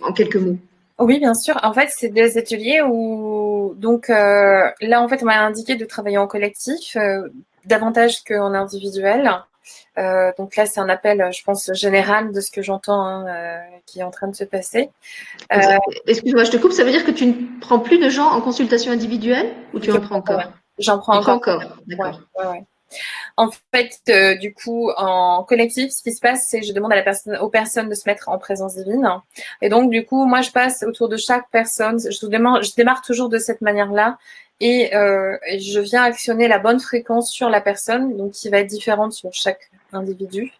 en 0.00 0.12
quelques 0.12 0.36
mots? 0.36 0.56
Oui, 0.98 1.18
bien 1.18 1.34
sûr. 1.34 1.58
En 1.62 1.72
fait, 1.72 1.88
c'est 1.90 2.08
des 2.08 2.38
ateliers 2.38 2.80
où, 2.82 3.74
donc 3.76 4.08
euh, 4.08 4.70
là, 4.80 5.02
en 5.02 5.08
fait, 5.08 5.22
on 5.22 5.26
m'a 5.26 5.40
indiqué 5.40 5.76
de 5.76 5.84
travailler 5.84 6.18
en 6.18 6.26
collectif 6.26 6.96
davantage 7.66 8.22
qu'en 8.24 8.54
individuel. 8.54 9.30
Euh, 9.98 10.32
donc 10.38 10.56
là, 10.56 10.66
c'est 10.66 10.80
un 10.80 10.88
appel, 10.88 11.30
je 11.32 11.42
pense, 11.42 11.70
général 11.74 12.32
de 12.32 12.40
ce 12.40 12.50
que 12.50 12.62
j'entends 12.62 13.02
hein, 13.02 13.26
euh, 13.28 13.58
qui 13.86 14.00
est 14.00 14.02
en 14.02 14.10
train 14.10 14.28
de 14.28 14.36
se 14.36 14.44
passer. 14.44 14.90
Euh, 15.52 15.78
Excuse-moi, 16.06 16.44
je 16.44 16.50
te 16.50 16.56
coupe. 16.56 16.72
Ça 16.72 16.84
veut 16.84 16.90
dire 16.90 17.04
que 17.04 17.10
tu 17.10 17.26
ne 17.26 17.34
prends 17.60 17.80
plus 17.80 17.98
de 17.98 18.08
gens 18.08 18.28
en 18.28 18.40
consultation 18.40 18.92
individuelle 18.92 19.52
ou 19.72 19.80
tu 19.80 19.92
en 19.92 20.00
prends 20.00 20.16
encore 20.16 20.42
J'en 20.78 20.98
prends 20.98 21.18
encore. 21.18 21.36
encore. 21.36 21.62
D'accord. 21.86 22.20
Ouais, 22.38 22.46
ouais, 22.46 22.64
en 23.36 23.50
fait, 23.72 24.38
du 24.40 24.52
coup, 24.54 24.90
en 24.96 25.44
collectif, 25.44 25.92
ce 25.92 26.02
qui 26.02 26.12
se 26.12 26.20
passe, 26.20 26.46
c'est 26.48 26.60
que 26.60 26.66
je 26.66 26.72
demande 26.72 26.92
à 26.92 26.96
la 26.96 27.02
personne, 27.02 27.36
aux 27.36 27.48
personnes 27.48 27.88
de 27.88 27.94
se 27.94 28.08
mettre 28.08 28.28
en 28.28 28.38
présence 28.38 28.76
divine. 28.76 29.08
Et 29.62 29.68
donc, 29.68 29.90
du 29.90 30.04
coup, 30.04 30.24
moi, 30.24 30.40
je 30.40 30.50
passe 30.50 30.82
autour 30.82 31.08
de 31.08 31.16
chaque 31.16 31.48
personne. 31.50 32.00
Je, 32.00 32.26
démarre, 32.26 32.62
je 32.62 32.74
démarre 32.74 33.02
toujours 33.02 33.28
de 33.28 33.38
cette 33.38 33.60
manière-là 33.60 34.18
et, 34.60 34.94
euh, 34.94 35.36
je 35.58 35.80
viens 35.80 36.02
actionner 36.02 36.48
la 36.48 36.58
bonne 36.58 36.80
fréquence 36.80 37.30
sur 37.30 37.48
la 37.48 37.60
personne, 37.60 38.16
donc 38.16 38.32
qui 38.32 38.48
va 38.50 38.58
être 38.58 38.66
différente 38.66 39.12
sur 39.12 39.32
chaque 39.32 39.70
individu. 39.92 40.52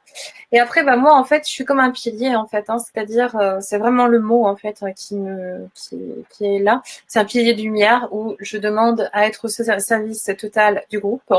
Et 0.52 0.58
après, 0.58 0.82
bah 0.82 0.96
moi, 0.96 1.14
en 1.14 1.24
fait, 1.24 1.46
je 1.46 1.50
suis 1.52 1.64
comme 1.64 1.80
un 1.80 1.90
pilier, 1.90 2.34
en 2.34 2.46
fait, 2.46 2.68
hein, 2.68 2.78
c'est-à-dire, 2.78 3.36
euh, 3.36 3.58
c'est 3.60 3.78
vraiment 3.78 4.06
le 4.06 4.18
mot, 4.18 4.46
en 4.46 4.56
fait, 4.56 4.82
qui 4.96 5.16
me, 5.16 5.68
qui, 5.74 5.98
qui 6.30 6.46
est 6.46 6.58
là. 6.58 6.82
C'est 7.06 7.20
un 7.20 7.24
pilier 7.24 7.54
de 7.54 7.60
lumière 7.62 8.08
où 8.10 8.36
je 8.40 8.56
demande 8.56 9.08
à 9.12 9.26
être 9.26 9.44
au 9.44 9.48
service 9.48 10.30
total 10.38 10.84
du 10.90 10.98
groupe. 10.98 11.32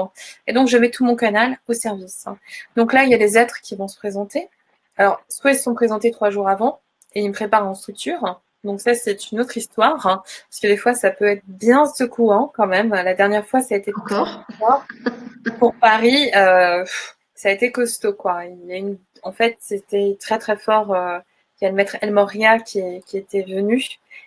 Et 0.48 0.54
donc, 0.54 0.68
je 0.68 0.78
mets 0.78 0.92
tout 0.92 1.04
mon 1.04 1.16
canal 1.16 1.58
au 1.68 1.74
service. 1.74 2.26
Donc 2.76 2.94
là, 2.94 3.04
il 3.04 3.10
y 3.10 3.16
a 3.16 3.18
des 3.18 3.38
êtres 3.38 3.60
qui 3.62 3.76
vont 3.76 3.88
se 3.88 3.98
présenter. 3.98 4.50
Alors, 4.98 5.22
soit 5.30 5.52
ils 5.52 5.58
sont 5.58 5.74
présentés 5.74 6.12
trois 6.12 6.30
jours 6.30 6.48
avant 6.48 6.80
et 7.14 7.22
ils 7.22 7.28
me 7.28 7.34
préparent 7.34 7.68
en 7.68 7.74
structure. 7.74 8.40
Donc 8.64 8.80
ça, 8.80 8.94
c'est 8.94 9.32
une 9.32 9.40
autre 9.40 9.58
histoire, 9.58 10.06
hein, 10.06 10.22
parce 10.50 10.60
que 10.62 10.68
des 10.68 10.78
fois, 10.78 10.94
ça 10.94 11.10
peut 11.10 11.26
être 11.26 11.44
bien 11.48 11.86
secouant 11.86 12.52
quand 12.56 12.68
même. 12.68 12.90
La 12.90 13.14
dernière 13.14 13.46
fois, 13.46 13.62
ça 13.62 13.76
a 13.76 13.78
été 13.78 13.92
encore 13.96 14.46
pour 15.60 15.74
Paris. 15.76 16.32
Euh, 16.36 16.86
ça 17.34 17.50
a 17.50 17.52
été 17.52 17.72
costaud, 17.72 18.14
quoi. 18.14 18.46
Il 18.46 18.66
y 18.68 18.74
a 18.74 18.78
une... 18.78 18.98
En 19.24 19.32
fait, 19.32 19.58
c'était 19.60 20.18
très 20.20 20.38
très 20.38 20.58
fort. 20.58 20.94
Euh, 20.94 21.18
il 21.60 21.66
y 21.66 21.68
a 21.68 21.70
le 21.70 21.76
maître 21.76 21.98
El 22.02 22.12
Moria 22.12 22.60
qui, 22.60 22.82
qui 23.06 23.18
était 23.18 23.44
venu 23.44 23.84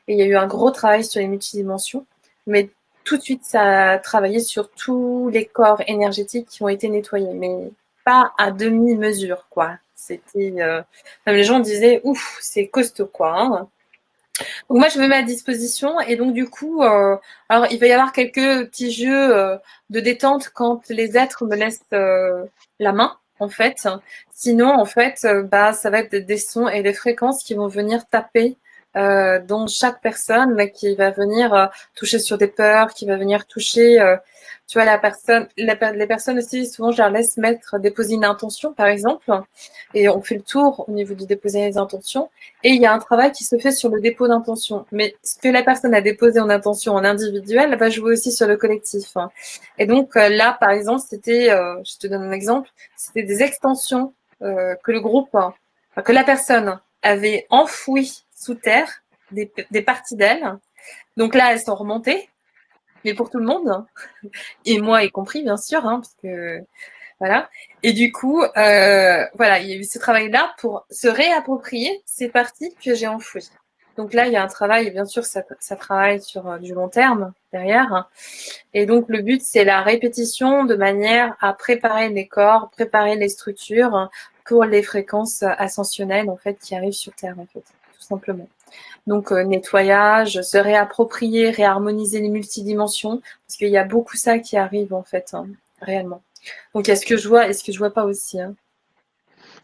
et 0.07 0.14
il 0.14 0.18
y 0.18 0.23
a 0.23 0.27
eu 0.27 0.37
un 0.37 0.47
gros 0.47 0.70
travail 0.70 1.05
sur 1.05 1.20
les 1.20 1.27
multidimensions. 1.27 2.07
Mais 2.47 2.70
tout 3.05 3.16
de 3.16 3.23
suite, 3.23 3.44
ça 3.44 3.92
a 3.92 3.99
travaillé 3.99 4.40
sur 4.40 4.70
tous 4.70 5.29
les 5.33 5.44
corps 5.44 5.83
énergétiques 5.87 6.49
qui 6.49 6.62
ont 6.62 6.68
été 6.68 6.88
nettoyés, 6.88 7.35
mais 7.35 7.70
pas 8.05 8.33
à 8.38 8.51
demi-mesure, 8.51 9.47
quoi. 9.51 9.79
C'était, 9.94 10.55
euh... 10.59 10.83
même 11.27 11.37
les 11.37 11.44
gens 11.44 11.61
disaient, 11.61 12.01
ouf, 12.05 12.38
c'est 12.40 12.68
costaud, 12.68 13.07
quoi. 13.07 13.40
Hein. 13.40 13.68
Donc 14.68 14.79
moi, 14.79 14.88
je 14.88 14.99
me 14.99 15.07
mets 15.07 15.16
à 15.16 15.23
disposition 15.23 16.01
et 16.01 16.16
donc 16.16 16.35
du 16.35 16.49
coup, 16.49 16.83
euh, 16.83 17.16
alors 17.49 17.66
il 17.70 17.79
va 17.79 17.87
y 17.87 17.92
avoir 17.92 18.12
quelques 18.12 18.66
petits 18.66 18.92
jeux 18.92 19.37
euh, 19.37 19.57
de 19.90 20.01
détente 20.01 20.51
quand 20.51 20.88
les 20.88 21.16
êtres 21.16 21.44
me 21.47 21.55
laissent 21.57 21.85
euh, 21.92 22.44
la 22.81 22.92
main, 22.92 23.16
en 23.38 23.49
fait. 23.49 23.88
Sinon, 24.33 24.68
en 24.68 24.85
fait, 24.85 25.27
bah 25.44 25.73
ça 25.73 25.90
va 25.90 26.01
être 26.01 26.14
des 26.16 26.38
sons 26.38 26.68
et 26.68 26.83
des 26.83 26.94
fréquences 26.94 27.44
qui 27.44 27.55
vont 27.55 27.68
venir 27.68 28.09
taper 28.09 28.57
euh, 28.97 29.41
dans 29.41 29.67
chaque 29.67 30.01
personne, 30.01 30.71
qui 30.71 30.95
va 30.95 31.11
venir 31.11 31.71
toucher 31.95 32.19
sur 32.19 32.39
des 32.39 32.49
peurs, 32.49 32.95
qui 32.95 33.07
va 33.07 33.17
venir 33.17 33.47
toucher 33.47 33.99
tu 34.67 34.79
vois, 34.79 34.87
la 34.87 34.99
personne, 34.99 35.47
les 35.59 36.07
personnes 36.07 36.39
aussi, 36.39 36.67
souvent, 36.67 36.91
je 36.91 36.99
leur 36.99 37.11
laisse 37.11 37.37
mettre, 37.37 37.79
déposer 37.79 38.15
une 38.15 38.25
intention, 38.25 38.73
par 38.73 38.87
exemple, 38.87 39.31
et 39.93 40.09
on 40.09 40.23
fait 40.23 40.37
le 40.37 40.43
tour 40.43 40.87
au 40.89 40.93
niveau 40.93 41.15
du 41.15 41.27
déposer 41.27 41.69
des 41.71 41.77
intentions, 41.77 42.31
et 42.63 42.71
il 42.71 42.81
y 42.81 42.87
a 42.87 42.95
un 42.95 42.99
travail 42.99 43.31
qui 43.33 43.45
se 43.45 43.59
fait 43.59 43.73
sur 43.73 43.91
le 43.91 44.01
dépôt 44.01 44.27
d'intention. 44.27 44.87
Mais 44.91 45.17
ce 45.23 45.39
que 45.39 45.49
la 45.49 45.63
personne 45.63 45.95
a 45.95 46.01
déposé 46.01 46.41
en 46.41 46.49
intention 46.49 46.95
en 46.95 47.05
individuel 47.05 47.77
va 47.77 47.91
jouer 47.91 48.13
aussi 48.13 48.33
sur 48.33 48.47
le 48.47 48.57
collectif. 48.57 49.15
Et 49.79 49.87
donc, 49.87 50.17
euh, 50.17 50.31
là, 50.31 50.57
par 50.59 50.71
exemple, 50.71 51.03
c'était, 51.07 51.51
euh, 51.51 51.77
je 51.85 51.99
te 51.99 52.07
donne 52.07 52.23
un 52.23 52.33
exemple, 52.33 52.71
c'était 52.97 53.23
des 53.23 53.43
extensions 53.43 54.15
euh, 54.43 54.75
que 54.83 54.93
le 54.93 55.01
groupe, 55.01 55.37
que 56.05 56.13
la 56.13 56.25
personne 56.25 56.81
avait 57.03 57.47
enfouies 57.51 58.24
sous 58.35 58.55
terre, 58.55 59.03
des, 59.31 59.53
des 59.70 59.83
parties 59.83 60.16
d'elle. 60.16 60.59
Donc 61.16 61.35
là, 61.35 61.53
elles 61.53 61.61
sont 61.61 61.75
remontées 61.75 62.29
mais 63.05 63.12
pour 63.12 63.29
tout 63.29 63.38
le 63.38 63.44
monde, 63.44 63.85
et 64.64 64.81
moi 64.81 65.05
y 65.05 65.11
compris 65.11 65.42
bien 65.42 65.59
sûr, 65.59 65.85
hein, 65.87 66.01
parce 66.01 66.14
que 66.23 66.64
Voilà. 67.20 67.49
Et 67.83 67.92
du 67.92 68.12
coup, 68.12 68.42
euh, 68.42 69.27
voilà, 69.35 69.61
il 69.61 69.68
y 69.68 69.73
a 69.73 69.77
eu 69.77 69.85
ce 69.85 69.99
travail-là 69.99 70.55
pour 70.59 70.87
se 70.90 71.09
réapproprier 71.09 72.03
ces 72.07 72.29
parties 72.29 72.75
que 72.85 72.94
j'ai 72.94 73.07
enfouies. 73.07 73.51
Donc 73.97 74.12
là, 74.12 74.27
il 74.27 74.33
y 74.33 74.37
a 74.37 74.42
un 74.42 74.49
travail, 74.49 74.90
bien 74.90 75.05
sûr, 75.07 75.25
ça, 75.25 75.42
ça 75.61 75.77
travaille 75.77 76.20
sur 76.20 76.49
euh, 76.49 76.59
du 76.59 76.75
long 76.75 76.88
terme 76.88 77.33
derrière. 77.53 78.11
Et 78.75 78.87
donc, 78.87 79.07
le 79.09 79.23
but, 79.23 79.42
c'est 79.42 79.64
la 79.64 79.83
répétition 79.83 80.64
de 80.64 80.75
manière 80.75 81.37
à 81.40 81.53
préparer 81.53 82.09
les 82.09 82.27
corps, 82.27 82.70
préparer 82.70 83.16
les 83.16 83.29
structures 83.29 84.11
pour 84.44 84.64
les 84.64 84.83
fréquences 84.83 85.42
ascensionnelles, 85.44 86.29
en 86.29 86.37
fait, 86.37 86.59
qui 86.61 86.75
arrivent 86.75 86.92
sur 86.92 87.14
Terre, 87.14 87.37
en 87.38 87.47
fait, 87.47 87.64
tout 88.05 88.09
simplement. 88.09 88.49
Donc, 89.07 89.33
euh, 89.33 89.45
nettoyage, 89.45 90.40
se 90.43 90.59
réapproprier, 90.59 91.51
réharmoniser 91.51 92.21
les 92.21 92.29
multidimensions, 92.29 93.21
parce 93.47 93.57
qu'il 93.57 93.69
y 93.69 93.77
a 93.77 93.85
beaucoup 93.85 94.17
ça 94.17 94.38
qui 94.38 94.57
arrive, 94.57 94.93
en 94.95 95.03
fait, 95.03 95.31
hein, 95.33 95.47
réellement. 95.81 96.23
Donc, 96.75 96.88
est-ce 96.88 97.07
que 97.07 97.17
je 97.17 97.29
vois, 97.29 97.49
est-ce 97.49 97.64
que 97.64 97.73
je 97.73 97.79
vois 97.79 97.93
pas 97.93 98.05
aussi 98.05 98.40
hein? 98.40 98.55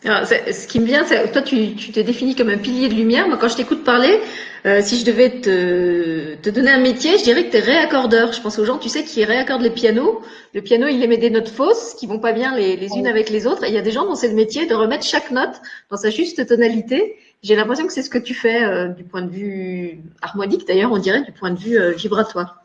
Alors, 0.03 0.27
ce 0.27 0.67
qui 0.67 0.81
me 0.81 0.87
vient, 0.87 1.05
c'est 1.05 1.31
toi, 1.31 1.43
tu, 1.43 1.75
tu 1.75 1.93
te 1.93 2.01
définis 2.01 2.35
comme 2.35 2.49
un 2.49 2.57
pilier 2.57 2.89
de 2.89 2.95
lumière. 2.95 3.29
Moi, 3.29 3.37
quand 3.37 3.49
je 3.49 3.57
t'écoute 3.57 3.85
parler, 3.85 4.19
euh, 4.65 4.81
si 4.83 4.99
je 4.99 5.05
devais 5.05 5.29
te, 5.43 6.37
te, 6.37 6.49
donner 6.49 6.71
un 6.71 6.81
métier, 6.81 7.19
je 7.19 7.25
dirais 7.25 7.45
que 7.45 7.51
tu 7.51 7.59
es 7.59 7.61
réaccordeur. 7.61 8.33
Je 8.33 8.41
pense 8.41 8.59
aux 8.59 8.65
gens, 8.65 8.79
tu 8.79 8.89
sais, 8.89 9.05
qui 9.05 9.23
réaccordent 9.27 9.61
les 9.61 9.69
pianos. 9.69 10.23
Le 10.55 10.63
piano, 10.63 10.87
il 10.89 11.03
émet 11.03 11.19
des 11.19 11.29
notes 11.29 11.51
fausses 11.51 11.95
qui 11.99 12.07
vont 12.07 12.19
pas 12.19 12.33
bien 12.33 12.57
les, 12.57 12.77
les 12.77 12.89
unes 12.97 13.07
avec 13.07 13.29
les 13.29 13.47
autres. 13.47 13.63
Et 13.65 13.69
il 13.69 13.75
y 13.75 13.79
a 13.79 13.83
des 13.83 13.91
gens 13.91 14.07
dont 14.07 14.15
c'est 14.15 14.29
le 14.29 14.35
métier 14.35 14.65
de 14.65 14.75
remettre 14.75 15.05
chaque 15.05 15.31
note 15.33 15.61
dans 15.91 15.99
sa 15.99 16.09
juste 16.09 16.47
tonalité. 16.47 17.19
J'ai 17.43 17.57
l'impression 17.57 17.87
que 17.87 17.93
c'est 17.93 18.03
ce 18.03 18.11
que 18.11 18.19
tu 18.19 18.35
fais 18.35 18.63
euh, 18.63 18.89
du 18.89 19.05
point 19.05 19.23
de 19.23 19.31
vue 19.31 20.01
harmonique, 20.23 20.67
d'ailleurs, 20.67 20.93
on 20.93 20.99
dirait, 20.99 21.23
du 21.23 21.33
point 21.33 21.51
de 21.51 21.59
vue 21.59 21.79
euh, 21.79 21.93
vibratoire. 21.93 22.63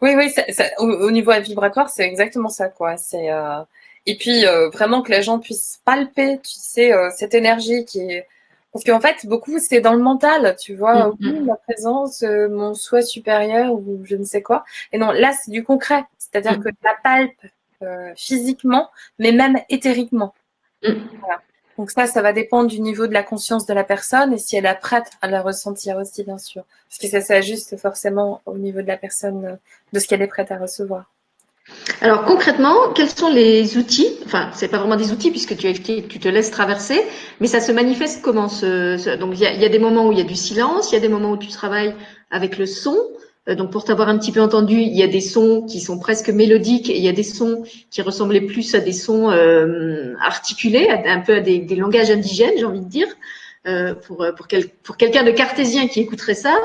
Oui, 0.00 0.14
oui, 0.16 0.30
ça, 0.30 0.44
ça, 0.50 0.64
au, 0.78 0.86
au, 0.86 1.10
niveau 1.10 1.32
vibratoire, 1.40 1.88
c'est 1.90 2.04
exactement 2.04 2.48
ça, 2.48 2.68
quoi. 2.68 2.96
C'est 2.96 3.30
euh, 3.32 3.62
et 4.08 4.16
puis 4.16 4.46
euh, 4.46 4.70
vraiment 4.70 5.02
que 5.02 5.12
les 5.12 5.22
gens 5.22 5.38
puissent 5.38 5.82
palper, 5.84 6.38
tu 6.38 6.54
sais, 6.54 6.94
euh, 6.94 7.10
cette 7.14 7.34
énergie 7.34 7.84
qui 7.84 8.00
est 8.00 8.26
parce 8.72 8.84
qu'en 8.84 9.00
fait 9.00 9.26
beaucoup 9.26 9.58
c'est 9.58 9.80
dans 9.82 9.92
le 9.92 10.02
mental, 10.02 10.56
tu 10.58 10.74
vois, 10.74 11.08
mm 11.08 11.16
-hmm. 11.20 11.44
ma 11.44 11.56
présence, 11.56 12.22
euh, 12.22 12.48
mon 12.48 12.72
soi 12.74 13.02
supérieur 13.02 13.72
ou 13.74 14.00
je 14.04 14.16
ne 14.16 14.24
sais 14.24 14.42
quoi. 14.42 14.64
Et 14.92 14.98
non, 14.98 15.10
là 15.12 15.32
c'est 15.38 15.50
du 15.50 15.62
concret, 15.62 16.04
c'est-à-dire 16.18 16.58
mm 16.58 16.62
que 16.64 16.68
la 16.88 16.94
palpe 17.04 17.42
physiquement, 18.16 18.84
mais 19.20 19.32
même 19.42 19.56
éthériquement. 19.68 20.32
Mm. 20.82 20.94
Voilà. 21.20 21.38
Donc 21.78 21.92
ça, 21.92 22.06
ça 22.06 22.22
va 22.22 22.32
dépendre 22.32 22.68
du 22.68 22.80
niveau 22.80 23.06
de 23.06 23.14
la 23.14 23.22
conscience 23.22 23.64
de 23.64 23.72
la 23.72 23.84
personne 23.84 24.34
et 24.34 24.38
si 24.38 24.56
elle 24.56 24.66
est 24.66 24.80
prête 24.80 25.12
à 25.22 25.28
la 25.28 25.40
ressentir 25.40 25.96
aussi, 25.96 26.24
bien 26.24 26.38
sûr. 26.38 26.64
Parce 26.88 26.98
que 26.98 27.08
ça 27.08 27.20
s'ajuste 27.20 27.76
forcément 27.76 28.42
au 28.46 28.58
niveau 28.58 28.82
de 28.82 28.88
la 28.88 28.96
personne, 28.96 29.58
de 29.92 29.98
ce 30.00 30.08
qu'elle 30.08 30.20
est 30.20 30.26
prête 30.26 30.50
à 30.50 30.58
recevoir. 30.58 31.04
Alors 32.00 32.24
concrètement, 32.24 32.92
quels 32.94 33.10
sont 33.10 33.30
les 33.30 33.76
outils 33.76 34.08
Enfin, 34.24 34.50
c'est 34.54 34.68
pas 34.68 34.78
vraiment 34.78 34.96
des 34.96 35.12
outils 35.12 35.30
puisque 35.30 35.56
tu, 35.56 35.72
te 35.72 36.28
laisses 36.28 36.50
traverser, 36.50 37.00
mais 37.40 37.46
ça 37.46 37.60
se 37.60 37.72
manifeste 37.72 38.22
comment 38.22 38.48
ce, 38.48 39.16
Donc 39.16 39.34
il 39.38 39.40
y 39.40 39.64
a, 39.64 39.68
des 39.68 39.78
moments 39.78 40.08
où 40.08 40.12
il 40.12 40.18
y 40.18 40.22
a 40.22 40.24
du 40.24 40.34
silence, 40.34 40.90
il 40.90 40.94
y 40.94 40.98
a 40.98 41.00
des 41.00 41.08
moments 41.08 41.30
où 41.30 41.36
tu 41.36 41.48
travailles 41.48 41.94
avec 42.30 42.58
le 42.58 42.66
son. 42.66 42.96
Euh, 43.48 43.54
donc 43.54 43.70
pour 43.70 43.84
t'avoir 43.84 44.08
un 44.08 44.18
petit 44.18 44.32
peu 44.32 44.40
entendu, 44.40 44.74
il 44.74 44.96
y 44.96 45.02
a 45.02 45.06
des 45.06 45.20
sons 45.20 45.62
qui 45.62 45.80
sont 45.80 45.98
presque 45.98 46.30
mélodiques 46.30 46.90
et 46.90 46.96
il 46.96 47.02
y 47.02 47.08
a 47.08 47.12
des 47.12 47.22
sons 47.22 47.64
qui 47.90 48.02
ressemblaient 48.02 48.42
plus 48.42 48.74
à 48.74 48.80
des 48.80 48.92
sons 48.92 49.30
euh, 49.30 50.14
articulés, 50.20 50.88
un 50.90 51.20
peu 51.20 51.36
à 51.36 51.40
des, 51.40 51.76
langages 51.76 52.10
indigènes, 52.10 52.54
j'ai 52.56 52.64
envie 52.64 52.80
de 52.80 52.88
dire. 52.88 53.08
Euh, 53.66 53.94
pour, 53.94 54.24
quel, 54.48 54.68
pour 54.68 54.96
quelqu'un 54.96 55.24
de 55.24 55.30
cartésien 55.30 55.88
qui 55.88 56.00
écouterait 56.00 56.34
ça, 56.34 56.56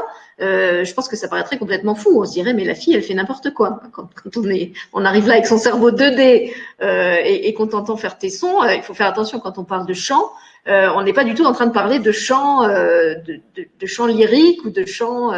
euh, 0.42 0.84
je 0.84 0.94
pense 0.94 1.08
que 1.08 1.16
ça 1.16 1.28
paraîtrait 1.28 1.58
complètement 1.58 1.96
fou. 1.96 2.22
On 2.22 2.26
se 2.26 2.34
dirait, 2.34 2.54
mais 2.54 2.64
la 2.64 2.76
fille, 2.76 2.94
elle 2.94 3.04
fait 3.04 3.14
n'importe 3.14 3.54
quoi. 3.54 3.82
Quand, 3.92 4.10
on, 4.38 4.50
est, 4.50 4.72
on 4.92 5.06
arrive 5.06 5.28
là 5.28 5.34
avec 5.34 5.46
son 5.46 5.58
cerveau 5.58 5.92
2D 5.92 6.54
euh, 6.82 7.18
et, 7.24 7.54
qu'on 7.54 7.68
t'entend 7.68 7.98
faire 7.98 8.18
tes 8.18 8.30
sons, 8.30 8.62
euh, 8.64 8.74
il 8.74 8.82
faut 8.82 8.94
faire 8.94 9.08
attention 9.08 9.40
quand 9.40 9.58
on 9.58 9.64
parle 9.64 9.86
de 9.86 9.94
chant. 9.94 10.32
Euh, 10.68 10.90
on 10.96 11.04
n'est 11.04 11.14
pas 11.14 11.24
du 11.24 11.34
tout 11.34 11.46
en 11.46 11.54
train 11.54 11.68
de 11.68 11.74
parler 11.74 12.00
de 12.00 12.12
chant, 12.12 12.64
euh, 12.64 13.16
de, 13.16 13.40
de, 13.56 13.68
de, 13.80 13.86
chant 13.86 14.08
lyrique 14.08 14.64
ou 14.66 14.70
de 14.70 14.86
chant 14.86 15.32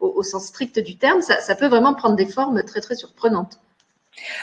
au, 0.00 0.22
sens 0.22 0.46
strict 0.46 0.78
du 0.78 0.96
terme. 0.96 1.20
Ça, 1.22 1.54
peut 1.54 1.68
vraiment 1.68 1.94
prendre 1.94 2.16
des 2.16 2.26
formes 2.26 2.62
très, 2.62 2.80
très 2.80 2.94
surprenantes. 2.94 3.58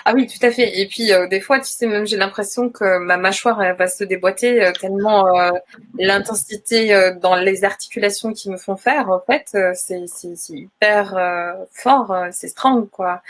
Ah 0.06 0.14
oui, 0.14 0.28
tout 0.28 0.44
à 0.46 0.52
fait. 0.52 0.80
Et 0.80 0.88
puis 0.88 1.12
euh, 1.12 1.28
des 1.28 1.42
fois, 1.42 1.60
tu 1.60 1.68
sais, 1.68 1.86
même 1.86 2.08
j'ai 2.08 2.16
l'impression 2.16 2.70
que 2.70 2.98
ma 3.00 3.18
mâchoire 3.18 3.76
va 3.76 3.88
se 3.88 4.06
déboîter 4.06 4.64
euh, 4.64 4.72
tellement 4.72 5.28
euh, 5.38 5.52
l'intensité 6.00 7.12
dans 7.22 7.36
les 7.36 7.66
articulations 7.66 8.32
qui 8.32 8.50
me 8.50 8.58
font 8.58 8.78
faire, 8.78 9.10
en 9.10 9.20
fait, 9.20 9.58
c'est 9.76 10.06
hyper 10.50 11.58
fort, 11.72 12.16
c'est 12.32 12.48
strong, 12.48 12.90
quoi. 12.90 13.22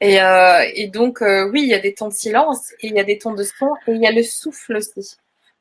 Et, 0.00 0.18
et 0.74 0.88
donc, 0.88 1.20
oui, 1.20 1.62
il 1.62 1.68
y 1.68 1.74
a 1.74 1.80
des 1.80 1.94
temps 1.94 2.08
de 2.08 2.14
silence, 2.14 2.72
et 2.80 2.88
il 2.88 2.94
y 2.94 3.00
a 3.00 3.04
des 3.04 3.18
temps 3.18 3.34
de 3.34 3.42
son, 3.42 3.68
et 3.86 3.92
il 3.92 4.02
y 4.02 4.06
a 4.06 4.12
le 4.12 4.22
souffle 4.22 4.76
aussi. 4.76 5.18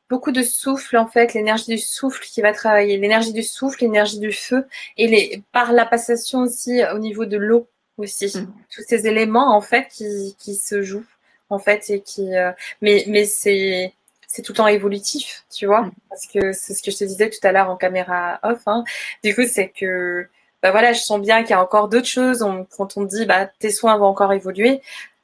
Beaucoup 0.10 0.32
de 0.32 0.41
souffle, 0.41 0.98
en 0.98 1.08
fait, 1.08 1.34
l'énergie 1.34 1.65
du 1.65 1.78
souffle 1.78 2.24
qui 2.24 2.41
va 2.41 2.54
travailler, 2.54 2.98
l'énergie 2.98 3.34
du 3.34 3.43
souffle, 3.43 3.82
l'énergie 3.82 4.20
du 4.20 4.32
feu, 4.32 4.65
et 4.96 5.08
les, 5.08 5.43
par 5.52 5.74
la 5.74 5.86
passation 5.86 6.39
aussi 6.39 6.82
au 6.93 7.00
niveau 7.00 7.26
de 7.26 7.38
l'eau 7.38 7.67
aussi. 7.98 8.28
Mmh. 8.38 8.54
Tous 8.74 8.84
ces 8.88 9.08
éléments, 9.08 9.56
en 9.56 9.62
fait, 9.62 9.88
qui, 9.89 10.36
qui, 10.39 10.56
se 10.56 10.82
jouent, 10.82 11.06
en 11.50 11.60
fait, 11.60 11.89
et 11.89 12.02
qui. 12.02 12.36
Euh, 12.36 12.52
mais 12.82 13.04
mais 13.08 13.26
c'est. 13.26 13.93
C'est 14.30 14.41
tout 14.41 14.52
le 14.52 14.58
temps 14.58 14.67
évolutif, 14.67 15.46
tu 15.50 15.67
vois, 15.67 15.84
mmh. 15.84 15.91
parce 16.10 16.28
que 16.28 16.52
c'est 16.52 16.74
ce 16.74 16.84
que 16.84 16.91
je 16.91 16.98
te 16.98 17.04
disais 17.06 17.30
tout 17.30 17.39
à 17.43 17.54
l'heure 17.54 17.70
en 17.70 17.78
caméra 17.78 18.39
off. 18.43 18.60
Hein. 18.65 18.84
Du 19.24 19.34
coup, 19.34 19.46
c'est 19.48 19.70
que, 19.70 20.28
bah 20.62 20.72
voilà, 20.72 20.91
je 20.91 21.00
sens 21.00 21.22
bien 21.22 21.43
qu'il 21.43 21.52
y 21.52 21.54
a 21.54 21.62
encore 21.62 21.88
d'autres 21.88 22.08
choses. 22.08 22.43
On, 22.43 22.65
quand 22.65 22.98
on 22.98 23.04
dit, 23.04 23.26
bah 23.26 23.50
tes 23.60 23.72
soins 23.72 23.98
vont 23.98 24.06
encore 24.06 24.34
évoluer, 24.34 24.82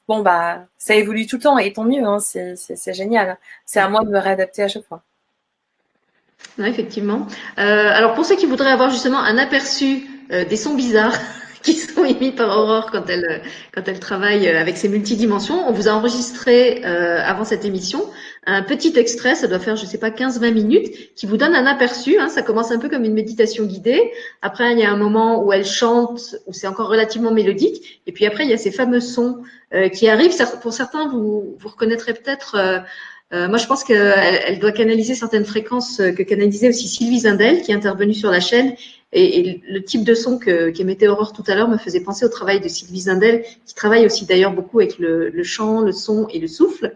bon 0.08 0.22
bah 0.22 0.66
ça 0.78 0.96
évolue 0.96 1.28
tout 1.28 1.38
le 1.38 1.42
temps 1.42 1.58
et 1.58 1.74
tant 1.74 1.84
mieux. 1.84 2.04
Hein, 2.04 2.20
c'est 2.20 2.94
génial. 2.94 3.38
C'est 3.66 3.80
à 3.80 3.90
moi 3.90 4.04
de 4.04 4.10
me 4.10 4.20
réadapter 4.20 4.64
à 4.64 4.68
chaque 4.68 4.86
fois. 4.86 5.04
Ouais, 6.58 6.70
effectivement. 6.70 7.28
Euh, 7.58 7.62
alors 7.62 8.14
pour 8.14 8.26
ceux 8.26 8.36
qui 8.36 8.46
voudraient 8.46 8.72
avoir 8.72 8.90
justement 8.90 9.20
un 9.20 9.38
aperçu 9.38 10.08
euh, 10.32 10.46
des 10.46 10.58
sons 10.58 10.76
bizarres 10.76 11.18
qui 11.64 11.74
sont 11.74 12.04
émis 12.04 12.32
par 12.32 12.58
Aurore 12.58 12.92
quand 12.92 13.10
elle, 13.10 13.42
elle 13.74 14.00
travaille 14.00 14.48
avec 14.48 14.78
ses 14.78 14.90
multidimensions. 14.90 15.68
On 15.68 15.72
vous 15.72 15.88
a 15.88 15.92
enregistré 15.92 16.84
euh, 16.86 17.22
avant 17.24 17.46
cette 17.46 17.66
émission 17.66 18.04
un 18.46 18.62
petit 18.62 18.98
extrait, 18.98 19.36
ça 19.36 19.48
doit 19.48 19.60
faire, 19.60 19.76
je 19.76 19.86
sais 19.86 19.98
pas, 19.98 20.10
15-20 20.10 20.54
minutes, 20.54 21.16
qui 21.16 21.26
vous 21.26 21.38
donne 21.38 21.56
un 21.56 21.66
aperçu. 21.66 22.20
Hein, 22.20 22.30
ça 22.30 22.42
commence 22.42 22.72
un 22.72 22.80
peu 22.80 22.90
comme 22.90 23.06
une 23.06 23.14
méditation 23.14 23.66
guidée. 23.66 24.12
Après, 24.42 24.74
il 24.74 24.80
y 24.80 24.84
a 24.84 24.92
un 24.92 24.98
moment 24.98 25.44
où 25.44 25.54
elle 25.54 25.66
chante, 25.66 26.36
où 26.48 26.54
c'est 26.54 26.68
encore 26.68 26.90
relativement 26.90 27.32
mélodique. 27.32 28.02
Et 28.06 28.12
puis 28.12 28.26
après, 28.26 28.44
il 28.44 28.50
y 28.50 28.54
a 28.54 28.58
ces 28.58 28.72
fameux 28.72 29.00
sons 29.00 29.44
euh, 29.74 29.90
qui 29.90 30.10
arrivent. 30.10 30.34
Pour 30.62 30.74
certains, 30.74 31.08
vous, 31.08 31.56
vous 31.58 31.70
reconnaîtrez 31.70 32.14
peut-être... 32.14 32.56
Euh, 32.56 32.80
euh, 33.32 33.48
moi, 33.48 33.58
je 33.58 33.66
pense 33.66 33.84
qu'elle 33.84 34.42
elle 34.46 34.60
doit 34.60 34.72
canaliser 34.72 35.16
certaines 35.16 35.46
fréquences 35.46 35.98
que 35.98 36.22
canalisait 36.22 36.70
aussi 36.70 36.88
Sylvie 36.88 37.22
Zindel, 37.22 37.64
qui 37.64 37.72
est 37.72 37.76
intervenue 37.76 38.14
sur 38.14 38.30
la 38.30 38.40
chaîne 38.40 38.76
et, 39.14 39.40
et, 39.40 39.62
le 39.68 39.84
type 39.84 40.04
de 40.04 40.14
son 40.14 40.38
qu'émettait 40.38 41.06
qu 41.06 41.12
Aurore 41.12 41.34
tout 41.34 41.44
à 41.48 41.56
l'heure 41.56 41.70
me 41.70 41.78
faisait 41.78 42.02
penser 42.02 42.26
au 42.26 42.30
travail 42.30 42.60
de 42.60 42.68
Sylvie 42.68 43.02
Zindel, 43.02 43.44
qui 43.66 43.74
travaille 43.76 44.06
aussi 44.06 44.26
d'ailleurs 44.26 44.54
beaucoup 44.54 44.80
avec 44.80 45.00
le, 45.00 45.30
le, 45.30 45.44
chant, 45.44 45.82
le 45.82 45.92
son 45.92 46.28
et 46.30 46.40
le 46.40 46.48
souffle. 46.48 46.94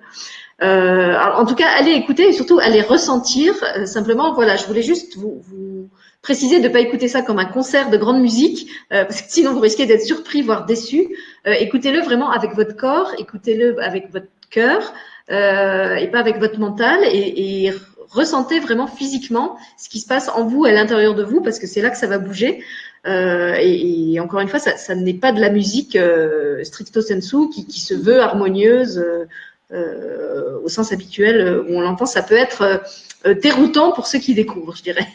Euh, 0.62 1.16
alors, 1.16 1.40
en 1.40 1.46
tout 1.46 1.56
cas, 1.56 1.68
allez 1.78 1.92
écouter 1.92 2.30
et 2.30 2.34
surtout 2.34 2.60
allez 2.60 2.82
ressentir. 2.82 3.54
Euh, 3.76 3.86
simplement, 3.86 4.34
voilà, 4.34 4.56
je 4.56 4.66
voulais 4.66 4.82
juste 4.82 5.16
vous, 5.18 5.42
vous 5.48 5.90
préciser 6.22 6.60
de 6.60 6.68
ne 6.68 6.74
pas 6.74 6.80
écouter 6.80 7.08
ça 7.08 7.22
comme 7.22 7.40
un 7.40 7.46
concert 7.46 7.90
de 7.90 7.98
grande 7.98 8.22
musique, 8.22 8.70
euh, 8.92 9.06
parce 9.06 9.22
que 9.22 9.32
sinon 9.32 9.54
vous 9.54 9.60
risquez 9.60 9.86
d'être 9.86 10.02
surpris, 10.02 10.42
voire 10.42 10.66
déçu. 10.66 11.16
Euh, 11.46 11.54
écoutez-le 11.60 12.02
vraiment 12.02 12.32
avec 12.32 12.54
votre 12.54 12.76
corps, 12.76 13.12
écoutez-le 13.20 13.82
avec 13.82 14.12
votre 14.12 14.28
cœur. 14.50 14.94
Euh, 15.30 15.96
et 15.96 16.08
pas 16.08 16.20
avec 16.20 16.38
votre 16.40 16.58
mental 16.58 17.02
et, 17.04 17.66
et 17.66 17.74
ressentez 18.10 18.62
vraiment 18.62 18.88
physiquement 18.88 19.58
ce 19.78 19.90
qui 19.90 20.00
se 20.00 20.08
passe 20.08 20.30
en 20.30 20.46
vous, 20.46 20.66
à 20.66 20.72
l'intérieur 20.72 21.16
de 21.16 21.24
vous, 21.24 21.42
parce 21.42 21.60
que 21.60 21.68
c'est 21.68 21.82
là 21.82 21.90
que 21.90 21.98
ça 21.98 22.08
va 22.08 22.18
bouger. 22.18 22.64
Euh, 23.06 23.56
et, 23.60 24.14
et, 24.14 24.20
encore 24.20 24.40
une 24.40 24.48
fois, 24.48 24.60
ça, 24.60 24.76
ça 24.78 24.96
n'est 24.96 25.14
pas 25.14 25.32
de 25.32 25.40
la 25.40 25.50
musique 25.50 25.96
euh, 25.96 26.64
stricto 26.64 27.02
sensu 27.02 27.50
qui, 27.50 27.66
qui, 27.66 27.80
se 27.80 27.94
veut 27.94 28.20
harmonieuse 28.20 28.98
euh, 28.98 29.26
au 29.72 30.70
sens 30.70 30.92
habituel 30.92 31.64
où 31.68 31.76
on 31.76 31.82
l'entend. 31.82 32.06
Ça 32.06 32.24
peut 32.24 32.38
être 32.38 32.82
euh, 33.26 33.34
déroutant 33.34 33.92
pour 33.92 34.08
ceux 34.08 34.20
qui 34.20 34.34
découvrent, 34.34 34.76
je 34.76 34.84
dirais. 34.84 35.08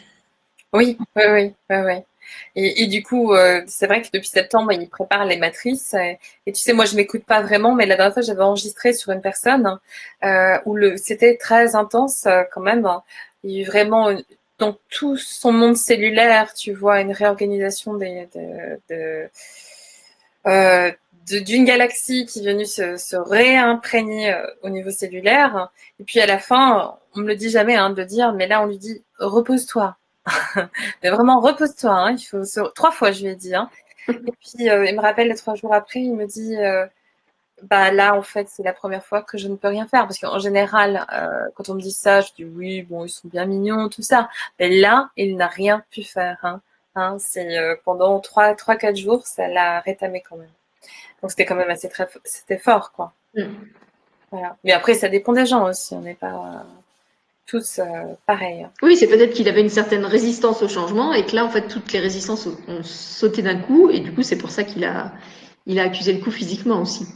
Oui, 0.73 0.97
oui, 1.15 1.53
oui, 1.69 1.77
oui. 1.77 1.95
Et, 2.55 2.87
du 2.87 3.03
coup, 3.03 3.33
euh, 3.33 3.61
c'est 3.67 3.87
vrai 3.87 4.01
que 4.01 4.07
depuis 4.13 4.27
septembre, 4.27 4.71
il 4.71 4.87
prépare 4.89 5.25
les 5.25 5.37
matrices. 5.37 5.93
Et, 6.45 6.51
tu 6.51 6.55
sais, 6.61 6.73
moi, 6.73 6.85
je 6.85 6.95
m'écoute 6.95 7.23
pas 7.25 7.41
vraiment, 7.41 7.73
mais 7.75 7.85
la 7.85 7.95
dernière 7.95 8.13
fois, 8.13 8.21
j'avais 8.21 8.41
enregistré 8.41 8.93
sur 8.93 9.11
une 9.11 9.21
personne 9.21 9.79
euh, 10.23 10.57
où 10.65 10.75
le, 10.75 10.97
c'était 10.97 11.37
très 11.37 11.75
intense 11.75 12.25
euh, 12.25 12.43
quand 12.51 12.61
même. 12.61 12.87
Il 13.43 13.51
y 13.51 13.57
a 13.57 13.61
eu 13.61 13.65
vraiment 13.65 14.15
dans 14.59 14.77
tout 14.89 15.17
son 15.17 15.51
monde 15.51 15.75
cellulaire, 15.75 16.53
tu 16.53 16.73
vois, 16.73 17.01
une 17.01 17.11
réorganisation 17.11 17.95
des, 17.95 18.27
de, 18.89 19.29
euh, 20.47 20.91
d'une 21.27 21.65
galaxie 21.65 22.25
qui 22.25 22.39
est 22.39 22.51
venue 22.51 22.65
se, 22.65 22.97
se 22.97 23.15
réimprégner 23.15 24.33
euh, 24.33 24.45
au 24.61 24.69
niveau 24.69 24.91
cellulaire. 24.91 25.69
Et 25.99 26.03
puis 26.03 26.19
à 26.19 26.25
la 26.25 26.39
fin, 26.39 26.97
on 27.15 27.21
me 27.21 27.27
le 27.27 27.35
dit 27.35 27.49
jamais 27.49 27.75
hein, 27.75 27.89
de 27.91 28.03
dire, 28.03 28.33
mais 28.33 28.47
là, 28.47 28.61
on 28.61 28.67
lui 28.67 28.77
dit 28.77 29.03
repose-toi 29.19 29.95
mais 31.03 31.09
vraiment, 31.09 31.39
repose-toi. 31.39 31.91
Hein, 31.91 32.11
il 32.13 32.23
faut 32.23 32.43
se... 32.43 32.59
Trois 32.73 32.91
fois, 32.91 33.11
je 33.11 33.23
lui 33.23 33.31
ai 33.31 33.35
dit. 33.35 33.55
Hein. 33.55 33.69
Et 34.07 34.13
puis, 34.13 34.69
euh, 34.69 34.85
il 34.85 34.95
me 34.95 35.01
rappelle 35.01 35.33
trois 35.35 35.55
jours 35.55 35.73
après, 35.73 36.01
il 36.01 36.13
me 36.15 36.25
dit 36.25 36.55
euh, 36.57 36.85
bah 37.63 37.91
là, 37.91 38.15
en 38.15 38.21
fait, 38.21 38.49
c'est 38.49 38.63
la 38.63 38.73
première 38.73 39.05
fois 39.05 39.21
que 39.23 39.37
je 39.37 39.47
ne 39.47 39.55
peux 39.55 39.67
rien 39.69 39.87
faire. 39.87 40.07
Parce 40.07 40.19
qu'en 40.19 40.39
général, 40.39 41.05
euh, 41.13 41.49
quand 41.55 41.69
on 41.69 41.75
me 41.75 41.81
dit 41.81 41.91
ça, 41.91 42.21
je 42.21 42.29
dis 42.37 42.45
oui, 42.45 42.83
bon, 42.83 43.05
ils 43.05 43.09
sont 43.09 43.27
bien 43.27 43.45
mignons, 43.45 43.89
tout 43.89 44.01
ça. 44.01 44.29
Mais 44.59 44.69
là, 44.69 45.09
il 45.17 45.37
n'a 45.37 45.47
rien 45.47 45.83
pu 45.91 46.03
faire. 46.03 46.37
Hein. 46.43 46.61
Hein, 46.95 47.17
c'est 47.19 47.57
pendant 47.85 48.19
3 48.19 48.55
trois, 48.55 48.75
quatre 48.75 48.97
jours, 48.97 49.25
ça 49.25 49.47
l'a 49.47 49.79
rétamé 49.79 50.21
quand 50.27 50.37
même. 50.37 50.49
Donc 51.23 51.31
c'était 51.31 51.45
quand 51.45 51.55
même 51.55 51.69
assez 51.69 51.87
très, 51.87 52.07
c'était 52.25 52.57
fort, 52.57 52.91
quoi. 52.91 53.13
Mm. 53.33 53.45
Voilà. 54.29 54.57
Mais 54.65 54.73
après, 54.73 54.93
ça 54.93 55.07
dépend 55.07 55.31
des 55.31 55.45
gens 55.45 55.65
aussi. 55.69 55.93
On 55.93 56.01
n'est 56.01 56.15
pas 56.15 56.65
tous 57.45 57.79
euh, 57.79 57.85
pareils. 58.25 58.67
Oui, 58.81 58.97
c'est 58.97 59.07
peut-être 59.07 59.33
qu'il 59.33 59.47
avait 59.47 59.61
une 59.61 59.69
certaine 59.69 60.03
résistance 60.03 60.61
au 60.61 60.67
changement 60.67 61.13
et 61.13 61.25
que 61.25 61.33
là, 61.35 61.45
en 61.45 61.49
fait, 61.49 61.67
toutes 61.69 61.93
les 61.93 61.99
résistances 61.99 62.47
ont 62.67 62.83
sauté 62.83 63.41
d'un 63.41 63.57
coup 63.57 63.89
et 63.89 64.01
du 64.01 64.13
coup, 64.13 64.21
c'est 64.21 64.37
pour 64.37 64.49
ça 64.49 64.65
qu'il 64.65 64.83
a, 64.83 65.13
il 65.65 65.79
a 65.79 65.83
accusé 65.83 66.11
le 66.11 66.21
coup 66.21 66.31
physiquement 66.31 66.81
aussi. 66.81 67.07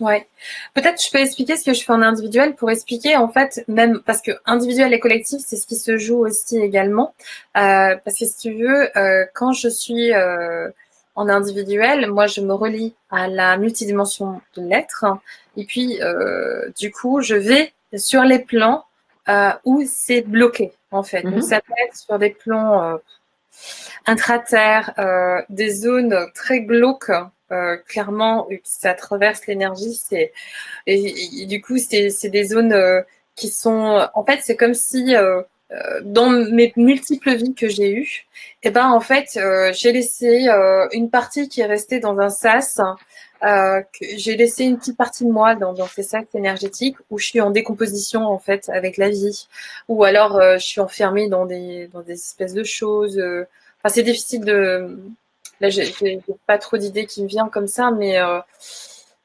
Ouais. 0.00 0.26
Peut-être 0.74 1.02
je 1.02 1.10
peux 1.10 1.18
expliquer 1.18 1.56
ce 1.56 1.64
que 1.64 1.72
je 1.72 1.82
fais 1.82 1.92
en 1.92 2.02
individuel 2.02 2.54
pour 2.54 2.70
expliquer 2.70 3.16
en 3.16 3.28
fait 3.28 3.64
même 3.66 4.00
parce 4.04 4.20
que 4.20 4.32
individuel 4.44 4.92
et 4.92 5.00
collectif 5.00 5.40
c'est 5.46 5.56
ce 5.56 5.66
qui 5.66 5.76
se 5.76 5.96
joue 5.96 6.26
aussi 6.26 6.58
également 6.58 7.14
euh, 7.56 7.96
parce 8.04 8.18
que 8.18 8.26
si 8.26 8.36
tu 8.36 8.52
veux 8.52 8.94
euh, 8.98 9.24
quand 9.32 9.52
je 9.52 9.70
suis 9.70 10.12
en 11.16 11.28
individuel 11.28 12.10
moi 12.10 12.26
je 12.26 12.40
me 12.40 12.54
relie 12.54 12.94
à 13.10 13.28
la 13.28 13.56
multidimension 13.56 14.40
de 14.56 14.62
l'être 14.62 15.04
et 15.56 15.64
puis 15.64 16.00
euh, 16.02 16.70
du 16.78 16.90
coup 16.92 17.20
je 17.20 17.34
vais 17.34 17.72
sur 17.96 18.22
les 18.22 18.38
plans 18.38 18.84
euh, 19.28 19.50
où 19.64 19.82
c'est 19.86 20.22
bloqué 20.22 20.72
en 20.90 21.02
fait 21.02 21.22
Donc, 21.22 21.34
mhm. 21.34 21.42
ça 21.42 21.60
peut 21.60 21.74
être 21.84 21.96
sur 21.96 22.18
des 22.18 22.30
plans 22.30 22.82
euh, 22.82 22.96
intraterres 24.06 24.94
des 25.48 25.70
zones 25.70 26.30
très 26.34 26.60
glauques 26.60 27.10
euh, 27.52 27.76
clairement, 27.76 28.48
ça 28.64 28.94
traverse 28.94 29.46
l'énergie. 29.46 29.94
C'est 29.94 30.32
et, 30.86 31.46
du 31.46 31.60
coup, 31.62 31.78
c'est 31.78 32.28
des 32.28 32.44
zones 32.44 32.72
euh, 32.72 33.02
qui 33.36 33.48
sont. 33.48 34.08
En 34.14 34.24
fait, 34.24 34.40
c'est 34.42 34.56
comme 34.56 34.74
si 34.74 35.14
euh, 35.14 35.42
dans 36.04 36.30
mes 36.30 36.72
multiples 36.76 37.34
vies 37.34 37.54
que 37.54 37.68
j'ai 37.68 37.90
eues, 37.90 38.26
eh 38.62 38.70
ben 38.70 38.88
en 38.88 39.00
fait, 39.00 39.38
j'ai 39.72 39.92
laissé 39.92 40.48
une 40.92 41.10
partie 41.10 41.48
qui 41.48 41.60
est 41.60 41.66
restée 41.66 41.98
dans 41.98 42.18
un 42.18 42.28
sas. 42.28 42.80
j'ai 44.00 44.36
laissé 44.36 44.64
une 44.64 44.78
petite 44.78 44.96
partie 44.96 45.24
de 45.24 45.30
moi 45.30 45.54
dans, 45.56 45.72
dans 45.72 45.88
ces 45.88 46.04
sacs 46.04 46.28
énergétiques 46.34 46.96
où 47.10 47.18
je 47.18 47.26
suis 47.26 47.40
en 47.40 47.50
décomposition 47.50 48.22
en 48.26 48.38
fait 48.38 48.68
avec 48.68 48.96
la 48.96 49.10
vie, 49.10 49.48
ou 49.88 50.04
alors 50.04 50.40
je 50.40 50.64
suis 50.64 50.80
enfermée 50.80 51.28
dans 51.28 51.46
des 51.46 51.88
dans 51.92 52.02
des 52.02 52.14
espèces 52.14 52.54
de 52.54 52.64
choses. 52.64 53.18
Enfin, 53.18 53.92
c'est 53.92 54.04
difficile 54.04 54.44
de 54.44 54.98
Là, 55.60 55.70
j'ai 55.70 56.20
pas 56.46 56.58
trop 56.58 56.76
d'idées 56.76 57.06
qui 57.06 57.22
me 57.22 57.28
viennent 57.28 57.50
comme 57.50 57.66
ça, 57.66 57.90
mais 57.90 58.18
euh, 58.18 58.38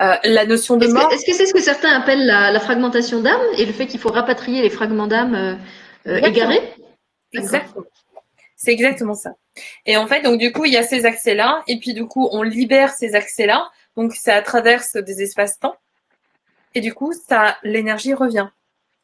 euh, 0.02 0.16
la 0.24 0.46
notion 0.46 0.78
de 0.78 0.88
mort. 0.88 1.12
Est-ce 1.12 1.26
que 1.26 1.34
c'est 1.34 1.46
ce 1.46 1.54
que 1.54 1.62
certains 1.62 1.92
appellent 1.92 2.26
la, 2.26 2.60
fragmentation 2.60 3.22
d'âme 3.22 3.42
et 3.58 3.66
le 3.66 3.74
fait 3.74 3.88
qu'il 3.88 4.00
faut 4.00 4.12
rapatrier 4.12 4.62
les 4.62 4.70
fragments 4.70 5.08
d'âme 5.08 5.36
euh, 5.36 5.56
égarés 6.06 6.74
Exactement. 7.34 7.86
C'est 8.58 8.72
exactement 8.72 9.16
ça. 9.16 9.32
Et 9.86 9.98
en 9.98 10.06
fait, 10.08 10.22
donc 10.22 10.40
du 10.40 10.52
coup, 10.52 10.66
il 10.66 10.74
y 10.74 10.78
a 10.78 10.84
ces 10.84 11.06
accès-là, 11.06 11.64
et 11.68 11.80
puis 11.80 11.94
du 11.94 12.06
coup, 12.06 12.30
on 12.32 12.44
libère 12.44 12.92
ces 12.92 13.16
accès-là. 13.16 13.70
Donc 13.98 14.14
ça 14.14 14.42
traverse 14.42 14.96
des 14.96 15.24
espaces-temps, 15.24 15.76
et 16.74 16.82
du 16.82 16.94
coup, 16.94 17.14
ça, 17.14 17.58
l'énergie 17.64 18.14
revient. 18.14 18.50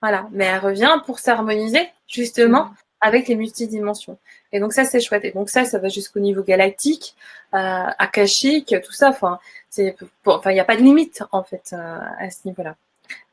Voilà, 0.02 0.28
mais 0.32 0.46
elle 0.46 0.60
revient 0.60 1.02
pour 1.06 1.20
s'harmoniser 1.20 1.90
justement 2.08 2.70
avec 3.02 3.28
les 3.28 3.36
multidimensions. 3.36 4.18
Et 4.52 4.60
donc 4.60 4.74
ça, 4.74 4.86
c'est 4.86 5.00
chouette. 5.00 5.26
Et 5.26 5.32
donc 5.32 5.50
ça, 5.50 5.66
ça 5.66 5.80
va 5.80 5.88
jusqu'au 5.90 6.20
niveau 6.20 6.44
galactique, 6.44 7.16
euh, 7.54 7.58
akashique, 7.98 8.76
tout 8.84 8.92
ça. 8.92 9.10
Enfin, 9.10 9.40
c'est, 9.70 9.96
enfin, 10.26 10.52
il 10.52 10.54
n'y 10.54 10.60
a 10.60 10.66
pas 10.66 10.78
de 10.78 10.84
limite 10.84 11.24
en 11.32 11.44
fait 11.44 11.72
euh, 11.74 12.00
à 12.20 12.30
ce 12.30 12.40
niveau-là. 12.46 12.76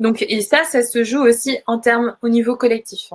Donc 0.00 0.22
et 0.22 0.40
ça, 0.40 0.64
ça 0.64 0.83
se 0.83 1.05
joue 1.05 1.22
aussi 1.22 1.59
en 1.66 1.79
termes 1.79 2.16
au 2.22 2.29
niveau 2.29 2.57
collectif. 2.57 3.12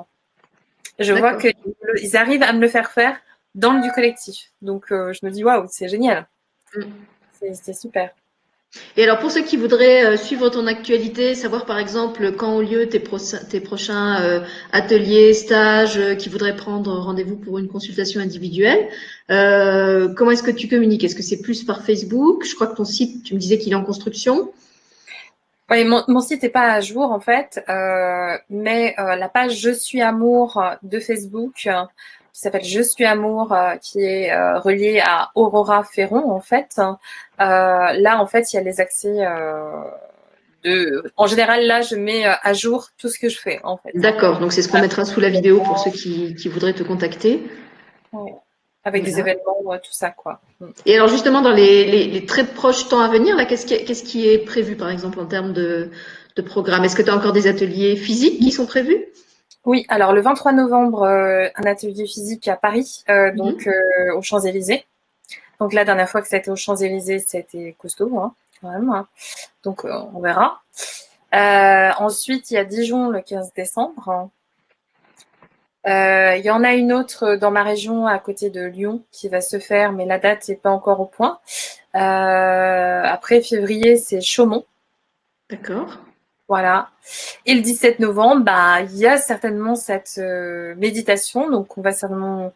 Je 0.99 1.13
vois 1.13 1.37
qu'ils 1.37 2.17
arrivent 2.17 2.43
à 2.43 2.53
me 2.53 2.59
le 2.59 2.67
faire 2.67 2.91
faire 2.91 3.17
dans 3.55 3.73
le 3.73 3.81
du 3.81 3.91
collectif. 3.91 4.51
Donc 4.61 4.91
euh, 4.91 5.13
je 5.13 5.25
me 5.25 5.31
dis 5.31 5.43
waouh, 5.43 5.65
c'est 5.69 5.87
génial. 5.87 6.27
Mm. 6.75 6.83
C'est 7.53 7.73
super. 7.73 8.11
Et 8.97 9.03
alors 9.03 9.17
pour 9.17 9.31
ceux 9.31 9.41
qui 9.41 9.57
voudraient 9.57 10.05
euh, 10.05 10.17
suivre 10.17 10.49
ton 10.49 10.67
actualité, 10.67 11.33
savoir 11.33 11.65
par 11.65 11.79
exemple 11.79 12.33
quand 12.33 12.57
ont 12.57 12.61
lieu 12.61 12.87
tes, 12.87 13.01
tes 13.49 13.59
prochains 13.59 14.21
euh, 14.21 14.41
ateliers, 14.71 15.33
stages, 15.33 15.97
euh, 15.97 16.13
qui 16.13 16.29
voudraient 16.29 16.55
prendre 16.55 16.91
rendez-vous 16.99 17.35
pour 17.35 17.57
une 17.57 17.67
consultation 17.67 18.21
individuelle, 18.21 18.87
comment 19.27 20.31
est-ce 20.31 20.43
que 20.43 20.51
tu 20.51 20.67
communiques? 20.67 21.03
Est-ce 21.03 21.15
que 21.15 21.23
c'est 21.23 21.41
plus 21.41 21.63
par 21.63 21.83
Facebook? 21.83 22.45
Je 22.45 22.53
crois 22.53 22.67
que 22.67 22.75
ton 22.75 22.85
site, 22.85 23.23
tu 23.23 23.33
me 23.33 23.39
disais 23.39 23.57
qu'il 23.57 23.73
est 23.73 23.75
en 23.75 23.83
construction. 23.83 24.51
Oui, 25.71 25.83
mon, 25.83 26.03
mon 26.07 26.19
site 26.19 26.43
n'est 26.43 26.49
pas 26.49 26.73
à 26.73 26.81
jour 26.81 27.11
en 27.11 27.19
fait, 27.19 27.63
mais 28.49 28.95
la 28.97 29.29
page 29.29 29.59
Je 29.59 29.71
suis 29.71 30.01
amour 30.01 30.61
de 30.83 30.99
Facebook 30.99 31.69
qui 32.39 32.43
s'appelle 32.43 32.63
Je 32.63 32.81
suis 32.81 33.03
amour, 33.05 33.51
euh, 33.51 33.75
qui 33.75 33.99
est 33.99 34.31
euh, 34.31 34.59
relié 34.59 35.01
à 35.05 35.29
Aurora 35.35 35.83
Ferron 35.83 36.31
en 36.31 36.39
fait. 36.39 36.79
Euh, 36.79 36.93
là 37.37 38.21
en 38.21 38.27
fait 38.27 38.53
il 38.53 38.55
y 38.55 38.59
a 38.59 38.63
les 38.63 38.79
accès 38.79 39.25
de. 40.63 41.03
En 41.17 41.27
général 41.27 41.65
là 41.65 41.81
je 41.81 41.95
mets 41.95 42.25
à 42.25 42.53
jour 42.53 42.87
tout 42.97 43.09
ce 43.09 43.19
que 43.19 43.27
je 43.27 43.37
fais 43.37 43.59
en 43.63 43.77
fait. 43.77 43.91
D'accord, 43.93 44.39
donc 44.39 44.53
c'est 44.53 44.61
ce 44.61 44.69
qu'on 44.69 44.79
mettra 44.79 45.03
sous 45.03 45.19
la 45.19 45.29
vidéo 45.29 45.59
pour 45.61 45.79
ceux 45.79 45.91
qui, 45.91 46.33
qui 46.35 46.47
voudraient 46.47 46.73
te 46.73 46.83
contacter. 46.83 47.43
Avec 48.85 49.03
des 49.03 49.19
événements, 49.19 49.77
tout 49.83 49.91
ça 49.91 50.09
quoi. 50.11 50.39
Mm. 50.59 50.67
Et 50.85 50.95
alors 50.95 51.09
justement 51.09 51.41
dans 51.41 51.51
les, 51.51 51.85
les, 51.85 52.05
les 52.07 52.25
très 52.25 52.45
proches 52.45 52.87
temps 52.87 53.01
à 53.01 53.09
venir 53.09 53.35
là, 53.35 53.45
qu'est-ce 53.45 53.65
qui, 53.65 53.83
qu'est-ce 53.83 54.03
qui 54.03 54.29
est 54.29 54.39
prévu 54.39 54.75
par 54.75 54.89
exemple 54.89 55.19
en 55.19 55.25
termes 55.25 55.53
de, 55.53 55.89
de 56.35 56.41
programme? 56.41 56.85
Est-ce 56.85 56.95
que 56.95 57.01
tu 57.01 57.09
as 57.09 57.15
encore 57.15 57.33
des 57.33 57.47
ateliers 57.47 57.95
physiques 57.95 58.39
qui 58.39 58.51
sont 58.51 58.65
prévus? 58.65 59.05
Oui, 59.65 59.85
alors 59.89 60.13
le 60.13 60.21
23 60.21 60.53
novembre, 60.53 61.03
euh, 61.03 61.47
un 61.55 61.63
atelier 61.63 62.07
physique 62.07 62.47
à 62.47 62.55
Paris, 62.55 63.03
euh, 63.09 63.31
mhm. 63.31 63.35
donc 63.35 63.67
euh, 63.67 64.15
aux 64.15 64.21
Champs-Élysées. 64.21 64.85
Donc 65.59 65.73
la 65.73 65.83
dernière 65.83 66.09
fois 66.09 66.21
que 66.21 66.27
c'était 66.27 66.49
aux 66.49 66.55
Champs-Élysées, 66.55 67.19
c'était 67.19 67.75
costaud, 67.77 68.17
hein, 68.17 68.33
quand 68.61 68.71
même. 68.71 68.89
Hein. 68.89 69.07
Donc 69.63 69.83
on 69.83 70.21
verra. 70.21 70.61
ensuite, 71.99 72.49
il 72.49 72.53
y 72.53 72.57
a 72.57 72.63
Dijon 72.63 73.09
le 73.09 73.21
15 73.21 73.51
décembre. 73.53 74.29
Il 75.89 76.45
y 76.45 76.51
en 76.51 76.63
a 76.63 76.73
une 76.73 76.93
autre 76.93 77.35
dans 77.35 77.51
ma 77.51 77.63
région 77.63 78.05
à 78.05 78.19
côté 78.19 78.49
de 78.49 78.63
Lyon 78.63 79.03
qui 79.11 79.27
va 79.27 79.41
se 79.41 79.59
faire, 79.59 79.91
mais 79.91 80.05
la 80.05 80.19
date 80.19 80.47
n'est 80.47 80.55
pas 80.55 80.69
encore 80.69 80.99
au 80.99 81.05
point. 81.05 81.39
après 81.93 83.41
février, 83.41 83.97
c'est 83.97 84.21
Chaumont. 84.21 84.65
D'accord. 85.49 85.97
Voilà. 86.49 86.89
Et 87.45 87.53
le 87.53 87.61
17 87.61 87.99
novembre, 87.99 88.43
bah, 88.43 88.81
il 88.81 88.97
y 88.97 89.05
a 89.05 89.17
certainement 89.17 89.75
cette 89.75 90.15
euh, 90.17 90.73
méditation. 90.77 91.49
Donc, 91.49 91.77
on 91.77 91.81
va 91.81 91.91
certainement 91.91 92.51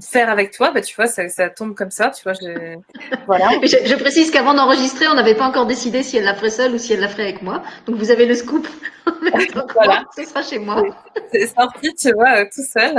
faire 0.00 0.30
avec 0.30 0.52
toi. 0.52 0.70
Bah, 0.70 0.80
tu 0.80 0.94
vois, 0.94 1.06
ça, 1.06 1.28
ça 1.28 1.50
tombe 1.50 1.74
comme 1.74 1.90
ça. 1.90 2.10
Tu 2.10 2.22
vois, 2.22 2.32
je, 2.34 2.76
voilà. 3.26 3.50
je, 3.62 3.94
précise 3.96 4.30
qu'avant 4.30 4.54
d'enregistrer, 4.54 5.08
on 5.08 5.14
n'avait 5.14 5.34
pas 5.34 5.46
encore 5.46 5.66
décidé 5.66 6.02
si 6.02 6.16
elle 6.16 6.24
la 6.24 6.34
ferait 6.34 6.50
seule 6.50 6.74
ou 6.74 6.78
si 6.78 6.92
elle 6.92 7.00
la 7.00 7.08
ferait 7.08 7.24
avec 7.24 7.42
moi. 7.42 7.62
Donc, 7.86 7.96
vous 7.96 8.10
avez 8.10 8.26
le 8.26 8.34
scoop. 8.34 8.66
voilà. 9.74 10.04
Ce 10.16 10.24
sera 10.24 10.42
chez 10.42 10.58
moi. 10.58 10.82
C'est 11.32 11.46
sorti, 11.46 11.94
tu 11.94 12.12
vois, 12.12 12.44
tout 12.46 12.62
seul. 12.62 12.96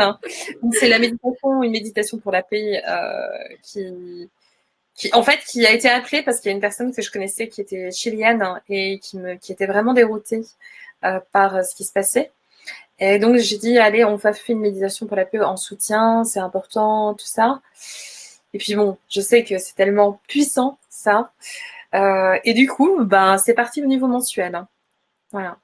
C'est 0.73 0.89
la 0.89 0.99
méditation, 0.99 1.63
une 1.63 1.71
méditation 1.71 2.17
pour 2.17 2.31
la 2.31 2.43
paix 2.43 2.81
euh, 2.87 3.27
qui 3.63 4.29
qui, 4.97 5.11
en 5.13 5.21
fait, 5.21 5.37
qui 5.47 5.63
a 5.65 5.71
été 5.71 5.87
appelée 5.87 6.23
parce 6.23 6.39
qu'il 6.39 6.49
y 6.49 6.51
a 6.51 6.55
une 6.55 6.61
personne 6.61 6.91
que 6.91 7.03
je 7.03 7.11
connaissais 7.11 7.47
qui 7.47 7.61
était 7.61 7.91
chilienne 7.91 8.43
et 8.67 8.97
qui, 8.97 9.17
me, 9.17 9.35
qui 9.35 9.51
était 9.51 9.67
vraiment 9.67 9.93
déroutée 9.93 10.41
euh, 11.05 11.19
par 11.31 11.63
ce 11.63 11.75
qui 11.75 11.83
se 11.83 11.93
passait. 11.93 12.31
Et 12.99 13.19
donc, 13.19 13.37
j'ai 13.37 13.57
dit, 13.57 13.77
allez, 13.77 14.03
on 14.03 14.15
va 14.15 14.33
faire 14.33 14.55
une 14.55 14.59
méditation 14.59 15.05
pour 15.05 15.17
la 15.17 15.25
paix 15.25 15.39
en 15.39 15.57
soutien, 15.57 16.23
c'est 16.23 16.39
important, 16.39 17.13
tout 17.13 17.27
ça. 17.27 17.61
Et 18.53 18.57
puis 18.57 18.75
bon, 18.75 18.97
je 19.09 19.21
sais 19.21 19.43
que 19.43 19.57
c'est 19.59 19.75
tellement 19.75 20.19
puissant, 20.27 20.79
ça. 20.89 21.31
Euh, 21.93 22.37
et 22.43 22.53
du 22.53 22.67
coup, 22.67 23.03
ben, 23.03 23.37
c'est 23.37 23.53
parti 23.53 23.83
au 23.83 23.85
niveau 23.85 24.07
mensuel. 24.07 24.65
Voilà. 25.31 25.57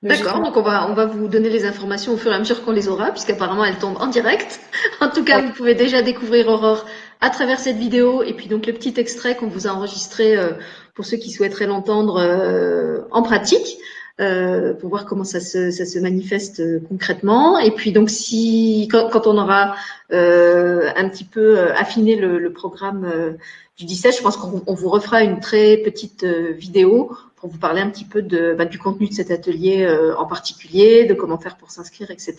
D'accord, 0.00 0.40
donc 0.40 0.56
on 0.56 0.62
va, 0.62 0.88
on 0.88 0.94
va 0.94 1.06
vous 1.06 1.26
donner 1.26 1.50
les 1.50 1.64
informations 1.64 2.12
au 2.12 2.16
fur 2.16 2.30
et 2.30 2.34
à 2.34 2.38
mesure 2.38 2.64
qu'on 2.64 2.70
les 2.70 2.86
aura, 2.86 3.10
puisqu'apparemment 3.10 3.64
elles 3.64 3.78
tombent 3.78 3.96
en 3.98 4.06
direct. 4.06 4.60
en 5.00 5.08
tout 5.08 5.24
cas, 5.24 5.40
vous 5.40 5.52
pouvez 5.52 5.74
déjà 5.74 6.02
découvrir 6.02 6.46
Aurore 6.46 6.84
à 7.20 7.30
travers 7.30 7.58
cette 7.58 7.78
vidéo 7.78 8.22
et 8.22 8.32
puis 8.32 8.46
donc 8.46 8.66
le 8.66 8.72
petit 8.72 8.94
extrait 8.96 9.34
qu'on 9.34 9.48
vous 9.48 9.66
a 9.66 9.70
enregistré 9.70 10.36
euh, 10.36 10.52
pour 10.94 11.04
ceux 11.04 11.16
qui 11.16 11.32
souhaiteraient 11.32 11.66
l'entendre 11.66 12.20
euh, 12.20 13.00
en 13.10 13.22
pratique. 13.22 13.78
Euh, 14.20 14.74
pour 14.74 14.90
voir 14.90 15.06
comment 15.06 15.22
ça 15.22 15.38
se, 15.38 15.70
ça 15.70 15.86
se 15.86 15.98
manifeste 16.00 16.60
concrètement. 16.88 17.58
Et 17.58 17.70
puis 17.70 17.92
donc 17.92 18.10
si 18.10 18.88
quand, 18.90 19.10
quand 19.10 19.28
on 19.28 19.38
aura 19.38 19.76
un 20.10 21.08
petit 21.08 21.24
peu 21.24 21.60
affiné 21.76 22.16
le, 22.16 22.38
le 22.38 22.52
programme 22.52 23.36
du 23.76 23.84
17, 23.84 24.16
je 24.16 24.22
pense 24.22 24.36
qu'on 24.36 24.74
vous 24.74 24.88
refera 24.88 25.22
une 25.22 25.38
très 25.38 25.76
petite 25.76 26.24
vidéo 26.24 27.12
pour 27.36 27.48
vous 27.48 27.58
parler 27.58 27.80
un 27.80 27.90
petit 27.90 28.04
peu 28.04 28.22
de, 28.22 28.54
bah, 28.58 28.64
du 28.64 28.78
contenu 28.78 29.06
de 29.06 29.12
cet 29.12 29.30
atelier 29.30 29.88
en 30.18 30.26
particulier, 30.26 31.04
de 31.04 31.14
comment 31.14 31.38
faire 31.38 31.56
pour 31.56 31.70
s'inscrire, 31.70 32.10
etc. 32.10 32.34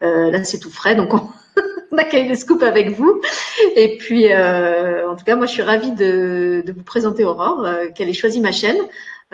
là, 0.00 0.44
c'est 0.44 0.60
tout 0.60 0.70
frais, 0.70 0.94
donc 0.94 1.14
on, 1.14 1.22
on 1.92 1.98
accueille 1.98 2.28
le 2.28 2.34
scoop 2.34 2.62
avec 2.62 2.90
vous. 2.90 3.20
Et 3.76 3.96
puis, 3.98 4.32
euh, 4.32 5.08
en 5.08 5.16
tout 5.16 5.24
cas, 5.24 5.36
moi, 5.36 5.46
je 5.46 5.52
suis 5.52 5.62
ravie 5.62 5.92
de, 5.92 6.64
vous 6.66 6.82
présenter 6.82 7.24
Aurore, 7.24 7.64
euh, 7.64 7.86
qu'elle 7.94 8.08
ait 8.08 8.14
choisi 8.14 8.40
ma 8.40 8.52
chaîne. 8.52 8.78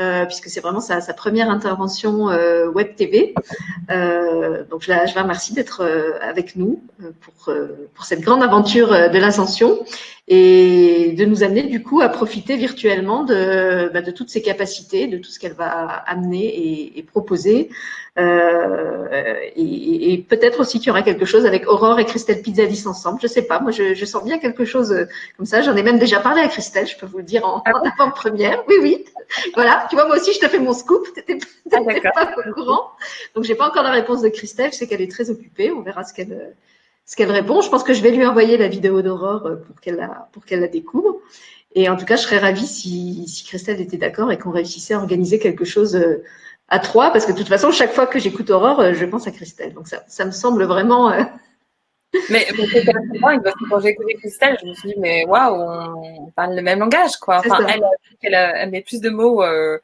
Euh, 0.00 0.24
puisque 0.26 0.48
c'est 0.48 0.60
vraiment 0.60 0.80
sa, 0.80 1.00
première 1.14 1.48
intervention 1.50 2.28
euh, 2.28 2.68
web 2.68 2.96
TV. 2.96 3.34
Euh, 3.90 4.64
donc 4.64 4.82
je 4.82 4.90
la, 4.90 5.06
je 5.06 5.14
la 5.14 5.22
remercie 5.22 5.54
d'être 5.54 5.82
euh, 5.82 6.18
avec 6.20 6.56
nous 6.56 6.82
pour, 7.20 7.54
pour 7.94 8.04
cette 8.04 8.20
grande 8.20 8.42
aventure 8.42 8.88
de 8.88 9.18
l'ascension 9.18 9.78
et 10.26 11.12
de 11.12 11.24
nous 11.26 11.42
amener 11.42 11.64
du 11.64 11.82
coup 11.82 12.00
à 12.00 12.08
profiter 12.08 12.56
virtuellement 12.56 13.24
de, 13.24 13.90
bah, 13.92 14.00
de 14.00 14.10
toutes 14.10 14.30
ses 14.30 14.40
capacités, 14.40 15.06
de 15.06 15.18
tout 15.18 15.30
ce 15.30 15.38
qu'elle 15.38 15.52
va 15.52 15.70
amener 16.06 16.46
et, 16.46 16.98
et 16.98 17.02
proposer. 17.02 17.68
Euh, 18.16 19.08
et, 19.56 20.14
et 20.14 20.18
peut-être 20.18 20.60
aussi 20.60 20.78
qu'il 20.78 20.86
y 20.86 20.90
aura 20.90 21.02
quelque 21.02 21.24
chose 21.24 21.44
avec 21.44 21.68
Aurore 21.68 21.98
et 21.98 22.06
Christelle 22.06 22.40
Pizzalis 22.40 22.86
ensemble. 22.86 23.18
Je 23.20 23.26
sais 23.26 23.42
pas, 23.42 23.60
moi 23.60 23.70
je, 23.70 23.92
je 23.92 24.04
sens 24.06 24.24
bien 24.24 24.38
quelque 24.38 24.64
chose 24.64 25.06
comme 25.36 25.46
ça. 25.46 25.60
J'en 25.60 25.76
ai 25.76 25.82
même 25.82 25.98
déjà 25.98 26.20
parlé 26.20 26.40
à 26.40 26.48
Christelle, 26.48 26.86
je 26.86 26.96
peux 26.96 27.06
vous 27.06 27.18
le 27.18 27.24
dire 27.24 27.44
en, 27.44 27.56
en 27.58 27.82
avant-première. 27.98 28.62
Oui, 28.68 28.76
oui. 28.80 29.04
Voilà, 29.54 29.86
tu 29.90 29.96
vois, 29.96 30.06
moi 30.06 30.16
aussi 30.16 30.32
je 30.32 30.38
te 30.38 30.48
fais 30.48 30.58
mon 30.58 30.72
scoop. 30.72 31.06
T'étais 31.14 31.38
ah, 31.72 31.80
pas 32.14 32.34
au 32.48 32.52
courant. 32.54 32.92
Donc 33.34 33.44
j'ai 33.44 33.56
pas 33.56 33.68
encore 33.68 33.82
la 33.82 33.90
réponse 33.90 34.22
de 34.22 34.28
Christelle. 34.28 34.72
Je 34.72 34.78
sais 34.78 34.86
qu'elle 34.86 35.02
est 35.02 35.10
très 35.10 35.28
occupée. 35.28 35.70
On 35.70 35.82
verra 35.82 36.04
ce 36.04 36.14
qu'elle 36.14 36.54
ce 37.06 37.16
qu'elle 37.16 37.30
répond. 37.30 37.60
Je 37.60 37.70
pense 37.70 37.82
que 37.82 37.94
je 37.94 38.02
vais 38.02 38.10
lui 38.10 38.26
envoyer 38.26 38.56
la 38.56 38.68
vidéo 38.68 39.02
d'Aurore 39.02 39.46
euh, 39.46 39.56
pour 39.56 39.80
qu'elle 39.80 39.96
la, 39.96 40.28
pour 40.32 40.44
qu'elle 40.44 40.60
la 40.60 40.68
découvre. 40.68 41.20
Et 41.74 41.88
en 41.88 41.96
tout 41.96 42.04
cas, 42.04 42.16
je 42.16 42.22
serais 42.22 42.38
ravie 42.38 42.66
si, 42.66 43.26
si 43.26 43.44
Christelle 43.44 43.80
était 43.80 43.96
d'accord 43.96 44.30
et 44.30 44.38
qu'on 44.38 44.52
réussissait 44.52 44.94
à 44.94 44.98
organiser 44.98 45.38
quelque 45.38 45.64
chose 45.64 45.96
euh, 45.96 46.22
à 46.68 46.78
trois, 46.78 47.12
parce 47.12 47.26
que 47.26 47.32
de 47.32 47.36
toute 47.36 47.48
façon, 47.48 47.72
chaque 47.72 47.92
fois 47.92 48.06
que 48.06 48.18
j'écoute 48.18 48.50
Aurore, 48.50 48.80
euh, 48.80 48.92
je 48.94 49.04
pense 49.04 49.26
à 49.26 49.32
Christelle. 49.32 49.74
Donc 49.74 49.88
ça, 49.88 50.04
ça 50.08 50.24
me 50.24 50.30
semble 50.30 50.64
vraiment. 50.64 51.12
Mais, 52.30 52.46
quand 53.70 53.80
j'ai 53.80 53.88
écouté 53.88 54.14
Christelle, 54.14 54.56
je 54.62 54.68
me 54.68 54.74
suis 54.74 54.88
dit, 54.90 54.94
mais 54.98 55.24
waouh, 55.26 55.60
on 56.20 56.30
parle 56.30 56.54
le 56.54 56.62
même 56.62 56.78
langage, 56.78 57.16
quoi. 57.16 57.38
Enfin, 57.38 57.66
elle, 57.66 57.82
elle, 58.22 58.34
elle, 58.34 58.70
met 58.70 58.82
plus 58.82 59.00
de 59.00 59.10
mots 59.10 59.42
euh, 59.42 59.78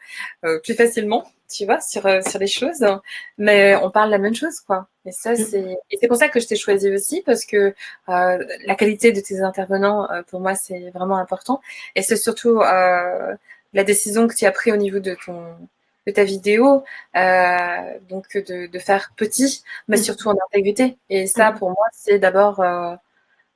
euh, 0.44 0.60
plus 0.60 0.74
facilement 0.74 1.24
tu 1.48 1.64
vois, 1.64 1.80
sur, 1.80 2.02
sur 2.02 2.38
les 2.38 2.46
choses. 2.46 2.86
Mais 3.36 3.74
on 3.82 3.90
parle 3.90 4.10
la 4.10 4.18
même 4.18 4.34
chose, 4.34 4.60
quoi. 4.60 4.86
Et 5.06 5.12
ça, 5.12 5.32
mm. 5.32 5.36
c'est, 5.36 5.78
et 5.90 5.98
c'est 6.00 6.08
pour 6.08 6.16
ça 6.16 6.28
que 6.28 6.40
je 6.40 6.46
t'ai 6.46 6.56
choisi 6.56 6.90
aussi, 6.90 7.22
parce 7.22 7.44
que 7.44 7.74
euh, 8.08 8.46
la 8.66 8.74
qualité 8.74 9.12
de 9.12 9.20
tes 9.20 9.40
intervenants, 9.40 10.10
euh, 10.10 10.22
pour 10.22 10.40
moi, 10.40 10.54
c'est 10.54 10.90
vraiment 10.90 11.16
important. 11.18 11.60
Et 11.96 12.02
c'est 12.02 12.16
surtout 12.16 12.60
euh, 12.60 13.34
la 13.72 13.84
décision 13.84 14.28
que 14.28 14.34
tu 14.34 14.44
as 14.46 14.52
prise 14.52 14.74
au 14.74 14.76
niveau 14.76 14.98
de 15.00 15.16
ton, 15.24 15.42
de 16.06 16.12
ta 16.12 16.24
vidéo, 16.24 16.84
euh, 17.16 17.98
donc 18.08 18.36
de, 18.36 18.66
de 18.66 18.78
faire 18.78 19.12
petit, 19.16 19.62
mais 19.88 19.96
mm. 19.98 20.02
surtout 20.02 20.28
en 20.28 20.36
intégrité. 20.48 20.98
Et 21.08 21.26
ça, 21.26 21.52
mm. 21.52 21.58
pour 21.58 21.70
moi, 21.70 21.86
c'est 21.92 22.18
d'abord 22.18 22.62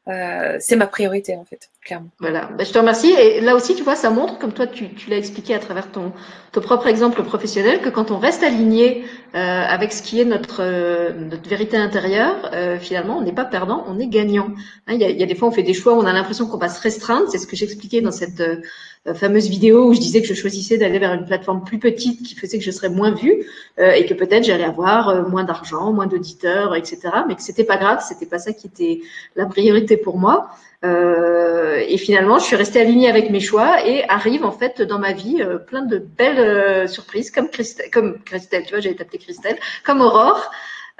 euh, 0.08 0.58
c'est 0.60 0.76
ma 0.76 0.86
priorité 0.86 1.34
en 1.36 1.44
fait, 1.44 1.70
Voilà, 2.18 2.48
ben, 2.56 2.64
je 2.64 2.72
te 2.72 2.78
remercie. 2.78 3.12
Et 3.12 3.42
là 3.42 3.54
aussi, 3.54 3.74
tu 3.74 3.82
vois, 3.82 3.94
ça 3.94 4.08
montre, 4.08 4.38
comme 4.38 4.52
toi, 4.52 4.66
tu, 4.66 4.94
tu 4.94 5.10
l'as 5.10 5.18
expliqué 5.18 5.54
à 5.54 5.58
travers 5.58 5.92
ton, 5.92 6.12
ton 6.52 6.62
propre 6.62 6.86
exemple 6.86 7.22
professionnel, 7.22 7.82
que 7.82 7.90
quand 7.90 8.10
on 8.10 8.18
reste 8.18 8.42
aligné 8.42 9.04
euh, 9.34 9.38
avec 9.38 9.92
ce 9.92 10.02
qui 10.02 10.18
est 10.18 10.24
notre, 10.24 10.62
euh, 10.62 11.12
notre 11.12 11.46
vérité 11.48 11.76
intérieure, 11.76 12.50
euh, 12.54 12.78
finalement, 12.78 13.18
on 13.18 13.22
n'est 13.22 13.34
pas 13.34 13.44
perdant, 13.44 13.84
on 13.86 13.98
est 13.98 14.06
gagnant. 14.06 14.48
Hein, 14.86 14.94
il, 14.94 15.00
y 15.00 15.04
a, 15.04 15.10
y, 15.10 15.22
a, 15.22 15.26
des 15.26 15.34
fois, 15.34 15.48
on 15.48 15.50
fait 15.50 15.62
des 15.62 15.74
choix 15.74 15.94
on 15.94 16.06
a 16.06 16.12
l'impression 16.14 16.46
qu'on 16.46 16.56
va 16.56 16.70
se 16.70 16.80
restreindre. 16.80 17.28
C'est 17.28 17.38
ce 17.38 17.46
que 17.46 17.54
j'expliquais 17.56 18.00
dans 18.00 18.12
cette 18.12 18.40
euh, 18.40 19.12
fameuse 19.12 19.50
vidéo 19.50 19.90
où 19.90 19.92
je 19.92 20.00
disais 20.00 20.22
que 20.22 20.28
je 20.28 20.32
choisissais 20.32 20.78
d'aller 20.78 20.98
vers 20.98 21.12
une 21.12 21.26
plateforme 21.26 21.64
plus 21.64 21.78
petite 21.78 22.22
qui 22.22 22.34
faisait 22.34 22.56
que 22.56 22.64
je 22.64 22.70
serais 22.70 22.88
moins 22.88 23.14
vue 23.14 23.44
et 23.76 24.06
que 24.06 24.14
peut-être 24.14 24.44
j'allais 24.44 24.64
avoir 24.64 25.28
moins 25.28 25.44
d'argent, 25.44 25.92
moins 25.92 26.06
d'auditeurs, 26.06 26.74
etc. 26.74 27.00
Mais 27.28 27.34
que 27.34 27.42
c'était 27.42 27.64
pas 27.64 27.76
grave, 27.76 28.02
c'était 28.08 28.24
pas 28.24 28.38
ça 28.38 28.54
qui 28.54 28.66
était 28.66 29.00
la 29.36 29.44
priorité 29.44 29.98
pour 29.98 30.16
moi. 30.16 30.48
Euh, 30.84 31.82
et 31.88 31.96
finalement, 31.96 32.38
je 32.38 32.44
suis 32.44 32.56
restée 32.56 32.80
alignée 32.80 33.08
avec 33.08 33.30
mes 33.30 33.40
choix 33.40 33.86
et 33.86 34.08
arrive 34.08 34.44
en 34.44 34.52
fait 34.52 34.82
dans 34.82 34.98
ma 34.98 35.12
vie 35.12 35.40
euh, 35.40 35.58
plein 35.58 35.82
de 35.82 35.98
belles 35.98 36.38
euh, 36.38 36.86
surprises 36.86 37.30
comme 37.30 37.48
Christelle, 37.48 37.90
comme 37.90 38.22
Christelle, 38.24 38.64
tu 38.64 38.70
vois, 38.70 38.80
j'avais 38.80 38.94
tapé 38.94 39.18
Christelle, 39.18 39.56
comme 39.84 40.00
Aurore, 40.00 40.50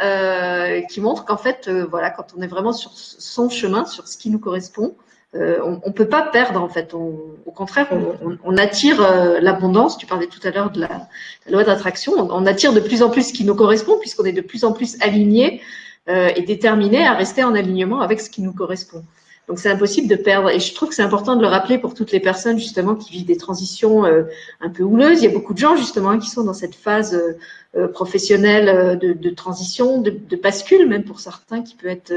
euh, 0.03 0.81
qui 0.91 1.01
montre 1.01 1.25
qu'en 1.25 1.37
fait, 1.37 1.69
voilà, 1.69 2.11
quand 2.11 2.29
on 2.37 2.43
est 2.43 2.47
vraiment 2.47 2.73
sur 2.73 2.93
son 2.95 3.51
chemin, 3.51 3.85
sur 3.85 4.09
ce 4.09 4.17
qui 4.17 4.31
nous 4.31 4.39
correspond, 4.39 4.97
on, 5.37 5.81
on 5.83 5.91
peut 5.91 6.09
pas 6.09 6.23
perdre 6.23 6.63
en 6.63 6.69
fait. 6.69 6.95
On, 6.95 7.19
au 7.45 7.51
contraire, 7.51 7.89
on, 8.45 8.57
attire 8.57 9.01
l'abondance. 9.41 9.99
Tu 9.99 10.07
parlais 10.07 10.29
tout 10.29 10.39
à 10.45 10.53
l'heure 10.53 10.71
de 10.71 10.81
la, 10.81 11.09
la 11.47 11.53
loi 11.53 11.65
d'attraction. 11.65 12.13
On, 12.17 12.47
attire 12.47 12.73
de 12.73 12.79
plus 12.79 13.03
en 13.03 13.11
plus 13.11 13.31
ce 13.31 13.33
qui 13.33 13.45
nous 13.45 13.57
correspond 13.57 13.99
puisqu'on 13.99 14.25
est 14.27 14.33
de 14.33 14.43
plus 14.43 14.63
en 14.65 14.73
plus 14.73 14.97
aligné 15.03 15.61
et 16.07 16.43
déterminé 16.43 17.05
à 17.05 17.15
rester 17.15 17.43
en 17.43 17.57
alignement 17.57 18.01
avec 18.01 18.21
ce 18.21 18.31
qui 18.31 18.43
nous 18.43 18.53
correspond. 18.53 19.03
Donc 19.49 19.59
c'est 19.59 19.71
impossible 19.71 20.09
de 20.09 20.17
perdre. 20.17 20.51
Et 20.51 20.59
je 20.59 20.75
trouve 20.75 20.89
que 20.89 20.95
c'est 20.95 21.03
important 21.03 21.37
de 21.37 21.43
le 21.43 21.49
rappeler 21.49 21.79
pour 21.79 21.95
toutes 21.95 22.13
les 22.13 22.21
personnes 22.21 22.59
justement 22.59 22.95
qui 22.95 23.13
vivent 23.13 23.27
des 23.27 23.37
transitions 23.37 24.05
euh, 24.05 24.23
un 24.61 24.71
peu 24.71 24.83
houleuses. 24.83 25.23
Il 25.23 25.25
y 25.25 25.29
a 25.29 25.33
beaucoup 25.33 25.53
de 25.53 25.59
gens 25.59 25.77
justement 25.77 26.19
qui 26.19 26.31
sont 26.31 26.45
dans 26.45 26.55
cette 26.55 26.75
phase 26.75 27.15
euh, 27.15 27.37
euh, 27.77 27.89
professionnelle 27.89 28.99
de, 28.99 29.13
de, 29.13 29.31
transition, 29.31 30.01
de, 30.01 30.11
de, 30.11 30.37
bascule 30.37 30.89
même 30.89 31.05
pour 31.05 31.21
certains, 31.21 31.63
qui 31.63 31.75
peut 31.75 31.89
être 31.89 32.13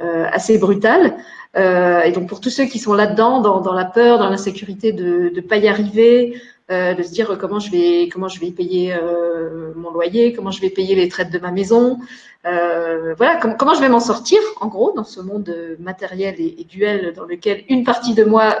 assez 0.00 0.58
brutale. 0.58 1.16
et 1.56 2.12
donc 2.12 2.28
pour 2.28 2.40
tous 2.40 2.50
ceux 2.50 2.66
qui 2.66 2.78
sont 2.78 2.94
là-dedans, 2.94 3.40
dans, 3.40 3.60
dans, 3.60 3.72
la 3.72 3.84
peur, 3.84 4.18
dans 4.18 4.30
l'insécurité 4.30 4.92
de 4.92 5.32
ne 5.34 5.40
pas 5.40 5.56
y 5.56 5.66
arriver, 5.66 6.40
euh, 6.70 6.92
de 6.92 7.02
se 7.02 7.10
dire 7.10 7.38
comment 7.40 7.60
je 7.60 7.70
vais 7.70 8.10
comment 8.12 8.28
je 8.28 8.38
vais 8.38 8.50
payer 8.50 8.92
euh, 8.92 9.72
mon 9.74 9.90
loyer, 9.90 10.34
comment 10.34 10.50
je 10.50 10.60
vais 10.60 10.68
payer 10.68 10.94
les 10.94 11.08
traites 11.08 11.30
de 11.30 11.38
ma 11.38 11.50
maison, 11.50 11.98
euh, 12.46 13.14
voilà 13.16 13.36
comment 13.36 13.74
je 13.74 13.80
vais 13.80 13.88
m'en 13.88 14.00
sortir 14.00 14.38
en 14.60 14.68
gros 14.68 14.92
dans 14.94 15.04
ce 15.04 15.20
monde 15.20 15.54
matériel 15.80 16.36
et, 16.38 16.64
duel 16.68 17.12
dans 17.14 17.24
lequel 17.24 17.64
une 17.68 17.84
partie 17.84 18.14
de 18.14 18.24
moi 18.24 18.56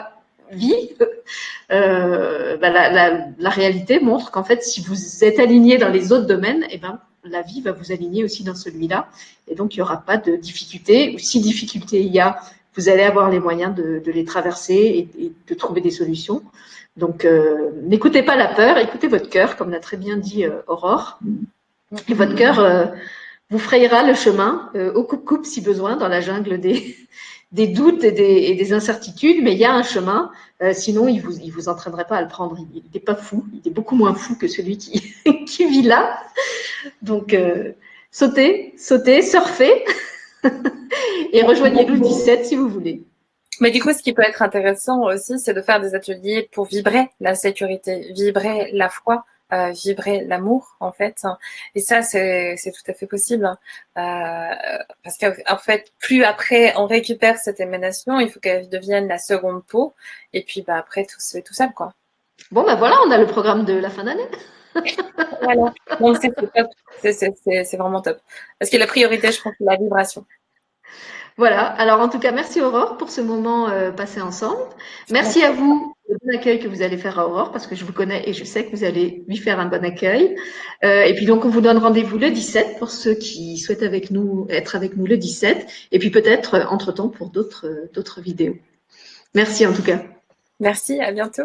vit. 0.50 0.90
Euh, 1.70 2.56
bah, 2.56 2.70
la, 2.70 3.50
réalité 3.50 4.00
montre 4.00 4.30
qu'en 4.30 4.42
fait 4.42 4.62
si 4.62 4.80
vous 4.80 5.22
êtes 5.22 5.38
aligné 5.38 5.76
dans 5.76 5.90
les 5.90 6.12
autres 6.14 6.24
domaines, 6.26 6.64
eh 6.70 6.78
ben 6.78 6.98
la 7.24 7.42
vie 7.42 7.60
va 7.60 7.72
vous 7.72 7.92
aligner 7.92 8.24
aussi 8.24 8.42
dans 8.42 8.54
celui-là 8.54 9.08
et 9.48 9.54
donc 9.54 9.74
il 9.74 9.76
n'y 9.76 9.82
aura 9.82 9.98
pas 9.98 10.16
de 10.16 10.36
difficultés 10.36 11.12
ou 11.14 11.18
si 11.18 11.42
difficulté 11.42 12.00
il 12.00 12.10
y 12.10 12.20
a, 12.20 12.38
vous 12.78 12.88
allez 12.88 13.02
avoir 13.02 13.28
les 13.28 13.40
moyens 13.40 13.74
de, 13.74 14.00
les 14.06 14.24
traverser 14.24 15.08
et, 15.18 15.32
de 15.48 15.54
trouver 15.54 15.80
des 15.80 15.90
solutions. 15.90 16.42
Donc, 16.96 17.24
euh, 17.24 17.70
n'écoutez 17.82 18.22
pas 18.22 18.36
la 18.36 18.46
peur, 18.46 18.78
écoutez 18.78 19.08
votre 19.08 19.28
cœur, 19.28 19.56
comme 19.56 19.70
l'a 19.70 19.80
très 19.80 19.96
bien 19.96 20.16
dit 20.16 20.44
euh, 20.44 20.62
Aurore. 20.68 21.18
Et 22.08 22.14
votre 22.14 22.36
cœur 22.36 22.60
euh, 22.60 22.86
vous 23.50 23.58
frayera 23.58 24.02
le 24.02 24.14
chemin 24.14 24.70
euh, 24.74 24.92
au 24.92 25.04
coupe-coupe 25.04 25.46
si 25.46 25.60
besoin 25.60 25.96
dans 25.96 26.08
la 26.08 26.20
jungle 26.20 26.58
des, 26.60 26.96
doutes 27.52 28.04
et 28.04 28.12
des, 28.12 28.72
incertitudes, 28.72 29.42
mais 29.42 29.52
il 29.52 29.58
y 29.58 29.64
a 29.64 29.72
un 29.72 29.82
chemin. 29.82 30.30
Euh, 30.62 30.72
sinon, 30.74 31.08
il 31.08 31.20
vous, 31.20 31.34
vous 31.52 31.68
entraînerait 31.68 32.06
pas 32.06 32.16
à 32.16 32.22
le 32.22 32.28
prendre. 32.28 32.58
Il 32.74 32.82
n'est 32.92 33.00
pas 33.00 33.14
fou. 33.14 33.46
Il 33.52 33.66
est 33.68 33.74
beaucoup 33.74 33.96
moins 33.96 34.14
fou 34.14 34.36
que 34.36 34.48
celui 34.48 34.76
qui, 34.76 35.14
vit 35.66 35.82
là. 35.82 36.18
Donc, 37.02 37.36
sautez, 38.10 38.74
sautez, 38.76 39.22
surfez 39.22 39.84
et 41.32 41.42
rejoignez-nous 41.42 41.98
17 41.98 42.44
si 42.44 42.56
vous 42.56 42.68
voulez. 42.68 43.02
Mais 43.60 43.70
du 43.70 43.80
coup, 43.80 43.92
ce 43.92 44.02
qui 44.02 44.12
peut 44.12 44.22
être 44.22 44.42
intéressant 44.42 45.04
aussi, 45.04 45.38
c'est 45.38 45.54
de 45.54 45.62
faire 45.62 45.80
des 45.80 45.94
ateliers 45.94 46.48
pour 46.52 46.66
vibrer 46.66 47.10
la 47.20 47.34
sécurité, 47.34 48.12
vibrer 48.14 48.70
la 48.72 48.88
foi, 48.88 49.24
euh, 49.52 49.70
vibrer 49.70 50.24
l'amour, 50.24 50.76
en 50.80 50.92
fait. 50.92 51.24
Et 51.74 51.80
ça, 51.80 52.02
c'est 52.02 52.56
tout 52.64 52.90
à 52.90 52.94
fait 52.94 53.06
possible. 53.06 53.46
Euh, 53.46 54.54
parce 55.02 55.18
qu'en 55.18 55.58
fait, 55.58 55.92
plus 55.98 56.22
après 56.24 56.74
on 56.76 56.86
récupère 56.86 57.38
cette 57.38 57.60
émanation, 57.60 58.20
il 58.20 58.30
faut 58.30 58.40
qu'elle 58.40 58.68
devienne 58.68 59.08
la 59.08 59.18
seconde 59.18 59.64
peau. 59.64 59.94
Et 60.32 60.44
puis, 60.44 60.62
bah, 60.62 60.76
après, 60.76 61.04
tout 61.04 61.20
se 61.20 61.36
fait 61.36 61.42
tout 61.42 61.54
seul, 61.54 61.72
quoi. 61.72 61.94
Bon, 62.50 62.64
ben 62.64 62.76
voilà, 62.76 62.96
on 63.06 63.10
a 63.10 63.18
le 63.18 63.26
programme 63.26 63.64
de 63.64 63.74
la 63.74 63.90
fin 63.90 64.04
d'année. 64.04 64.28
voilà. 65.42 65.72
c'est 67.02 67.76
vraiment 67.76 68.02
top. 68.02 68.18
Parce 68.58 68.70
que 68.70 68.76
la 68.76 68.86
priorité, 68.86 69.32
je 69.32 69.40
pense, 69.42 69.54
c'est 69.58 69.64
la 69.64 69.76
vibration. 69.76 70.24
Voilà. 71.36 71.66
Alors, 71.66 72.00
en 72.00 72.08
tout 72.08 72.18
cas, 72.18 72.32
merci 72.32 72.60
Aurore 72.60 72.96
pour 72.96 73.10
ce 73.10 73.20
moment 73.20 73.68
euh, 73.68 73.92
passé 73.92 74.20
ensemble. 74.20 74.62
Merci 75.10 75.42
à 75.44 75.52
vous 75.52 75.94
le 76.08 76.16
bon 76.22 76.36
accueil 76.36 76.58
que 76.58 76.68
vous 76.68 76.82
allez 76.82 76.96
faire 76.96 77.18
à 77.18 77.28
Aurore 77.28 77.52
parce 77.52 77.66
que 77.66 77.76
je 77.76 77.84
vous 77.84 77.92
connais 77.92 78.28
et 78.28 78.32
je 78.32 78.44
sais 78.44 78.64
que 78.64 78.74
vous 78.74 78.84
allez 78.84 79.24
lui 79.28 79.36
faire 79.36 79.60
un 79.60 79.66
bon 79.66 79.84
accueil. 79.84 80.36
Euh, 80.84 81.02
et 81.02 81.14
puis 81.14 81.26
donc, 81.26 81.44
on 81.44 81.48
vous 81.48 81.60
donne 81.60 81.78
rendez-vous 81.78 82.18
le 82.18 82.30
17 82.30 82.78
pour 82.78 82.90
ceux 82.90 83.14
qui 83.14 83.58
souhaitent 83.58 83.82
avec 83.82 84.10
nous 84.10 84.46
être 84.48 84.74
avec 84.76 84.96
nous 84.96 85.06
le 85.06 85.16
17 85.16 85.66
et 85.92 85.98
puis 85.98 86.10
peut-être 86.10 86.54
euh, 86.54 86.64
entre-temps 86.68 87.08
pour 87.08 87.30
d'autres 87.30 87.88
d'autres 87.92 88.20
vidéos. 88.20 88.56
Merci 89.34 89.66
en 89.66 89.72
tout 89.72 89.82
cas. 89.82 90.02
Merci, 90.60 91.00
à 91.00 91.12
bientôt. 91.12 91.44